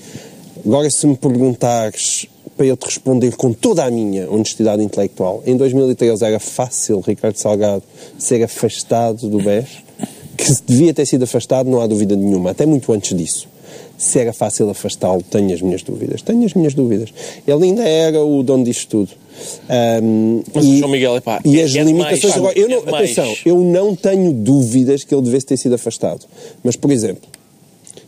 Agora, 0.66 0.90
se 0.90 1.06
me 1.06 1.18
perguntares 1.18 2.28
para 2.58 2.66
eu 2.66 2.76
te 2.76 2.86
responder 2.86 3.36
com 3.36 3.54
toda 3.54 3.86
a 3.86 3.92
minha 3.92 4.30
honestidade 4.30 4.84
intelectual, 4.84 5.44
em 5.46 5.56
2013 5.56 6.26
era 6.26 6.40
fácil 6.40 7.00
Ricardo 7.02 7.36
Salgado 7.38 7.84
ser 8.18 8.44
afastado 8.44 9.30
do 9.30 9.38
BES, 9.38 9.68
que 10.36 10.52
devia 10.66 10.94
ter 10.94 11.06
sido 11.06 11.24
afastado, 11.24 11.70
não 11.70 11.80
há 11.80 11.88
dúvida 11.88 12.16
nenhuma, 12.16 12.52
até 12.52 12.66
muito 12.66 12.92
antes 12.92 13.16
disso. 13.16 13.48
Se 13.98 14.20
era 14.20 14.34
fácil 14.34 14.70
afastá-lo, 14.70 15.24
tenho 15.24 15.54
as 15.54 15.62
minhas 15.62 15.82
dúvidas. 15.82 16.22
Tenho 16.22 16.46
as 16.46 16.54
minhas 16.54 16.74
dúvidas. 16.76 17.10
Ele 17.48 17.64
ainda 17.66 17.84
era 17.84 18.24
o 18.24 18.44
dono 18.44 18.64
disto 18.64 18.88
tudo. 18.88 19.10
Ahm, 19.68 20.42
Mas 20.54 20.66
o 20.66 20.78
João 20.78 20.92
Miguel, 20.92 21.18
epá, 21.18 21.40
e 21.44 21.60
é- 21.60 21.64
as 21.64 21.76
é 21.76 21.84
limitações 21.84 22.34
demais, 22.34 22.38
agora, 22.38 22.60
eu 22.60 22.70
não, 22.70 22.78
é 22.78 22.96
atenção, 22.96 23.36
eu 23.46 23.60
não 23.60 23.96
tenho 23.96 24.32
dúvidas 24.32 25.04
que 25.04 25.14
ele 25.14 25.24
devesse 25.24 25.46
ter 25.48 25.58
sido 25.58 25.76
afastado. 25.76 26.26
Mas, 26.64 26.76
por 26.76 26.92
exemplo, 26.92 27.28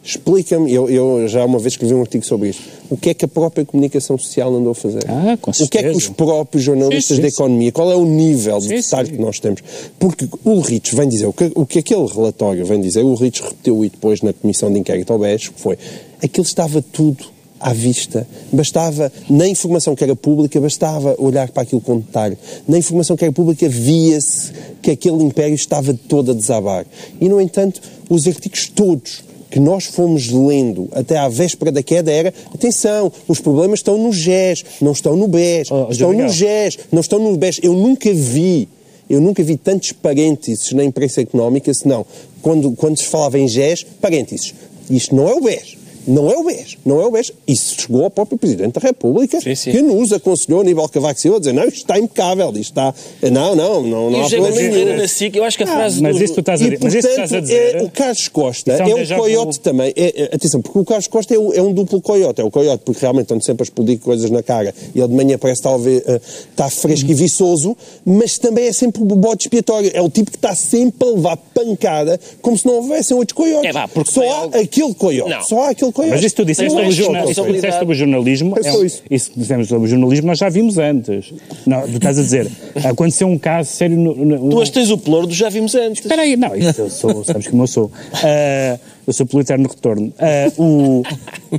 explica-me, 0.03 0.73
eu, 0.73 0.89
eu 0.89 1.27
já 1.27 1.45
uma 1.45 1.59
vez 1.59 1.73
escrevi 1.73 1.93
um 1.93 2.01
artigo 2.01 2.25
sobre 2.25 2.49
isto, 2.49 2.63
o 2.89 2.97
que 2.97 3.09
é 3.09 3.13
que 3.13 3.25
a 3.25 3.27
própria 3.27 3.65
comunicação 3.65 4.17
social 4.17 4.53
andou 4.53 4.71
a 4.71 4.75
fazer? 4.75 5.03
Ah, 5.07 5.37
com 5.39 5.51
o 5.51 5.53
que 5.53 5.63
é 5.63 5.67
que 5.67 5.77
certeza. 5.77 5.97
os 5.97 6.09
próprios 6.09 6.63
jornalistas 6.63 7.17
Sim, 7.17 7.21
da 7.21 7.27
economia, 7.27 7.71
qual 7.71 7.91
é 7.91 7.95
o 7.95 8.05
nível 8.05 8.59
de 8.59 8.69
detalhe 8.69 9.11
que 9.11 9.21
nós 9.21 9.39
temos? 9.39 9.61
Porque 9.99 10.27
o 10.43 10.49
Ulrich 10.49 10.95
vem 10.95 11.07
dizer, 11.07 11.27
o 11.27 11.33
que, 11.33 11.51
o 11.55 11.65
que 11.65 11.79
aquele 11.79 12.05
relatório 12.07 12.65
vem 12.65 12.81
dizer, 12.81 13.03
o 13.03 13.09
Ulrich 13.09 13.41
repetiu 13.41 13.85
e 13.85 13.89
depois 13.89 14.21
na 14.21 14.33
comissão 14.33 14.71
de 14.71 14.79
inquérito 14.79 15.13
ao 15.13 15.19
BES, 15.19 15.49
que 15.49 15.61
foi, 15.61 15.77
aquilo 16.21 16.45
estava 16.45 16.81
tudo 16.81 17.25
à 17.59 17.73
vista. 17.73 18.25
Bastava, 18.51 19.11
na 19.29 19.47
informação 19.47 19.95
que 19.95 20.03
era 20.03 20.15
pública, 20.15 20.59
bastava 20.59 21.15
olhar 21.17 21.49
para 21.49 21.63
aquilo 21.63 21.81
com 21.81 21.99
detalhe. 21.99 22.37
Na 22.67 22.77
informação 22.77 23.17
que 23.17 23.25
era 23.25 23.33
pública, 23.33 23.67
via-se 23.67 24.51
que 24.81 24.91
aquele 24.91 25.23
império 25.23 25.55
estava 25.55 25.93
todo 25.93 26.31
a 26.31 26.33
desabar. 26.33 26.85
E, 27.19 27.27
no 27.27 27.41
entanto, 27.41 27.81
os 28.09 28.27
artigos 28.27 28.69
todos 28.69 29.23
que 29.49 29.59
nós 29.59 29.85
fomos 29.85 30.29
lendo 30.29 30.87
até 30.91 31.17
à 31.17 31.27
véspera 31.27 31.71
da 31.71 31.81
queda 31.81 32.11
era, 32.11 32.33
atenção, 32.53 33.11
os 33.27 33.39
problemas 33.39 33.79
estão 33.79 33.97
no 33.97 34.13
GES, 34.13 34.63
não 34.81 34.91
estão 34.91 35.15
no 35.15 35.27
BES, 35.27 35.71
Oh, 35.71 35.87
oh, 35.87 35.91
estão 35.91 36.13
no. 36.13 36.29
GES, 36.29 36.79
não 36.91 37.01
estão 37.01 37.19
no 37.19 37.35
BES. 37.37 37.59
Eu 37.63 37.73
nunca 37.73 38.13
vi, 38.13 38.69
eu 39.09 39.19
nunca 39.19 39.43
vi 39.43 39.57
tantos 39.57 39.91
parênteses 39.91 40.71
na 40.73 40.83
imprensa 40.83 41.21
económica, 41.21 41.73
senão, 41.73 42.05
quando, 42.41 42.71
quando 42.73 42.97
se 42.97 43.05
falava 43.05 43.39
em 43.39 43.47
GES, 43.47 43.85
parênteses. 43.99 44.53
Isto 44.89 45.15
não 45.15 45.27
é 45.27 45.33
o 45.33 45.41
BES. 45.41 45.78
Não 46.07 46.29
é 46.31 46.35
o 46.37 46.43
BES, 46.43 46.77
não 46.85 47.01
é 47.01 47.05
o 47.05 47.11
BES. 47.11 47.31
Isso 47.47 47.81
chegou 47.81 48.03
ao 48.03 48.09
próprio 48.09 48.37
Presidente 48.37 48.73
da 48.79 48.81
República, 48.87 49.39
Sim, 49.41 49.55
sim. 49.55 49.71
que 49.71 49.81
nos 49.81 50.11
aconselhou, 50.13 50.61
Aníbal 50.61 50.89
Cavaco 50.89 51.19
Silva, 51.19 51.37
a 51.37 51.39
dizer, 51.39 51.53
não, 51.53 51.63
isto 51.65 51.77
está 51.77 51.99
impecável, 51.99 52.49
isto 52.51 52.61
está... 52.61 52.93
Não, 53.31 53.55
não, 53.55 53.83
não, 53.83 54.09
não 54.11 54.23
há 54.25 54.29
problema 54.29 54.55
nenhum. 54.55 54.97
na 54.97 55.07
SIC, 55.07 55.35
eu 55.35 55.43
acho 55.43 55.57
que 55.57 55.63
a 55.63 55.67
frase 55.67 56.01
Mas 56.01 56.17
do... 56.17 56.23
isso 56.23 56.33
tu 56.33 56.39
estás 56.39 56.61
a 56.61 56.65
E, 56.65 56.69
dizer. 56.71 56.83
Mas 56.83 56.93
isso 56.95 57.07
tu 57.07 57.09
estás 57.11 57.33
a 57.33 57.35
portanto, 57.37 57.41
dizer. 57.47 57.75
é, 57.75 57.83
o 57.83 57.89
Carlos 57.91 58.27
Costa 58.27 58.71
é 58.73 58.85
um 58.95 58.97
é 58.99 59.05
coiote 59.15 59.59
também. 59.59 59.93
É, 59.95 60.21
é, 60.23 60.35
atenção, 60.35 60.61
porque 60.61 60.79
o 60.79 60.85
Carlos 60.85 61.07
Costa 61.07 61.35
é 61.35 61.39
um, 61.39 61.53
é 61.53 61.61
um 61.61 61.73
duplo 61.73 62.01
coiote. 62.01 62.41
É 62.41 62.43
o 62.43 62.49
coiote 62.51 62.83
porque 62.85 63.01
realmente 63.01 63.23
estão 63.25 63.39
sempre 63.41 63.63
a 63.63 63.65
explodir 63.65 63.99
coisas 63.99 64.29
na 64.31 64.41
cara 64.41 64.73
e 64.95 64.99
ele 64.99 65.07
de 65.07 65.13
manhã 65.13 65.37
parece 65.37 65.59
estar, 65.59 65.73
a 65.73 65.77
ver, 65.77 66.03
eh, 66.07 66.19
está 66.51 66.69
fresco 66.69 67.09
e 67.09 67.13
viçoso, 67.13 67.75
mas 68.05 68.37
também 68.37 68.67
é 68.67 68.73
sempre 68.73 69.01
o 69.01 69.05
bode 69.05 69.43
expiatório. 69.43 69.91
É 69.93 70.01
o 70.01 70.09
tipo 70.09 70.31
que 70.31 70.37
está 70.37 70.55
sempre 70.55 71.07
a 71.07 71.11
levar 71.11 71.37
pancada 71.37 72.19
como 72.41 72.57
se 72.57 72.65
não 72.65 72.75
houvessem 72.75 73.15
outros 73.17 73.35
coiotes. 73.35 73.69
É 73.69 73.73
vá, 73.73 73.87
porque 73.87 74.11
Só 74.11 74.21
há 74.23 74.35
algo- 74.37 74.57
aquele 74.57 74.93
coiote. 74.95 75.29
Não. 75.29 75.43
Só 75.43 75.63
há 75.63 75.69
aquele 75.69 75.88
Mas 76.09 76.23
isso 76.23 76.35
tu 76.35 76.45
disseste 76.45 76.73
é 76.73 76.75
sobre, 76.77 76.91
jornal, 76.91 77.21
isso 77.21 77.27
responsabilidade. 77.29 77.55
disseste 77.61 77.79
sobre 77.79 77.95
o 77.95 77.97
jornalismo. 77.97 78.55
É 78.63 78.67
é 78.67 78.73
um- 78.73 78.83
isso. 78.85 79.03
isso 79.09 79.31
que 79.31 79.39
dissemos 79.39 79.67
sobre 79.67 79.85
o 79.85 79.87
jornalismo 79.87 80.27
nós 80.27 80.37
já 80.37 80.49
vimos 80.49 80.77
antes. 80.77 81.33
Não, 81.65 81.81
tu 81.81 81.95
estás 81.97 82.17
a 82.17 82.21
dizer, 82.21 82.47
aconteceu 82.83 83.27
um 83.27 83.37
caso 83.37 83.69
sério 83.71 83.97
no. 83.97 84.13
no- 84.15 84.49
Tu 84.49 84.57
hoje 84.57 84.71
tens 84.71 84.89
o 84.91 84.97
ploro, 84.97 85.29
já 85.31 85.49
vimos 85.49 85.75
antes. 85.75 86.01
Espera 86.01 86.21
aí, 86.23 86.35
não, 86.35 86.55
isso 86.55 86.81
eu 86.81 86.89
sou, 86.89 87.23
sabes 87.23 87.47
como 87.47 87.63
eu 87.63 87.67
sou. 87.67 87.91
Ah, 88.23 88.77
eu 89.09 89.13
sou 89.13 89.25
pelo 89.25 89.41
eterno 89.41 89.67
retorno. 89.67 90.13
Ah, 90.19 90.51
o- 90.57 91.01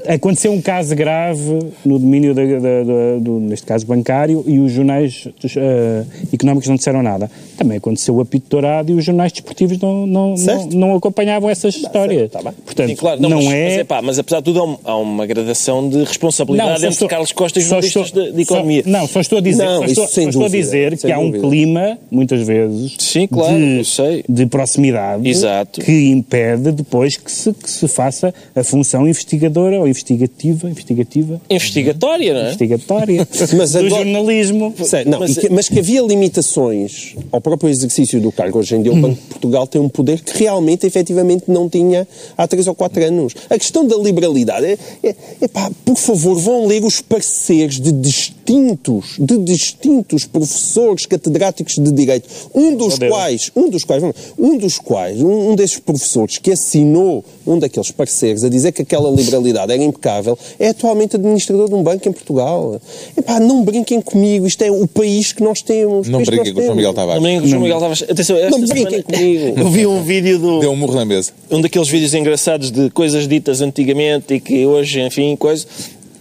aconteceu 0.09 0.53
um 0.53 0.61
caso 0.61 0.94
grave 0.94 1.59
no 1.84 1.98
domínio, 1.98 2.32
da, 2.34 2.44
da- 2.44 2.59
da- 2.59 3.18
do, 3.20 3.40
neste 3.40 3.66
caso 3.66 3.84
bancário, 3.86 4.44
e 4.46 4.59
os 4.61 4.70
jornais 4.72 5.26
ah, 5.57 6.05
económicos 6.32 6.68
não 6.68 6.76
disseram 6.76 7.03
nada. 7.03 7.30
Também 7.57 7.78
aconteceu 7.78 8.14
o 8.14 8.20
apito 8.20 8.46
dourado 8.48 8.92
e 8.92 8.94
os 8.94 9.05
jornais 9.05 9.32
desportivos 9.32 9.78
não, 9.78 10.07
não, 10.07 10.34
não, 10.36 10.66
não 10.66 10.94
acompanhavam 10.96 11.51
essas 11.51 11.74
histórias. 11.74 12.30
tá 12.30 12.40
bem. 12.42 12.53
Portanto, 12.64 12.88
Sim, 12.88 12.96
claro. 12.96 13.20
não, 13.20 13.30
mas, 13.30 13.44
mas, 13.44 13.53
é... 13.55 13.80
epá, 13.80 14.01
mas 14.01 14.18
apesar 14.18 14.38
de 14.38 14.44
tudo, 14.44 14.78
há, 14.84 14.96
um- 14.96 15.03
uma 15.03 15.26
gradação 15.26 15.88
de 15.88 16.05
responsabilidade 16.05 16.76
entre 16.76 16.88
estou- 16.90 17.09
Carlos 17.09 17.32
Costa 17.32 17.59
e 17.59 17.62
jornalistas 17.62 18.07
estou- 18.07 18.24
de, 18.26 18.32
de 18.32 18.42
economia. 18.42 18.82
só- 18.84 18.88
não, 18.90 19.07
só 19.09 19.20
estou 19.20 19.38
a 19.38 19.40
dizer, 19.40 19.64
Não, 19.64 19.84
estou, 19.84 20.05
estou 20.05 20.24
a 20.24 20.30
dúvida, 20.30 20.48
dizer 20.51 20.96
que 20.96 21.11
há 21.11 21.18
um 21.18 21.26
dúvida. 21.30 21.48
clima, 21.48 21.98
muitas 22.11 22.46
vezes, 22.46 22.94
Sim, 22.98 23.26
claro, 23.26 23.57
de, 23.59 24.24
de 24.28 24.46
proximidade 24.46 25.28
Exato. 25.28 25.80
que 25.80 26.11
impede 26.11 26.70
depois 26.72 27.16
que 27.16 27.30
se, 27.41 27.53
que 27.53 27.70
se 27.70 27.88
faça 27.88 28.32
a 28.55 28.62
função 28.64 29.07
investigadora 29.09 29.78
ou 29.80 29.88
investigativa, 29.88 30.68
investigativa, 30.68 31.41
Investigatória, 31.51 32.32
não 32.34 32.41
é? 32.41 32.45
investigatória 32.47 33.28
Mas 33.57 33.72
do 33.72 33.78
agora- 33.78 33.88
jornalismo. 34.05 34.74
Não, 35.07 35.20
Mas- 35.20 35.38
que- 35.38 35.49
mas, 35.51 35.68
que, 35.68 35.78
havia 35.78 36.03
limitações 36.03 37.14
ao 37.32 37.41
próprio 37.41 37.68
exercício 37.70 38.20
do 38.20 38.30
cargo. 38.32 38.59
Hoje 38.59 38.76
em 38.76 38.82
dia 38.82 38.93
o 38.93 38.97
Banco 38.97 39.14
de 39.20 39.26
Portugal 39.28 39.66
tem 39.66 39.80
um 39.80 39.88
poder 39.88 40.20
que 40.20 40.38
realmente, 40.38 40.86
efetivamente, 40.86 41.45
não 41.49 41.68
tinha 41.68 42.07
há 42.36 42.47
três 42.47 42.66
ou 42.66 42.74
quatro 42.74 43.05
anos. 43.05 43.34
A 43.49 43.59
questão 43.59 43.86
da 43.86 43.97
liberalidade. 43.97 44.66
É, 44.66 44.78
é, 45.03 45.14
epá, 45.43 45.70
por 45.84 45.97
favor, 45.97 46.38
vão 46.38 46.66
ler 46.66 46.84
os 46.84 47.01
pareceres 47.01 47.80
de 47.80 47.93
distintos, 47.93 49.16
de 49.18 49.38
distintos 49.38 50.24
professores 50.24 51.07
catedráticos 51.07 51.74
de 51.76 51.91
Direito. 51.93 52.28
Um 52.55 52.76
dos 52.76 52.95
Oh, 53.01 53.09
quais, 53.09 53.51
um 53.55 53.68
dos 53.70 53.84
quais, 53.84 54.03
um 54.38 54.59
dos 54.59 54.78
quais, 54.78 55.20
um, 55.20 55.51
um 55.51 55.55
desses 55.57 55.78
professores 55.78 56.38
que 56.38 56.51
assinou 56.53 57.24
um 57.47 57.59
daqueles 57.59 57.91
pareceres 57.91 58.45
a 58.45 58.49
dizer 58.49 58.72
que 58.72 58.83
aquela 58.83 59.11
liberalidade 59.11 59.72
era 59.72 59.83
impecável, 59.83 60.39
é 60.59 60.68
atualmente 60.68 61.16
administrador 61.16 61.68
de 61.68 61.74
um 61.74 61.83
banco 61.83 62.09
em 62.09 62.12
Portugal. 62.12 62.81
Epá, 63.16 63.41
não 63.41 63.64
brinquem 63.64 64.01
comigo, 64.01 64.47
isto 64.47 64.62
é 64.62 64.70
o 64.70 64.87
país 64.87 65.33
que 65.33 65.43
nós 65.43 65.62
temos. 65.62 66.09
Não 66.09 66.20
nós 66.20 66.28
com 66.28 66.61
o 66.61 66.62
João. 66.62 66.76
Miguel 66.76 66.95
Tavares. 66.95 67.22
Também 67.22 67.41
o 67.41 67.47
João 67.47 67.62
Miguel 67.62 67.81
Tavares. 67.81 68.03
Atenção, 68.03 68.37
esta 68.37 68.59
Não 68.59 68.66
semana 68.66 68.91
brinquem 68.91 69.03
comigo. 69.03 69.61
eu 69.61 69.70
vi 69.70 69.87
um 69.87 70.03
vídeo 70.03 70.39
do. 70.39 70.61
Deu 70.61 70.72
um 70.72 70.76
murro 70.76 70.95
na 70.95 71.05
mesa. 71.05 71.33
um 71.51 71.61
daqueles 71.61 71.89
vídeos 71.89 72.14
engraçados 72.14 72.70
de 72.70 72.91
coisas 72.91 73.26
ditas 73.26 73.61
antigamente 73.61 74.35
e 74.35 74.41
que 74.41 74.66
hoje, 74.66 75.01
enfim, 75.01 75.35
coisa. 75.37 75.66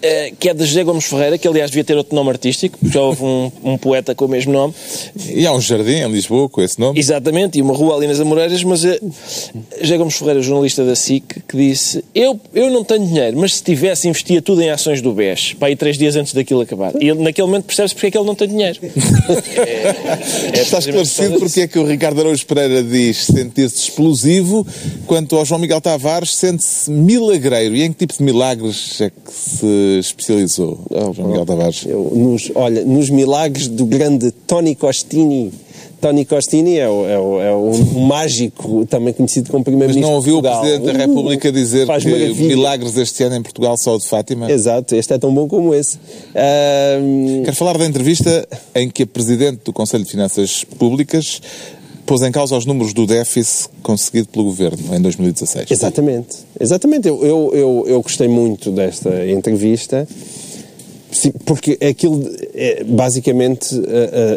Eh, 0.02 0.34
Que 0.40 0.50
é 0.50 0.54
de 0.54 0.66
José 0.66 0.84
Gomes 0.84 1.06
Ferreira, 1.06 1.38
que 1.38 1.48
aliás 1.48 1.70
devia 1.72 1.84
ter 1.84 1.98
outro 1.98 2.16
nome 2.16 2.30
artístico, 2.30 2.78
porque 2.78 2.94
já 2.94 3.02
houve 3.02 3.24
um, 3.24 3.52
um 3.64 3.78
poeta 3.78 4.14
com 4.16 4.26
o 4.26 4.28
mesmo 4.28 4.52
nome, 4.54 4.74
E 5.30 5.46
há 5.46 5.54
um 5.54 5.62
jardim 5.62 5.96
em 6.02 6.12
Lisboa 6.12 6.48
com 6.50 6.62
esse 6.62 6.80
nome. 6.80 7.00
exatamente, 7.00 7.58
e 7.58 7.62
uma 7.62 7.74
rua 7.74 7.96
ali 7.96 8.08
nas 8.08 8.20
Amoreiras, 8.20 8.64
mas 8.64 8.84
eh, 8.86 9.00
José 9.82 9.98
Gomes 9.98 10.16
Ferreira, 10.16 10.42
jornalista 10.42 10.84
da 10.86 10.96
SIC, 10.96 11.42
que 11.48 11.58
disse: 11.58 12.04
eu, 12.14 12.40
eu 12.54 12.70
não 12.70 12.84
tenho 12.84 13.06
dinheiro, 13.06 13.38
mas 13.38 13.56
se 13.56 13.64
tivesse, 13.64 14.08
investia 14.08 14.42
tudo 14.42 14.62
em 14.62 14.70
ações 14.70 15.02
do 15.02 15.12
BES, 15.14 15.54
para 15.54 15.70
aí 15.70 15.76
três 15.76 15.98
dias 15.98 16.16
antes 16.16 16.34
daquilo 16.34 16.62
acabar. 16.62 16.94
E 17.02 17.10
ele, 17.10 17.22
naquele 17.22 17.48
momento 17.48 17.66
percebe-se 17.66 17.96
porque 17.96 18.08
é 18.08 18.12
que 18.12 18.18
ele 18.18 18.28
não 18.28 18.36
tem 18.36 18.48
dinheiro. 18.48 18.80
É, 19.60 20.60
é 20.60 20.62
Está 20.62 20.80
esclarecido 20.80 21.40
porque 21.40 21.62
é 21.62 21.68
que 21.68 21.78
o 21.78 21.86
Ricardo 21.86 22.20
Araújo 22.22 22.46
Pereira 22.46 22.82
diz 22.84 23.26
sentir-se 23.26 23.78
explosivo, 23.78 24.66
quanto 25.06 25.36
ao 25.38 25.46
João 25.46 25.60
Miguel 25.60 25.82
Tavares 25.82 26.34
sente-se 26.36 26.90
milagreiro. 26.90 27.76
E 27.76 27.84
em 27.84 27.92
que 27.92 28.00
tipo 28.00 28.18
de 28.18 28.24
milagres 28.24 29.00
é 29.02 29.10
que 29.10 29.32
se 29.32 29.66
especializou, 29.98 30.80
João 31.16 31.30
Miguel 31.30 31.46
Tavares? 31.46 31.86
Eu, 31.86 32.12
nos, 32.16 32.52
olha, 32.56 32.84
nos 32.84 33.10
milagres 33.10 33.68
do 33.68 33.86
grande 33.86 34.32
Tony 34.46 34.76
Costini. 34.76 35.52
Tony 36.00 36.24
Costini 36.24 36.78
é, 36.78 36.88
o, 36.88 37.06
é, 37.08 37.20
o, 37.20 37.42
é 37.42 37.56
um 37.56 38.00
mágico, 38.08 38.86
também 38.86 39.14
conhecido 39.14 39.48
como 39.48 39.60
Mas 39.60 39.66
primeiro-ministro 39.66 40.10
não 40.10 40.16
ouviu 40.16 40.38
o. 40.38 40.42
Presidente 40.42 40.86
da 40.86 40.94
República 40.94 41.52
dizer 41.52 41.86
Faz 41.86 42.04
que 42.04 42.10
maravilha. 42.12 42.48
milagres 42.56 42.96
este 42.96 43.24
ano 43.24 43.36
em 43.36 43.42
Portugal 43.42 43.78
só 43.78 43.96
o 43.96 43.98
de 43.98 44.08
Fátima? 44.08 44.50
Exato, 44.50 44.96
este 44.96 45.14
é 45.14 45.18
tão 45.18 45.34
bom 45.34 45.48
como 45.48 45.74
esse. 45.74 45.98
Ahm, 46.34 47.44
Quero 47.44 47.56
falar 47.56 47.78
da 47.78 47.86
entrevista 47.86 48.48
em 48.74 48.90
que 48.90 49.04
a 49.04 49.08
Presidente 49.08 49.60
do 49.66 49.74
Conselho 49.74 50.06
de 50.06 50.12
Finanças 50.12 50.64
Públicas 50.78 51.42
pôs 52.10 52.24
em 52.24 52.32
causa 52.32 52.58
os 52.58 52.66
números 52.66 52.92
do 52.92 53.06
déficit 53.06 53.70
conseguido 53.84 54.30
pelo 54.30 54.46
Governo 54.46 54.96
em 54.96 55.00
2016. 55.00 55.70
Exatamente, 55.70 56.38
exatamente. 56.60 57.08
Eu, 57.08 57.24
eu, 57.24 57.52
eu, 57.54 57.84
eu 57.86 58.02
gostei 58.02 58.28
muito 58.28 58.72
desta 58.72 59.30
entrevista, 59.30 60.08
sim, 61.12 61.32
porque 61.46 61.78
aquilo, 61.88 62.24
é, 62.54 62.84
basicamente, 62.86 63.76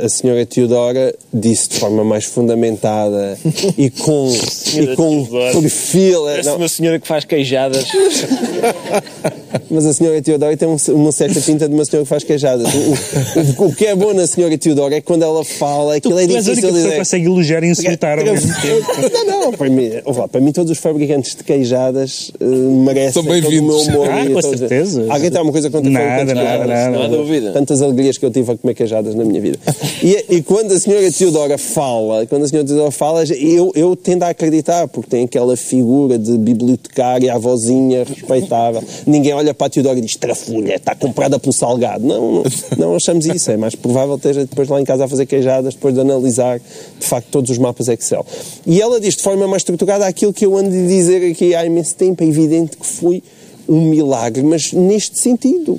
a, 0.02 0.06
a- 0.06 0.08
senhora 0.08 0.44
Teodora 0.46 1.14
disse 1.32 1.68
de 1.70 1.78
forma 1.78 2.04
mais 2.04 2.24
fundamentada 2.24 3.38
e 3.78 3.90
com, 3.90 4.28
e 4.74 4.94
com 4.96 5.24
Teodora. 5.24 5.52
perfil. 5.60 6.22
Parece 6.24 6.48
não, 6.48 6.56
uma 6.56 6.68
senhora 6.68 6.98
que 6.98 7.06
faz 7.06 7.24
queijadas. 7.24 7.84
mas 9.70 9.86
a 9.86 9.92
senhora 9.92 10.20
Teodora 10.22 10.56
tem 10.56 10.68
um- 10.68 10.76
uma 10.94 11.12
certa 11.12 11.40
pinta 11.40 11.68
de 11.68 11.74
uma 11.74 11.84
senhora 11.84 12.04
que 12.04 12.08
faz 12.08 12.24
queijadas. 12.24 12.66
O, 12.74 13.62
o- 13.62 13.68
o 13.68 13.74
que 13.74 13.86
é 13.86 13.94
bom 13.94 14.12
na 14.12 14.26
senhora 14.26 14.56
Teodora 14.58 14.96
é 14.96 15.00
que 15.00 15.06
quando 15.06 15.22
ela 15.22 15.44
fala, 15.44 15.96
aquilo 15.96 16.18
é 16.18 16.26
tu 16.26 16.32
única 16.34 16.42
difícil 16.42 16.70
de 16.72 16.76
dizer. 16.82 16.96
consegue 16.98 17.26
elogiar 17.26 17.62
e 17.64 17.68
insultar 17.68 18.18
ao 18.18 18.24
mesmo 18.24 18.52
tempo. 18.60 18.82
Não, 19.32 19.40
não, 19.50 19.52
para 19.52 19.68
mim, 19.70 19.90
lá, 20.06 20.28
para 20.28 20.40
mim 20.40 20.52
todos 20.52 20.70
os 20.70 20.78
fabricantes 20.78 21.34
de 21.34 21.42
queijadas 21.44 22.30
eh, 22.40 22.44
merecem 22.44 23.12
São 23.12 23.22
o 23.22 23.24
meu 23.26 23.40
bem-vindos. 23.40 23.86
humor. 23.88 24.08
Ah, 24.10 24.26
com 24.30 24.42
certeza. 24.56 25.06
Alguém 25.08 25.30
tem 25.30 25.38
alguma 25.38 25.52
coisa 25.52 25.70
contra 25.70 25.90
Nada, 25.90 26.34
nada, 26.34 26.58
nada. 26.58 26.71
Não 26.90 27.02
há 27.02 27.06
dúvida. 27.08 27.52
Tantas 27.52 27.82
alegrias 27.82 28.18
que 28.18 28.24
eu 28.24 28.30
tive 28.30 28.52
a 28.52 28.56
comer 28.56 28.74
queijadas 28.74 29.14
na 29.14 29.24
minha 29.24 29.40
vida. 29.40 29.58
E, 30.02 30.36
e 30.36 30.42
quando 30.42 30.72
a 30.72 30.80
senhora 30.80 31.10
Teodora 31.12 31.58
fala, 31.58 32.26
quando 32.26 32.44
a 32.44 32.48
senhora 32.48 32.66
Teodora 32.66 32.90
fala, 32.90 33.24
eu, 33.24 33.72
eu 33.74 33.94
tendo 33.94 34.22
a 34.24 34.28
acreditar, 34.28 34.88
porque 34.88 35.10
tem 35.10 35.24
aquela 35.24 35.56
figura 35.56 36.18
de 36.18 36.36
bibliotecária, 36.38 37.32
avózinha, 37.34 38.04
respeitável. 38.04 38.82
Ninguém 39.06 39.32
olha 39.32 39.54
para 39.54 39.66
a 39.66 39.70
Teodora 39.70 39.98
e 39.98 40.02
diz, 40.02 40.16
trafulha, 40.16 40.76
está 40.76 40.94
comprada 40.94 41.38
pelo 41.38 41.52
salgado. 41.52 42.06
Não, 42.06 42.32
não, 42.32 42.42
não 42.78 42.96
achamos 42.96 43.26
isso. 43.26 43.50
É 43.50 43.56
mais 43.56 43.74
provável 43.74 44.16
esteja 44.16 44.44
depois 44.44 44.68
lá 44.68 44.80
em 44.80 44.84
casa 44.84 45.04
a 45.04 45.08
fazer 45.08 45.26
queijadas, 45.26 45.74
depois 45.74 45.94
de 45.94 46.00
analisar, 46.00 46.58
de 46.58 47.06
facto, 47.06 47.28
todos 47.30 47.50
os 47.50 47.58
mapas 47.58 47.88
Excel. 47.88 48.24
E 48.66 48.80
ela 48.80 49.00
diz 49.00 49.16
de 49.16 49.22
forma 49.22 49.46
mais 49.46 49.60
estruturada 49.60 50.06
aquilo 50.06 50.32
que 50.32 50.46
eu 50.46 50.56
ando 50.56 50.68
a 50.68 50.86
dizer 50.86 51.30
aqui 51.30 51.54
há 51.54 51.64
imenso 51.64 51.94
tempo. 51.94 52.22
É 52.22 52.26
evidente 52.26 52.76
que 52.76 52.86
foi 52.86 53.22
um 53.68 53.80
milagre, 53.88 54.42
mas 54.42 54.72
neste 54.72 55.18
sentido. 55.18 55.78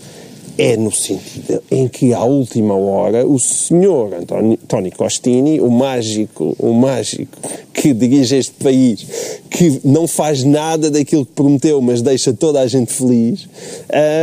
É 0.58 0.78
no 0.78 0.92
sentido 0.92 1.64
em 1.72 1.88
que, 1.88 2.14
à 2.14 2.24
última 2.24 2.76
hora, 2.76 3.28
o 3.28 3.40
senhor 3.40 4.14
António, 4.14 4.58
Tony 4.68 4.92
Costini, 4.92 5.60
o 5.60 5.70
mágico, 5.70 6.56
o 6.60 6.74
mágico 6.74 7.38
que 7.74 7.92
dirige 7.92 8.36
este 8.36 8.54
país, 8.64 9.06
que 9.50 9.82
não 9.84 10.08
faz 10.08 10.44
nada 10.44 10.92
daquilo 10.92 11.26
que 11.26 11.32
prometeu, 11.32 11.82
mas 11.82 12.04
deixa 12.04 12.32
toda 12.34 12.62
a 12.62 12.68
gente 12.68 12.94
feliz, 12.94 13.48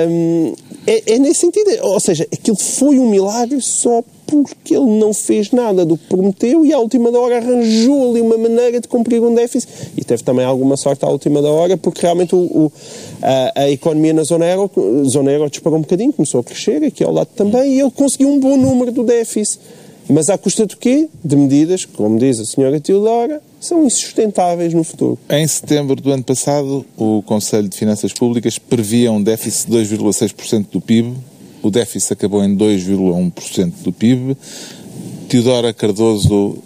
hum, 0.09 0.55
é, 0.87 1.15
é 1.15 1.19
nesse 1.19 1.41
sentido. 1.41 1.69
Ou 1.83 1.99
seja, 1.99 2.27
aquilo 2.33 2.57
foi 2.57 2.99
um 2.99 3.11
milagre 3.11 3.61
só 3.61 4.03
porque 4.31 4.75
ele 4.77 4.87
não 4.99 5.13
fez 5.13 5.51
nada 5.51 5.85
do 5.85 5.97
que 5.99 6.07
prometeu 6.09 6.65
e 6.65 6.73
à 6.73 6.79
última 6.79 7.11
hora 7.19 7.39
arranjou 7.39 8.11
ali 8.11 8.21
uma 8.21 8.39
maneira 8.39 8.81
de 8.81 8.89
cumprir 8.89 9.21
um 9.23 9.35
déficit 9.35 9.69
e 9.97 10.05
teve 10.05 10.23
também 10.23 10.45
alguma 10.45 10.77
sorte 10.77 11.05
à 11.05 11.09
última 11.09 11.41
hora 11.41 11.77
porque 11.77 12.01
realmente 12.03 12.35
o, 12.35 12.39
o- 12.39 12.73
a, 13.23 13.63
a 13.63 13.71
economia 13.71 14.15
na 14.15 14.23
zona 14.23 14.47
euro, 14.47 14.71
zona 15.09 15.31
euro 15.31 15.51
disparou 15.51 15.79
um 15.79 15.83
bocadinho, 15.83 16.13
começou 16.13 16.41
a 16.41 16.45
crescer 16.45 16.83
aqui 16.85 17.03
ao 17.05 17.13
lado 17.13 17.29
também 17.37 17.75
e 17.75 17.81
ele 17.81 17.91
conseguiu 17.91 18.29
um 18.29 18.39
bom 18.41 18.57
número 18.57 18.93
do 18.93 19.03
déficit. 19.05 19.59
Mas 20.13 20.29
à 20.29 20.37
custa 20.37 20.67
do 20.67 20.77
quê? 20.77 21.09
De 21.25 21.37
medidas 21.37 21.85
que, 21.85 21.93
como 21.93 22.19
diz 22.19 22.41
a 22.41 22.45
senhora 22.45 22.81
Teodora, 22.81 23.41
são 23.61 23.85
insustentáveis 23.87 24.75
no 24.75 24.83
futuro. 24.83 25.17
Em 25.31 25.47
setembro 25.47 25.95
do 25.95 26.11
ano 26.11 26.25
passado, 26.25 26.85
o 26.97 27.23
Conselho 27.25 27.69
de 27.69 27.77
Finanças 27.77 28.13
Públicas 28.13 28.59
previa 28.59 29.13
um 29.13 29.23
déficit 29.23 29.71
de 29.71 29.77
2,6% 29.97 30.67
do 30.73 30.81
PIB. 30.81 31.15
O 31.63 31.71
déficit 31.71 32.13
acabou 32.15 32.43
em 32.43 32.57
2,1% 32.57 33.73
do 33.83 33.93
PIB. 33.93 34.37
Teodora 35.29 35.73
Cardoso 35.73 36.59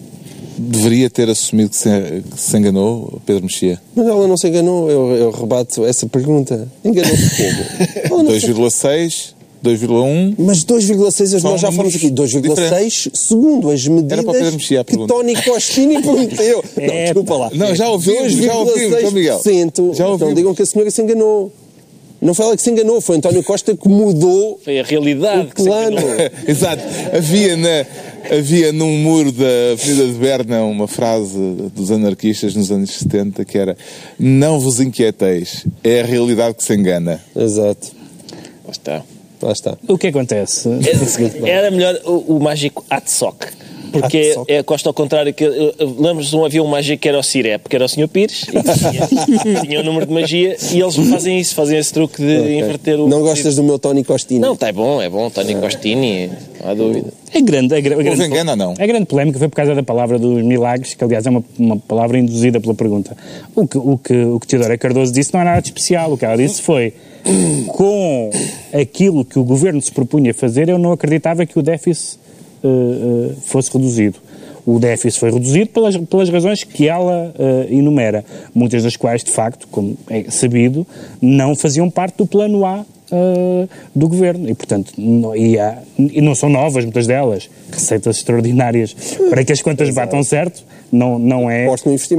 deveria 0.57 1.11
ter 1.11 1.29
assumido 1.29 1.71
que 1.71 1.77
se, 1.77 1.89
que 2.33 2.41
se 2.41 2.57
enganou, 2.57 3.21
Pedro 3.27 3.43
Mexia. 3.45 3.81
Mas 3.95 4.07
ela 4.07 4.27
não 4.29 4.37
se 4.37 4.49
enganou, 4.49 4.89
eu, 4.91 5.11
eu 5.17 5.31
rebato 5.31 5.85
essa 5.85 6.07
pergunta. 6.07 6.69
Enganou-se 6.85 7.31
como? 7.37 8.15
Ela 8.15 8.23
não 8.23 8.41
se 8.41 8.47
2,6, 8.53 9.35
2,1. 9.65 10.35
Mas 10.39 10.65
2,6 10.65 11.41
São 11.41 11.51
nós 11.51 11.61
já 11.61 11.73
falamos 11.73 11.95
aqui. 11.97 12.11
números 12.11 12.33
2,6 12.35 13.11
segundo 13.15 13.71
as 13.71 13.85
Era 13.85 13.91
para 13.91 14.01
o 14.01 14.05
Pedro 14.07 14.33
medidas 14.33 14.55
Mexia 14.55 14.81
a 14.81 14.85
que 14.85 14.91
pergunta. 14.93 15.13
Tony 15.15 15.43
Costini 15.43 16.01
prometeu. 16.03 16.65
Não, 16.77 16.85
É, 16.85 17.05
desculpa 17.07 17.37
lá. 17.37 17.51
Não, 17.53 17.75
já 17.75 17.89
ouvimos, 17.89 18.33
já 18.33 18.55
ouvimos, 18.55 19.13
Miguel. 19.13 19.41
2,6%. 19.41 19.95
Já 19.95 20.05
Então 20.05 20.11
ouvimos. 20.13 20.35
digam 20.37 20.55
que 20.55 20.63
a 20.63 20.67
senhora 20.67 20.91
se 20.91 21.03
enganou. 21.03 21.53
Não 22.25 22.33
foi 22.33 22.47
ela 22.47 22.57
que 22.57 22.63
se 22.63 22.71
enganou, 22.71 23.03
foi 23.03 23.19
António 23.19 23.45
Costa 23.45 23.77
que 23.77 23.87
mudou 23.87 24.59
Foi 24.65 24.81
a 24.81 24.83
realidade 24.83 25.43
o 25.43 25.55
que 25.55 25.61
se 25.61 25.69
plano. 25.69 25.99
Exato. 26.49 26.83
Havia, 27.15 27.55
na, 27.55 27.87
havia 28.35 28.73
num 28.73 28.97
muro 28.97 29.31
da 29.31 29.73
Avenida 29.73 30.07
de 30.07 30.15
Berna 30.15 30.65
uma 30.65 30.89
frase 30.89 31.39
dos 31.75 31.91
anarquistas 31.91 32.55
nos 32.55 32.71
anos 32.73 32.93
70 32.93 33.45
que 33.45 33.59
era 33.59 33.77
não 34.19 34.59
vos 34.59 34.81
inquieteis, 34.81 35.67
é 35.85 36.01
a 36.01 36.07
realidade 36.07 36.55
que 36.55 36.65
se 36.65 36.75
engana. 36.75 37.23
Exato. 37.37 37.93
Lá 38.65 38.71
está. 38.71 39.03
Lá 39.43 39.53
está. 39.53 39.77
O 39.87 39.99
que 39.99 40.07
acontece? 40.07 40.71
Era, 40.71 41.49
era 41.49 41.71
melhor 41.71 42.01
o, 42.07 42.37
o 42.37 42.41
mágico 42.41 42.83
Atsoc. 42.89 43.45
Porque 44.01 44.35
é 44.49 44.59
a 44.59 44.65
Costa 44.65 44.89
ao 44.89 44.95
contrário. 44.95 45.33
que 45.33 45.47
Lembras-nos 45.47 46.31
de 46.31 46.37
um 46.37 46.45
avião 46.45 46.67
mágico 46.67 47.01
que 47.01 47.09
era 47.09 47.19
o 47.19 47.23
Cirep, 47.23 47.69
que 47.69 47.77
era 47.77 47.85
o 47.85 47.89
Sr. 47.89 48.09
Pires, 48.09 48.47
e 48.49 48.51
tinha, 48.53 49.61
tinha 49.63 49.81
o 49.81 49.85
número 49.85 50.07
de 50.07 50.13
magia, 50.13 50.57
e 50.73 50.81
eles 50.81 50.97
fazem 50.97 51.39
isso, 51.39 51.55
fazem 51.55 51.79
esse 51.79 51.93
truque 51.93 52.21
de 52.23 52.37
Ok. 52.39 52.59
inverter 52.59 53.01
o. 53.01 53.09
Não 53.09 53.21
gostas 53.23 53.57
do 53.57 53.63
meu 53.63 53.79
Tony 53.79 54.03
Costini? 54.05 54.41
Não, 54.41 54.55
está 54.55 54.73
bom, 54.73 55.01
é 55.01 55.09
bom, 55.09 55.31
Tony 55.31 55.55
Costini, 55.55 56.29
não 56.63 56.71
há 56.71 56.75
dúvida. 56.75 57.13
É 57.33 57.41
grande, 57.41 57.75
é, 57.75 57.81
gra- 57.81 57.95
é 57.95 58.03
grande. 58.03 58.23
engano 58.25 58.51
ou 58.53 58.57
não? 58.57 58.75
A 58.79 58.87
grande 58.87 59.07
polémica 59.07 59.39
foi 59.39 59.49
por 59.49 59.57
causa 59.57 59.75
da 59.75 59.83
palavra 59.83 60.19
dos 60.19 60.43
milagres, 60.43 60.95
que 60.95 61.03
aliás 61.05 61.27
é 61.27 61.31
uma, 61.31 61.45
uma 61.59 61.77
palavra 61.77 62.19
induzida 62.19 62.61
pela 62.61 62.75
pergunta. 62.75 63.17
O 63.55 63.67
que, 63.67 63.79
o, 63.79 63.99
que, 63.99 64.15
o 64.25 64.39
que 64.41 64.47
Teodora 64.47 64.77
Cardoso 64.79 65.13
disse 65.13 65.33
não 65.35 65.41
é 65.41 65.45
nada 65.45 65.61
de 65.61 65.69
especial. 65.69 66.13
O 66.13 66.19
que 66.19 66.25
ela 66.25 66.37
disse 66.37 66.63
foi: 66.63 66.93
com 67.69 68.31
aquilo 68.73 69.25
que 69.25 69.39
o 69.39 69.45
governo 69.45 69.81
se 69.81 69.91
propunha 69.93 70.33
fazer, 70.35 70.69
eu 70.69 70.79
não 70.79 70.93
acreditava 70.93 71.45
que 71.47 71.59
o 71.59 71.63
déficit 71.63 72.19
eh, 72.65 72.69
eh, 72.69 73.35
fosse 73.45 73.71
reduzido. 73.73 74.19
O 74.67 74.79
déficit 74.79 75.21
foi 75.21 75.31
reduzido 75.31 75.69
pelas, 75.69 75.95
pelas 75.97 76.29
razões 76.31 76.65
que 76.65 76.89
ela 76.89 77.35
eh, 77.39 77.67
enumera, 77.71 78.25
muitas 78.55 78.83
das 78.83 78.97
quais, 78.97 79.23
de 79.23 79.31
facto, 79.31 79.69
como 79.71 79.95
é 80.09 80.25
sabido, 80.31 80.87
não 81.21 81.55
faziam 81.55 81.91
parte 81.91 82.17
do 82.17 82.27
plano 82.27 82.65
A 82.65 82.83
eh, 83.13 83.69
do 83.95 84.09
governo. 84.09 84.49
E 84.49 84.55
portanto 84.55 84.93
não, 84.97 85.37
e, 85.37 85.59
há- 85.59 85.79
e 85.99 86.21
não 86.23 86.35
são 86.35 86.49
novas 86.49 86.83
muitas 86.85 87.07
delas 87.07 87.51
receitas 87.71 88.17
extraordinárias. 88.17 88.97
Para 89.29 89.45
que 89.45 89.53
as 89.53 89.61
contas 89.61 89.91
batam 89.91 90.23
certo 90.25 90.65
não, 90.91 91.19
não 91.19 91.51
é 91.51 91.67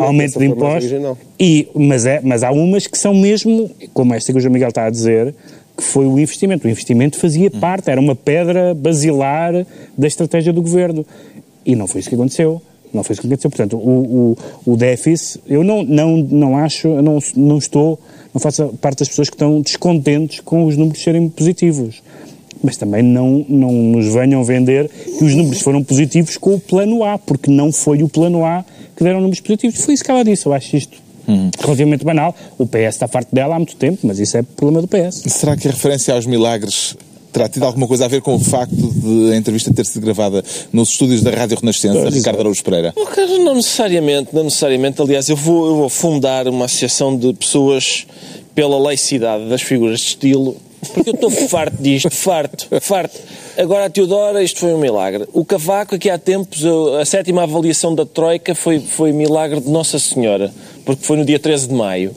aumento 0.05 0.37
de 0.37 0.45
impostos. 0.45 0.91
E, 1.39 1.67
mas, 1.73 2.05
é, 2.05 2.19
mas 2.23 2.43
há 2.43 2.51
umas 2.51 2.85
que 2.85 2.97
são 2.99 3.13
mesmo, 3.15 3.71
como 3.91 4.13
esta 4.13 4.31
que 4.31 4.37
o 4.37 4.41
João 4.41 4.53
Miguel 4.53 4.69
está 4.69 4.85
a 4.85 4.89
dizer, 4.91 5.33
que 5.75 5.83
foi 5.83 6.05
o 6.05 6.17
investimento. 6.19 6.67
O 6.67 6.69
investimento 6.69 7.19
fazia 7.19 7.51
parte, 7.51 7.89
era 7.89 7.99
uma 7.99 8.15
pedra 8.15 8.73
basilar 8.73 9.65
da 9.97 10.07
estratégia 10.07 10.53
do 10.53 10.61
governo. 10.61 11.05
E 11.65 11.75
não 11.75 11.87
foi 11.87 11.99
isso 11.99 12.09
que 12.09 12.15
aconteceu. 12.15 12.61
Não 12.93 13.03
foi 13.03 13.13
isso 13.13 13.21
que 13.21 13.27
aconteceu. 13.27 13.49
Portanto, 13.49 13.77
o, 13.77 14.35
o, 14.65 14.71
o 14.73 14.77
déficit, 14.77 15.41
eu 15.47 15.63
não, 15.63 15.83
não, 15.83 16.17
não 16.17 16.57
acho, 16.57 16.87
não, 17.01 17.19
não 17.35 17.57
estou, 17.57 17.99
não 18.33 18.39
faço 18.39 18.67
parte 18.81 18.99
das 18.99 19.09
pessoas 19.09 19.29
que 19.29 19.35
estão 19.35 19.61
descontentes 19.61 20.39
com 20.39 20.65
os 20.65 20.77
números 20.77 21.03
serem 21.03 21.27
positivos. 21.27 22.01
Mas 22.63 22.77
também 22.77 23.03
não, 23.03 23.45
não 23.49 23.71
nos 23.71 24.13
venham 24.13 24.43
vender 24.43 24.89
que 24.89 25.23
os 25.23 25.35
números 25.35 25.61
foram 25.61 25.83
positivos 25.83 26.37
com 26.37 26.55
o 26.55 26.59
plano 26.59 27.03
A, 27.03 27.17
porque 27.17 27.51
não 27.51 27.71
foi 27.71 28.01
o 28.01 28.07
plano 28.07 28.45
A 28.45 28.63
que 28.95 29.03
deram 29.03 29.19
números 29.19 29.41
positivos. 29.41 29.83
Foi 29.83 29.93
isso 29.93 30.03
que 30.03 30.09
ela 30.09 30.23
disse. 30.23 30.45
Eu 30.45 30.53
acho 30.53 30.75
isto 30.77 31.04
relativamente 31.59 32.03
banal. 32.03 32.35
O 32.57 32.65
PS 32.65 32.95
está 32.95 33.07
farto 33.07 33.33
dela 33.33 33.55
há 33.55 33.59
muito 33.59 33.75
tempo, 33.75 33.99
mas 34.03 34.19
isso 34.19 34.37
é 34.37 34.41
problema 34.41 34.81
do 34.81 34.87
PS. 34.87 35.23
Será 35.27 35.55
que 35.55 35.67
a 35.67 35.71
referência 35.71 36.13
aos 36.13 36.25
milagres 36.25 36.95
terá 37.35 37.49
tido 37.49 37.65
alguma 37.65 37.85
coisa 37.85 38.05
a 38.05 38.07
ver 38.07 38.21
com 38.21 38.33
o 38.33 38.39
facto 38.39 38.73
de 38.73 39.33
a 39.33 39.35
entrevista 39.35 39.73
ter 39.73 39.85
sido 39.85 40.03
gravada 40.03 40.41
nos 40.71 40.91
estúdios 40.91 41.21
da 41.21 41.31
Rádio 41.31 41.57
Renascença, 41.59 42.09
Ricardo 42.09 42.39
Araújo 42.39 42.63
Pereira? 42.63 42.93
Oh, 42.95 43.05
cara, 43.05 43.27
Não 43.39 43.55
necessariamente, 43.55 44.29
não 44.33 44.45
necessariamente. 44.45 45.01
Aliás, 45.01 45.27
eu 45.27 45.35
vou, 45.35 45.67
eu 45.67 45.75
vou 45.75 45.89
fundar 45.89 46.47
uma 46.47 46.63
associação 46.63 47.17
de 47.17 47.33
pessoas 47.33 48.07
pela 48.55 48.79
laicidade 48.79 49.49
das 49.49 49.61
figuras 49.61 49.99
de 49.99 50.05
estilo, 50.05 50.55
porque 50.93 51.09
eu 51.09 51.13
estou 51.13 51.29
farto 51.49 51.75
disto, 51.83 52.09
farto, 52.09 52.69
farto. 52.79 53.19
Agora 53.57 53.85
a 53.85 53.89
Teodora, 53.89 54.41
isto 54.41 54.61
foi 54.61 54.73
um 54.73 54.77
milagre. 54.77 55.27
O 55.33 55.43
Cavaco, 55.43 55.95
aqui 55.95 56.09
há 56.09 56.17
tempos, 56.17 56.63
a 56.99 57.03
sétima 57.03 57.43
avaliação 57.43 57.93
da 57.93 58.05
Troika 58.05 58.55
foi, 58.55 58.79
foi 58.79 59.11
milagre 59.11 59.59
de 59.59 59.69
Nossa 59.69 59.99
Senhora, 59.99 60.53
porque 60.85 61.05
foi 61.05 61.17
no 61.17 61.25
dia 61.25 61.39
13 61.39 61.67
de 61.67 61.73
maio. 61.73 62.15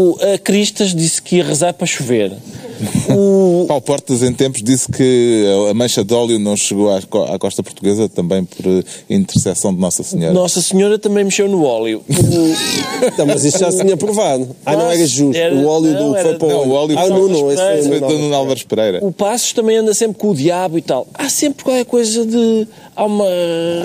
O, 0.00 0.16
a 0.32 0.38
Cristas 0.38 0.94
disse 0.94 1.20
que 1.20 1.36
ia 1.38 1.44
rezar 1.44 1.72
para 1.74 1.84
chover. 1.84 2.32
O, 3.10 3.64
Paulo 3.68 3.82
Portas, 3.82 4.22
em 4.22 4.32
tempos, 4.32 4.62
disse 4.62 4.86
que 4.92 5.44
a 5.68 5.74
mancha 5.74 6.04
de 6.04 6.14
óleo 6.14 6.38
não 6.38 6.56
chegou 6.56 6.88
à 6.88 6.98
à 7.34 7.38
costa 7.38 7.64
portuguesa 7.64 8.08
também 8.08 8.44
por 8.44 8.84
intercessão 9.10 9.74
de 9.74 9.80
Nossa 9.80 10.04
Senhora. 10.04 10.32
Nossa 10.32 10.62
Senhora 10.62 11.00
também 11.00 11.24
mexeu 11.24 11.48
no 11.48 11.64
óleo. 11.64 12.02
O- 12.08 13.06
Então, 13.06 13.26
mas 13.26 13.44
isso 13.44 13.58
já 13.58 13.70
se 13.72 13.80
tinha 13.80 13.96
provado. 13.96 14.54
Ah, 14.64 14.76
não 14.76 14.90
era 14.90 15.06
justo. 15.06 15.36
Era- 15.36 15.54
o 15.54 15.66
óleo 15.66 15.92
não, 15.92 16.10
do 16.10 16.16
era- 16.16 16.28
foi 16.28 16.38
para 16.38 16.48
Não, 16.48 16.68
o 16.68 16.70
óleo 16.70 16.98
Ah, 16.98 17.08
não, 17.08 17.28
não, 17.28 17.50
esse 17.52 17.88
Foi 17.88 18.00
do 18.00 18.18
Nuno 18.18 18.34
Álvares 18.34 18.62
Pereira. 18.62 19.04
O 19.04 19.10
Passos 19.10 19.52
também 19.52 19.76
anda 19.76 19.92
sempre 19.94 20.18
com 20.18 20.30
o 20.30 20.34
diabo 20.34 20.78
e 20.78 20.82
tal. 20.82 21.06
Há 21.14 21.28
sempre 21.28 21.64
qualquer 21.64 21.84
coisa 21.84 22.24
de. 22.24 22.68
Há 22.94 23.04
uma. 23.04 23.24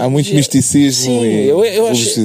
Há 0.02 0.10
muito 0.10 0.34
misticismo 0.34 1.22
Sim, 1.22 1.26
e 1.26 1.48
eu, 1.48 1.64
eu 1.66 1.88
acho. 1.88 2.20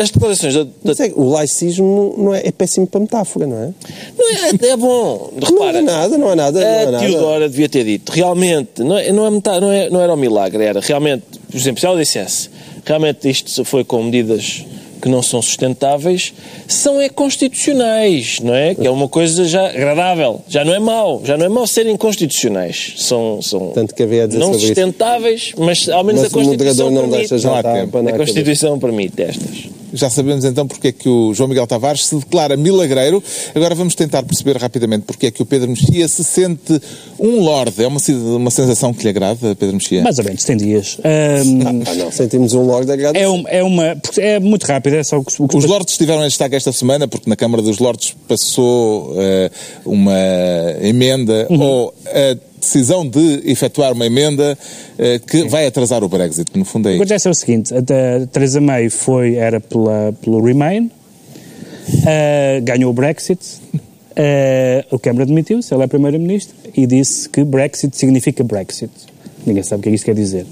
As 0.00 0.10
declarações 0.10 0.54
da. 0.54 0.64
da 0.64 1.04
é 1.04 1.12
o 1.14 1.28
laicismo 1.30 2.14
não 2.16 2.34
é, 2.34 2.46
é 2.46 2.52
péssimo 2.52 2.86
para 2.86 3.00
não 3.46 3.56
é? 3.62 3.72
não 4.16 4.30
é, 4.30 4.70
é 4.72 4.76
bom. 4.76 5.32
Repara. 5.40 5.72
Não 5.72 5.78
é 5.78 5.82
nada, 5.82 6.18
não 6.18 6.32
é 6.32 6.34
nada. 6.34 6.60
Não 6.60 6.66
é 6.66 6.82
A 6.84 6.90
nada. 6.90 7.06
Teodora 7.06 7.48
devia 7.48 7.68
ter 7.68 7.84
dito, 7.84 8.12
realmente, 8.12 8.82
não, 8.82 8.96
é, 8.98 9.12
não, 9.12 9.26
é 9.26 9.30
metade, 9.30 9.60
não, 9.60 9.72
é, 9.72 9.90
não 9.90 10.00
era 10.00 10.12
um 10.12 10.16
milagre, 10.16 10.62
era 10.64 10.80
realmente, 10.80 11.24
por 11.50 11.56
exemplo, 11.56 11.80
se 11.80 11.86
ela 11.86 11.98
dissesse, 11.98 12.50
realmente 12.84 13.28
isto 13.28 13.64
foi 13.64 13.84
com 13.84 14.02
medidas 14.02 14.64
que 15.02 15.08
não 15.10 15.22
são 15.22 15.42
sustentáveis, 15.42 16.32
são 16.66 16.98
é 16.98 17.10
constitucionais, 17.10 18.40
não 18.40 18.54
é? 18.54 18.74
Que 18.74 18.86
é 18.86 18.90
uma 18.90 19.06
coisa 19.06 19.44
já 19.44 19.66
agradável, 19.68 20.40
já 20.48 20.64
não 20.64 20.72
é 20.74 20.78
mau, 20.78 21.20
já 21.22 21.36
não 21.36 21.44
é 21.44 21.48
mau 21.50 21.66
serem 21.66 21.94
constitucionais, 21.94 22.94
são, 22.96 23.42
são 23.42 23.68
Tanto 23.72 23.94
que 23.94 24.02
havia 24.02 24.24
a 24.24 24.26
dizer 24.26 24.38
não 24.38 24.46
sobre 24.46 24.58
isso. 24.60 24.66
sustentáveis, 24.68 25.52
mas 25.58 25.88
ao 25.90 26.02
menos 26.02 26.22
Mas 26.22 26.34
a 26.34 26.38
o 26.38 26.42
moderador 26.42 26.86
Constituição 26.86 26.90
não 26.90 27.10
permite. 27.10 27.28
deixa 27.28 27.38
já 27.38 27.50
Não 27.50 27.60
para 27.62 27.82
A 27.82 27.86
cabeça. 27.86 28.16
Constituição 28.16 28.78
permite 28.78 29.22
estas. 29.22 29.83
Já 29.94 30.10
sabemos 30.10 30.44
então 30.44 30.66
porque 30.66 30.88
é 30.88 30.92
que 30.92 31.08
o 31.08 31.32
João 31.32 31.48
Miguel 31.48 31.66
Tavares 31.66 32.04
se 32.06 32.16
declara 32.16 32.56
milagreiro. 32.56 33.22
Agora 33.54 33.74
vamos 33.74 33.94
tentar 33.94 34.22
perceber 34.24 34.56
rapidamente 34.58 35.04
porque 35.06 35.26
é 35.26 35.30
que 35.30 35.40
o 35.40 35.46
Pedro 35.46 35.68
Mexia 35.70 36.06
se 36.08 36.22
sente 36.24 36.80
um 37.18 37.40
lorde. 37.40 37.82
É 37.82 37.86
uma, 37.86 38.00
uma 38.36 38.50
sensação 38.50 38.92
que 38.92 39.04
lhe 39.04 39.08
agrada, 39.08 39.54
Pedro 39.54 39.74
Mexia? 39.76 40.02
Mais 40.02 40.18
ou 40.18 40.24
menos, 40.24 40.44
tem 40.44 40.56
dias. 40.56 40.98
Ahm, 41.04 41.84
Ah, 41.86 41.94
não, 41.94 42.10
sentimos 42.12 42.52
um 42.54 42.62
lorde 42.66 42.90
agradecido. 42.92 43.24
é, 43.24 43.30
um- 43.30 43.44
é 43.48 43.62
uma. 43.62 43.96
É 44.18 44.40
muito 44.40 44.64
rápido, 44.64 44.96
é 44.96 45.04
só 45.04 45.18
o 45.18 45.24
que, 45.24 45.40
o 45.42 45.48
que 45.48 45.56
Os 45.56 45.64
Lordes 45.64 45.94
estiveram 45.94 46.22
em 46.24 46.28
destaque 46.28 46.56
esta 46.56 46.72
semana 46.72 47.06
porque 47.08 47.28
na 47.30 47.36
Câmara 47.36 47.62
dos 47.62 47.78
Lordes 47.78 48.14
passou 48.26 49.14
eh, 49.16 49.50
uma 49.84 50.12
emenda 50.82 51.46
ou 51.50 51.94
a 52.06 52.36
decisão 52.64 53.08
de 53.08 53.42
efetuar 53.44 53.92
uma 53.92 54.06
emenda 54.06 54.56
eh, 54.98 55.18
que 55.18 55.44
vai 55.48 55.66
atrasar 55.66 56.02
o 56.02 56.08
Brexit. 56.08 56.50
No 56.56 56.64
fundo 56.64 56.88
é 56.88 56.92
O 56.92 56.92
que 56.92 56.96
isso. 56.96 57.02
acontece 57.04 57.28
é 57.28 57.30
o 57.30 57.34
seguinte: 57.34 57.74
a 57.74 58.26
Theresa 58.26 58.60
May 58.60 58.88
foi, 58.90 59.34
era 59.36 59.60
pela, 59.60 60.12
pelo 60.22 60.42
Remain, 60.42 60.90
ah, 62.06 62.60
ganhou 62.62 62.90
o 62.90 62.92
Brexit, 62.92 63.40
ah, 64.16 64.84
o 64.90 64.98
Cameron 64.98 65.26
demitiu-se, 65.26 65.72
ela 65.72 65.84
é 65.84 65.86
Primeira-Ministra, 65.86 66.54
e 66.76 66.86
disse 66.86 67.28
que 67.28 67.44
Brexit 67.44 67.96
significa 67.96 68.42
Brexit. 68.42 68.90
Ninguém 69.46 69.62
sabe 69.62 69.80
o 69.80 69.82
que 69.82 69.90
é 69.90 69.92
isto 69.92 70.04
quer 70.06 70.14
dizer. 70.14 70.46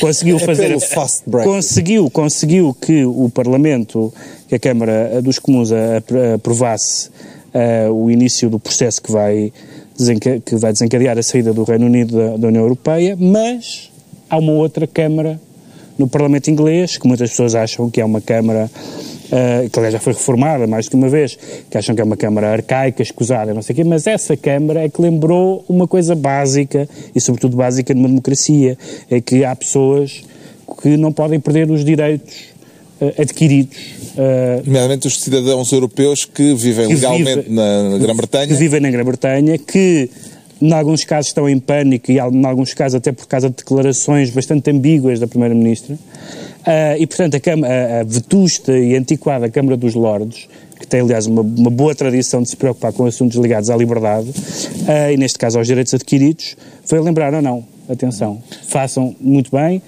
Conseguiu 0.00 0.36
É 0.40 0.40
fazer. 0.40 0.68
Brexit. 0.68 1.24
Conseguiu, 1.44 2.10
conseguiu 2.10 2.76
que 2.78 3.04
o 3.04 3.30
Parlamento, 3.30 4.12
que 4.46 4.54
a 4.56 4.58
Câmara 4.58 5.22
dos 5.22 5.38
Comuns 5.38 5.70
aprovasse 6.34 7.08
ah, 7.54 7.90
o 7.90 8.10
início 8.10 8.50
do 8.50 8.58
processo 8.60 9.00
que 9.00 9.10
vai, 9.10 9.50
que 10.42 10.56
vai 10.56 10.72
desencadear 10.72 11.18
a 11.18 11.22
saída 11.22 11.52
do 11.52 11.62
Reino 11.64 11.86
Unido 11.86 12.16
da, 12.16 12.36
da 12.36 12.48
União 12.48 12.62
Europeia, 12.62 13.16
mas 13.18 13.90
há 14.28 14.38
uma 14.38 14.52
outra 14.52 14.86
Câmara 14.86 15.40
no 15.98 16.08
Parlamento 16.08 16.50
inglês, 16.50 16.96
que 16.96 17.06
muitas 17.06 17.30
pessoas 17.30 17.54
acham 17.54 17.90
que 17.90 18.00
é 18.00 18.04
uma 18.04 18.20
Câmara 18.20 18.70
ah, 19.32 19.68
que 19.70 19.78
aliás 19.78 19.92
já 19.92 20.00
foi 20.00 20.12
reformada 20.12 20.66
mais 20.66 20.88
de 20.88 20.96
uma 20.96 21.08
vez, 21.08 21.38
que 21.70 21.78
acham 21.78 21.94
que 21.94 22.00
é 22.00 22.04
uma 22.04 22.16
Câmara 22.16 22.52
arcaica, 22.52 23.02
escusada, 23.02 23.54
não 23.54 23.62
sei 23.62 23.74
o 23.74 23.76
quê, 23.76 23.84
mas 23.84 24.06
essa 24.06 24.36
Câmara 24.36 24.80
é 24.80 24.88
que 24.88 25.00
lembrou 25.00 25.64
uma 25.68 25.86
coisa 25.86 26.14
básica, 26.16 26.88
e 27.14 27.20
sobretudo 27.20 27.56
básica 27.56 27.94
numa 27.94 28.08
democracia, 28.08 28.76
é 29.08 29.20
que 29.20 29.44
há 29.44 29.54
pessoas 29.54 30.22
que 30.82 30.96
não 30.96 31.12
podem 31.12 31.38
perder 31.38 31.70
os 31.70 31.84
direitos 31.84 32.49
adquiridos. 33.18 33.76
ah, 34.18 34.62
Nomeadamente 34.64 35.06
os 35.06 35.20
cidadãos 35.20 35.70
europeus 35.72 36.24
que 36.24 36.54
vivem 36.54 36.88
que 36.88 36.94
legalmente 36.94 37.34
vive- 37.42 37.50
na 37.50 37.90
que 37.92 37.98
Grã-Bretanha. 38.04 38.56
vivem 38.56 38.80
na 38.80 38.90
Grã-Bretanha, 38.90 39.58
que 39.58 40.10
em 40.60 40.72
alguns 40.72 41.04
casos 41.04 41.28
estão 41.28 41.48
em 41.48 41.58
pânico 41.58 42.10
e 42.12 42.16
em 42.18 42.44
alguns 42.44 42.74
casos 42.74 42.96
até 42.96 43.12
por 43.12 43.26
causa 43.26 43.48
de 43.48 43.56
declarações 43.56 44.30
bastante 44.30 44.70
ambíguas 44.70 45.18
da 45.18 45.26
Primeira-Ministra. 45.26 45.98
Ah, 46.66 46.98
e, 46.98 47.06
portanto, 47.06 47.36
a, 47.36 47.40
Câmara- 47.40 48.00
a- 48.00 48.04
vetusta 48.04 48.76
e 48.78 48.94
antiquada 48.94 49.48
Câmara 49.48 49.76
dos 49.76 49.94
Lordes, 49.94 50.46
que 50.78 50.86
tem, 50.86 51.00
aliás, 51.00 51.26
uma, 51.26 51.40
uma 51.42 51.70
boa 51.70 51.94
tradição 51.94 52.42
de 52.42 52.48
se 52.50 52.56
preocupar 52.56 52.92
com 52.92 53.06
assuntos 53.06 53.36
ligados 53.38 53.70
à 53.70 53.76
liberdade, 53.76 54.30
ah, 54.86 55.10
e 55.10 55.16
neste 55.16 55.38
caso 55.38 55.56
aos 55.58 55.66
direitos 55.66 55.94
adquiridos, 55.94 56.56
foi 56.84 57.00
lembrar, 57.00 57.32
ou 57.34 57.40
não, 57.40 57.64
atenção, 57.88 58.42
façam 58.68 59.16
muito 59.20 59.50
bem, 59.54 59.80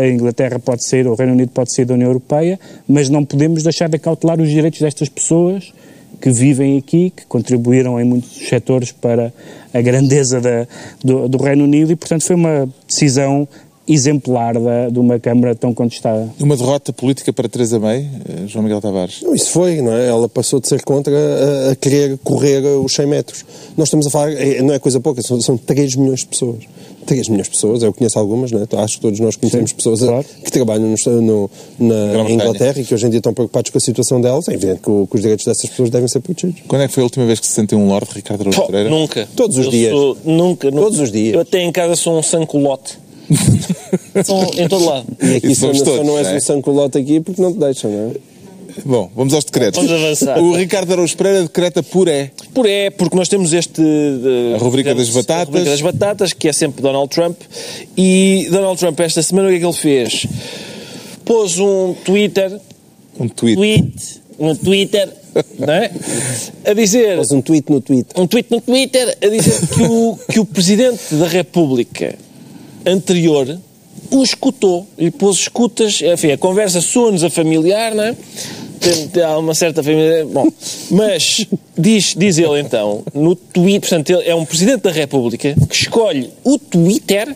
a 0.00 0.08
Inglaterra 0.08 0.58
pode 0.58 0.84
sair, 0.84 1.06
o 1.06 1.14
Reino 1.14 1.32
Unido 1.32 1.50
pode 1.52 1.72
sair 1.74 1.84
da 1.84 1.94
União 1.94 2.08
Europeia, 2.08 2.58
mas 2.86 3.08
não 3.08 3.24
podemos 3.24 3.62
deixar 3.62 3.88
de 3.88 3.96
acautelar 3.96 4.40
os 4.40 4.48
direitos 4.48 4.80
destas 4.80 5.08
pessoas 5.08 5.72
que 6.20 6.30
vivem 6.30 6.78
aqui, 6.78 7.10
que 7.14 7.24
contribuíram 7.26 8.00
em 8.00 8.04
muitos 8.04 8.48
setores 8.48 8.90
para 8.90 9.32
a 9.72 9.80
grandeza 9.80 10.40
da- 10.40 10.66
do, 11.04 11.28
do 11.28 11.38
Reino 11.38 11.64
Unido 11.64 11.92
e, 11.92 11.96
portanto, 11.96 12.24
foi 12.24 12.34
uma 12.34 12.68
decisão 12.86 13.46
exemplar 13.88 14.54
da- 14.58 14.88
de 14.90 14.98
uma 14.98 15.18
Câmara 15.18 15.54
tão 15.54 15.72
contestada. 15.74 16.28
Uma 16.40 16.56
derrota 16.56 16.92
política 16.92 17.32
para 17.32 17.48
Teresa 17.48 17.78
May, 17.78 18.06
eh, 18.28 18.46
João 18.46 18.62
Miguel 18.62 18.80
Tavares. 18.80 19.22
Não, 19.22 19.34
isso 19.34 19.50
foi, 19.50 19.80
não 19.80 19.92
é? 19.92 20.06
Ela 20.08 20.28
passou 20.28 20.60
de 20.60 20.68
ser 20.68 20.82
contra 20.82 21.12
a, 21.14 21.72
a 21.72 21.76
querer 21.76 22.18
correr 22.22 22.60
os 22.64 22.94
100 22.94 23.06
metros. 23.06 23.44
Nós 23.76 23.88
estamos 23.88 24.06
a 24.06 24.10
falar, 24.10 24.32
é- 24.32 24.60
não 24.62 24.74
é 24.74 24.78
coisa 24.78 25.00
pouca, 25.00 25.22
são, 25.22 25.40
são 25.40 25.56
3 25.56 25.94
milhões 25.96 26.20
de 26.20 26.26
pessoas. 26.26 26.58
3 27.06 27.26
milhões 27.30 27.46
de 27.46 27.52
pessoas, 27.54 27.82
eu 27.82 27.90
conheço 27.94 28.18
algumas, 28.18 28.52
não 28.52 28.60
é? 28.60 28.66
Acho 28.82 28.96
que 28.96 29.00
todos 29.00 29.18
nós 29.18 29.34
conhecemos 29.34 29.70
Sim, 29.70 29.76
pessoas 29.76 30.02
a- 30.02 30.06
claro. 30.08 30.26
que 30.44 30.52
trabalham 30.52 30.94
no, 31.06 31.20
no- 31.22 31.50
na. 31.78 32.30
Inglaterra 32.30 32.78
e 32.80 32.84
que 32.84 32.92
hoje 32.94 33.06
em 33.06 33.10
dia 33.10 33.18
estão 33.18 33.32
preocupados 33.32 33.70
com 33.70 33.78
a 33.78 33.80
situação 33.80 34.20
delas. 34.20 34.46
É 34.48 34.52
evidente 34.52 34.80
que, 34.82 34.90
o- 34.90 35.06
que 35.06 35.16
os 35.16 35.22
direitos 35.22 35.46
dessas 35.46 35.70
pessoas 35.70 35.88
devem 35.88 36.06
ser 36.06 36.20
protegidos. 36.20 36.62
Quando 36.68 36.82
é 36.82 36.86
que 36.88 36.92
foi 36.92 37.02
a 37.02 37.04
última 37.04 37.24
vez 37.24 37.40
que 37.40 37.46
se 37.46 37.52
sentiu 37.54 37.78
um 37.78 37.88
lorde, 37.88 38.10
Ricardo 38.14 38.42
Araújo 38.42 38.90
nunca. 38.90 39.26
Todos 39.34 39.56
os 39.56 39.64
Eu 39.64 39.70
dias. 39.70 39.90
sou- 39.92 40.18
nunca, 40.22 40.70
nunca. 40.70 40.82
Todos 40.82 41.00
os 41.00 41.10
dias. 41.10 41.32
Eu 41.34 41.40
até 41.40 41.62
em 41.62 41.72
casa 41.72 41.96
sou 41.96 42.18
um 42.18 42.22
sancolote. 42.22 42.98
Sou 44.24 44.50
em 44.56 44.68
todo 44.68 44.84
lado. 44.84 45.06
E 45.22 45.36
aqui 45.36 45.54
só, 45.54 45.72
só 45.74 45.84
todos, 45.84 46.06
não 46.06 46.18
és 46.18 46.26
é? 46.28 46.36
um 46.36 46.40
sancolote 46.40 46.98
aqui 46.98 47.20
porque 47.20 47.40
não 47.40 47.52
te 47.52 47.58
deixam, 47.58 47.90
não 47.90 48.10
é? 48.10 48.14
Bom, 48.84 49.10
vamos 49.16 49.34
aos 49.34 49.44
decretos. 49.44 49.82
Vamos 49.84 49.90
avançar. 50.04 50.38
O 50.38 50.54
Ricardo 50.54 50.92
Araújo 50.92 51.16
Pereira 51.16 51.42
decreta 51.42 51.82
puré. 51.82 52.30
Por 52.54 52.64
é, 52.66 52.90
porque 52.90 53.16
nós 53.16 53.28
temos 53.28 53.52
este. 53.52 53.80
eh, 53.82 54.54
A 54.54 54.58
rubrica 54.58 54.94
das 54.94 55.08
batatas. 55.08 55.42
A 55.42 55.46
rubrica 55.58 55.70
das 55.70 55.80
batatas, 55.80 56.32
que 56.32 56.48
é 56.48 56.52
sempre 56.52 56.80
Donald 56.80 57.08
Trump. 57.08 57.36
E 57.96 58.46
Donald 58.50 58.78
Trump, 58.78 59.00
esta 59.00 59.20
semana, 59.22 59.48
o 59.48 59.50
que 59.50 59.56
é 59.56 59.58
que 59.60 59.66
ele 59.66 59.72
fez? 59.72 60.26
Pôs 61.24 61.58
um 61.58 61.92
Twitter, 62.04 62.60
Um 63.18 63.28
tweet. 63.28 63.56
tweet, 63.56 64.20
um 64.38 64.54
Twitter, 64.54 65.08
não 65.58 65.74
é? 65.74 65.90
A 66.64 66.72
dizer. 66.72 67.16
Faz 67.16 67.32
um 67.32 67.42
tweet 67.42 67.72
no 67.72 67.80
Twitter. 67.80 68.20
um 68.22 68.26
tweet 68.28 68.48
no 68.50 68.60
Twitter 68.60 69.16
a 69.20 69.26
dizer 69.28 69.66
que 69.74 69.82
o, 69.82 70.18
que 70.30 70.38
o 70.40 70.44
Presidente 70.44 71.14
da 71.16 71.26
República 71.26 72.14
anterior 72.86 73.58
o 74.10 74.22
escutou, 74.22 74.86
lhe 74.96 75.10
pôs 75.10 75.38
escutas, 75.38 76.00
enfim, 76.00 76.32
a 76.32 76.38
conversa 76.38 76.80
soa-nos 76.80 77.24
a 77.24 77.30
familiar, 77.30 77.94
não 77.94 78.04
é? 78.04 78.16
Tem, 78.80 79.08
tem, 79.08 79.22
há 79.22 79.36
uma 79.36 79.54
certa 79.54 79.82
família. 79.82 80.24
Bom, 80.24 80.48
mas 80.90 81.46
diz, 81.76 82.14
diz 82.16 82.38
ele 82.38 82.60
então, 82.60 83.02
no 83.12 83.34
Twitter, 83.34 83.80
portanto, 83.80 84.10
ele 84.10 84.28
é 84.28 84.34
um 84.34 84.44
Presidente 84.44 84.82
da 84.82 84.90
República 84.90 85.54
que 85.68 85.74
escolhe 85.74 86.30
o 86.44 86.58
Twitter 86.58 87.34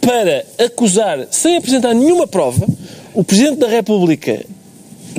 para 0.00 0.44
acusar, 0.64 1.26
sem 1.30 1.56
apresentar 1.56 1.94
nenhuma 1.94 2.26
prova, 2.26 2.66
o 3.14 3.24
Presidente 3.24 3.58
da 3.58 3.68
República 3.68 4.44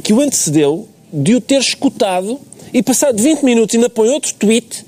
que 0.04 0.14
o 0.14 0.22
antecedeu 0.22 0.88
de 1.12 1.36
o 1.36 1.42
ter 1.42 1.60
escutado 1.60 2.40
e 2.74 2.84
passado 2.84 3.22
20 3.22 3.44
minutos 3.44 3.76
ainda 3.76 3.90
põe 3.90 4.10
outro 4.10 4.34
tweet 4.36 4.86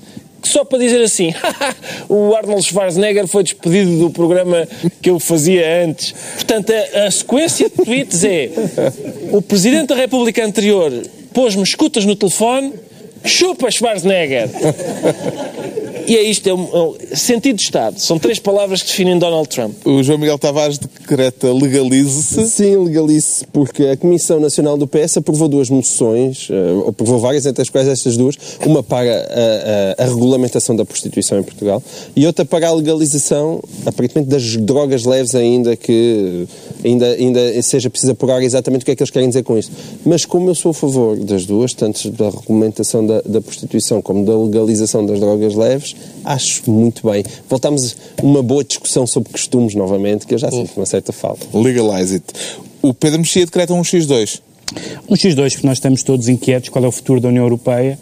só 0.48 0.64
para 0.64 0.78
dizer 0.78 1.02
assim, 1.02 1.32
o 2.08 2.34
Arnold 2.34 2.62
Schwarzenegger 2.62 3.26
foi 3.26 3.42
despedido 3.42 3.98
do 3.98 4.10
programa 4.10 4.66
que 5.00 5.10
eu 5.10 5.18
fazia 5.18 5.84
antes. 5.84 6.12
Portanto, 6.34 6.72
a, 6.72 7.06
a 7.06 7.10
sequência 7.10 7.68
de 7.68 7.84
tweets 7.84 8.24
é 8.24 8.50
o 9.32 9.40
Presidente 9.42 9.88
da 9.88 9.94
República 9.94 10.44
anterior 10.44 10.92
pôs-me 11.32 11.62
escutas 11.62 12.04
no 12.04 12.16
telefone, 12.16 12.72
chupa 13.24 13.70
Schwarzenegger. 13.70 14.48
E 16.10 16.16
é 16.16 16.24
isto, 16.24 16.48
é 16.48 16.52
um, 16.52 16.68
é 16.72 16.82
um, 16.82 16.96
sentido 17.14 17.54
de 17.54 17.62
Estado. 17.62 18.00
São 18.00 18.18
três 18.18 18.40
palavras 18.40 18.82
que 18.82 18.88
definem 18.88 19.16
Donald 19.16 19.48
Trump. 19.48 19.76
O 19.86 20.02
João 20.02 20.18
Miguel 20.18 20.40
Tavares 20.40 20.76
decreta 20.76 21.52
legalize-se. 21.52 22.48
Sim, 22.48 22.78
legalize-se, 22.78 23.46
porque 23.52 23.84
a 23.84 23.96
Comissão 23.96 24.40
Nacional 24.40 24.76
do 24.76 24.88
PS 24.88 25.18
aprovou 25.18 25.46
duas 25.46 25.70
moções, 25.70 26.48
uh, 26.50 26.88
aprovou 26.88 27.20
várias, 27.20 27.46
entre 27.46 27.62
as 27.62 27.70
quais 27.70 27.86
estas 27.86 28.16
duas, 28.16 28.34
uma 28.66 28.82
para 28.82 29.08
a, 29.08 30.02
a, 30.02 30.04
a, 30.04 30.06
regulamentação 30.08 30.74
da 30.74 30.84
prostituição 30.84 31.38
em 31.38 31.44
Portugal 31.44 31.80
e 32.16 32.26
outra 32.26 32.44
para 32.44 32.66
a 32.66 32.72
legalização, 32.72 33.62
aparentemente, 33.86 34.28
das 34.28 34.56
drogas 34.56 35.04
leves 35.04 35.36
ainda 35.36 35.76
que 35.76 36.48
ainda, 36.84 37.06
ainda 37.12 37.62
seja 37.62 37.88
preciso 37.88 38.10
apurar 38.10 38.42
exatamente 38.42 38.82
o 38.82 38.84
que 38.84 38.90
é 38.90 38.96
que 38.96 39.02
eles 39.04 39.12
querem 39.12 39.28
dizer 39.28 39.44
com 39.44 39.56
isto. 39.56 39.70
Mas 40.04 40.24
como 40.24 40.50
eu 40.50 40.56
sou 40.56 40.72
a 40.72 40.74
favor 40.74 41.16
das 41.18 41.46
duas, 41.46 41.72
tanto 41.72 42.10
da 42.10 42.30
regulamentação 42.30 43.06
da, 43.06 43.22
da 43.22 43.40
prostituição 43.40 44.02
como 44.02 44.24
da 44.24 44.36
legalização 44.36 45.06
das 45.06 45.20
drogas 45.20 45.54
leves, 45.54 45.94
acho 46.24 46.70
muito 46.70 47.08
bem. 47.08 47.24
Voltamos 47.48 47.96
a 48.18 48.22
uma 48.22 48.42
boa 48.42 48.64
discussão 48.64 49.06
sobre 49.06 49.32
costumes 49.32 49.74
novamente, 49.74 50.26
que 50.26 50.34
eu 50.34 50.38
já 50.38 50.50
sinto 50.50 50.72
uma 50.76 50.86
certa 50.86 51.12
falta. 51.12 51.46
Legalize 51.56 52.14
it. 52.14 52.24
O 52.82 52.94
Pedro 52.94 53.18
Mexia 53.18 53.44
decreta 53.44 53.74
um 53.74 53.82
X2. 53.82 54.40
Um 55.08 55.14
X2, 55.14 55.52
porque 55.52 55.66
nós 55.66 55.78
estamos 55.78 56.02
todos 56.02 56.28
inquietos 56.28 56.68
qual 56.68 56.84
é 56.84 56.88
o 56.88 56.92
futuro 56.92 57.20
da 57.20 57.28
União 57.28 57.44
Europeia, 57.44 57.98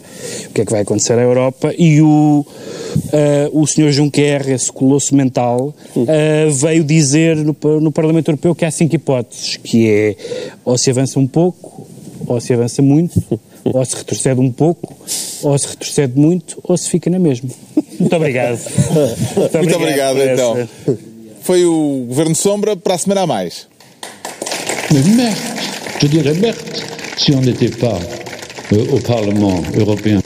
o 0.47 0.53
que 0.53 0.61
é 0.61 0.65
que 0.65 0.71
vai 0.71 0.81
acontecer 0.81 1.13
à 1.13 1.21
Europa, 1.21 1.73
e 1.77 2.01
o, 2.01 2.45
uh, 2.45 3.59
o 3.59 3.65
Sr. 3.65 3.91
Juncker, 3.91 4.49
esse 4.49 4.71
colosso 4.71 5.15
mental, 5.15 5.73
uh, 5.95 6.51
veio 6.51 6.83
dizer 6.83 7.35
no, 7.37 7.55
no 7.81 7.91
Parlamento 7.91 8.29
Europeu 8.29 8.53
que 8.53 8.65
há 8.65 8.71
cinco 8.71 8.95
hipóteses, 8.95 9.57
que 9.57 9.89
é 9.89 10.15
ou 10.63 10.77
se 10.77 10.91
avança 10.91 11.19
um 11.19 11.25
pouco, 11.25 11.87
ou 12.27 12.39
se 12.39 12.53
avança 12.53 12.81
muito, 12.81 13.19
ou 13.63 13.85
se 13.85 13.95
retrocede 13.95 14.39
um 14.39 14.51
pouco, 14.51 14.95
ou 15.43 15.57
se 15.57 15.67
retrocede 15.67 16.19
muito, 16.19 16.59
ou 16.63 16.77
se 16.77 16.89
fica 16.89 17.09
na 17.09 17.19
mesma. 17.19 17.49
Muito 17.99 18.15
obrigado. 18.15 18.59
Muito, 19.35 19.57
Muito 19.57 19.75
obrigado, 19.75 20.17
obrigado 20.17 20.59
então. 20.59 20.97
Foi 21.41 21.65
o 21.65 22.05
Governo 22.07 22.35
Sombra 22.35 22.75
para 22.75 22.95
a 22.95 22.97
semana 22.97 23.21
a 23.21 23.27
mais. 23.27 23.67
Merde, 24.91 25.35
je 26.01 26.07
dirais 26.07 26.37
merde, 26.37 26.59
si 27.17 27.31
on 27.33 27.41
n'était 27.41 27.69
pas 27.69 27.99
euh, 28.73 28.95
au 28.95 28.99
Parlement 28.99 29.61
européen. 29.77 30.21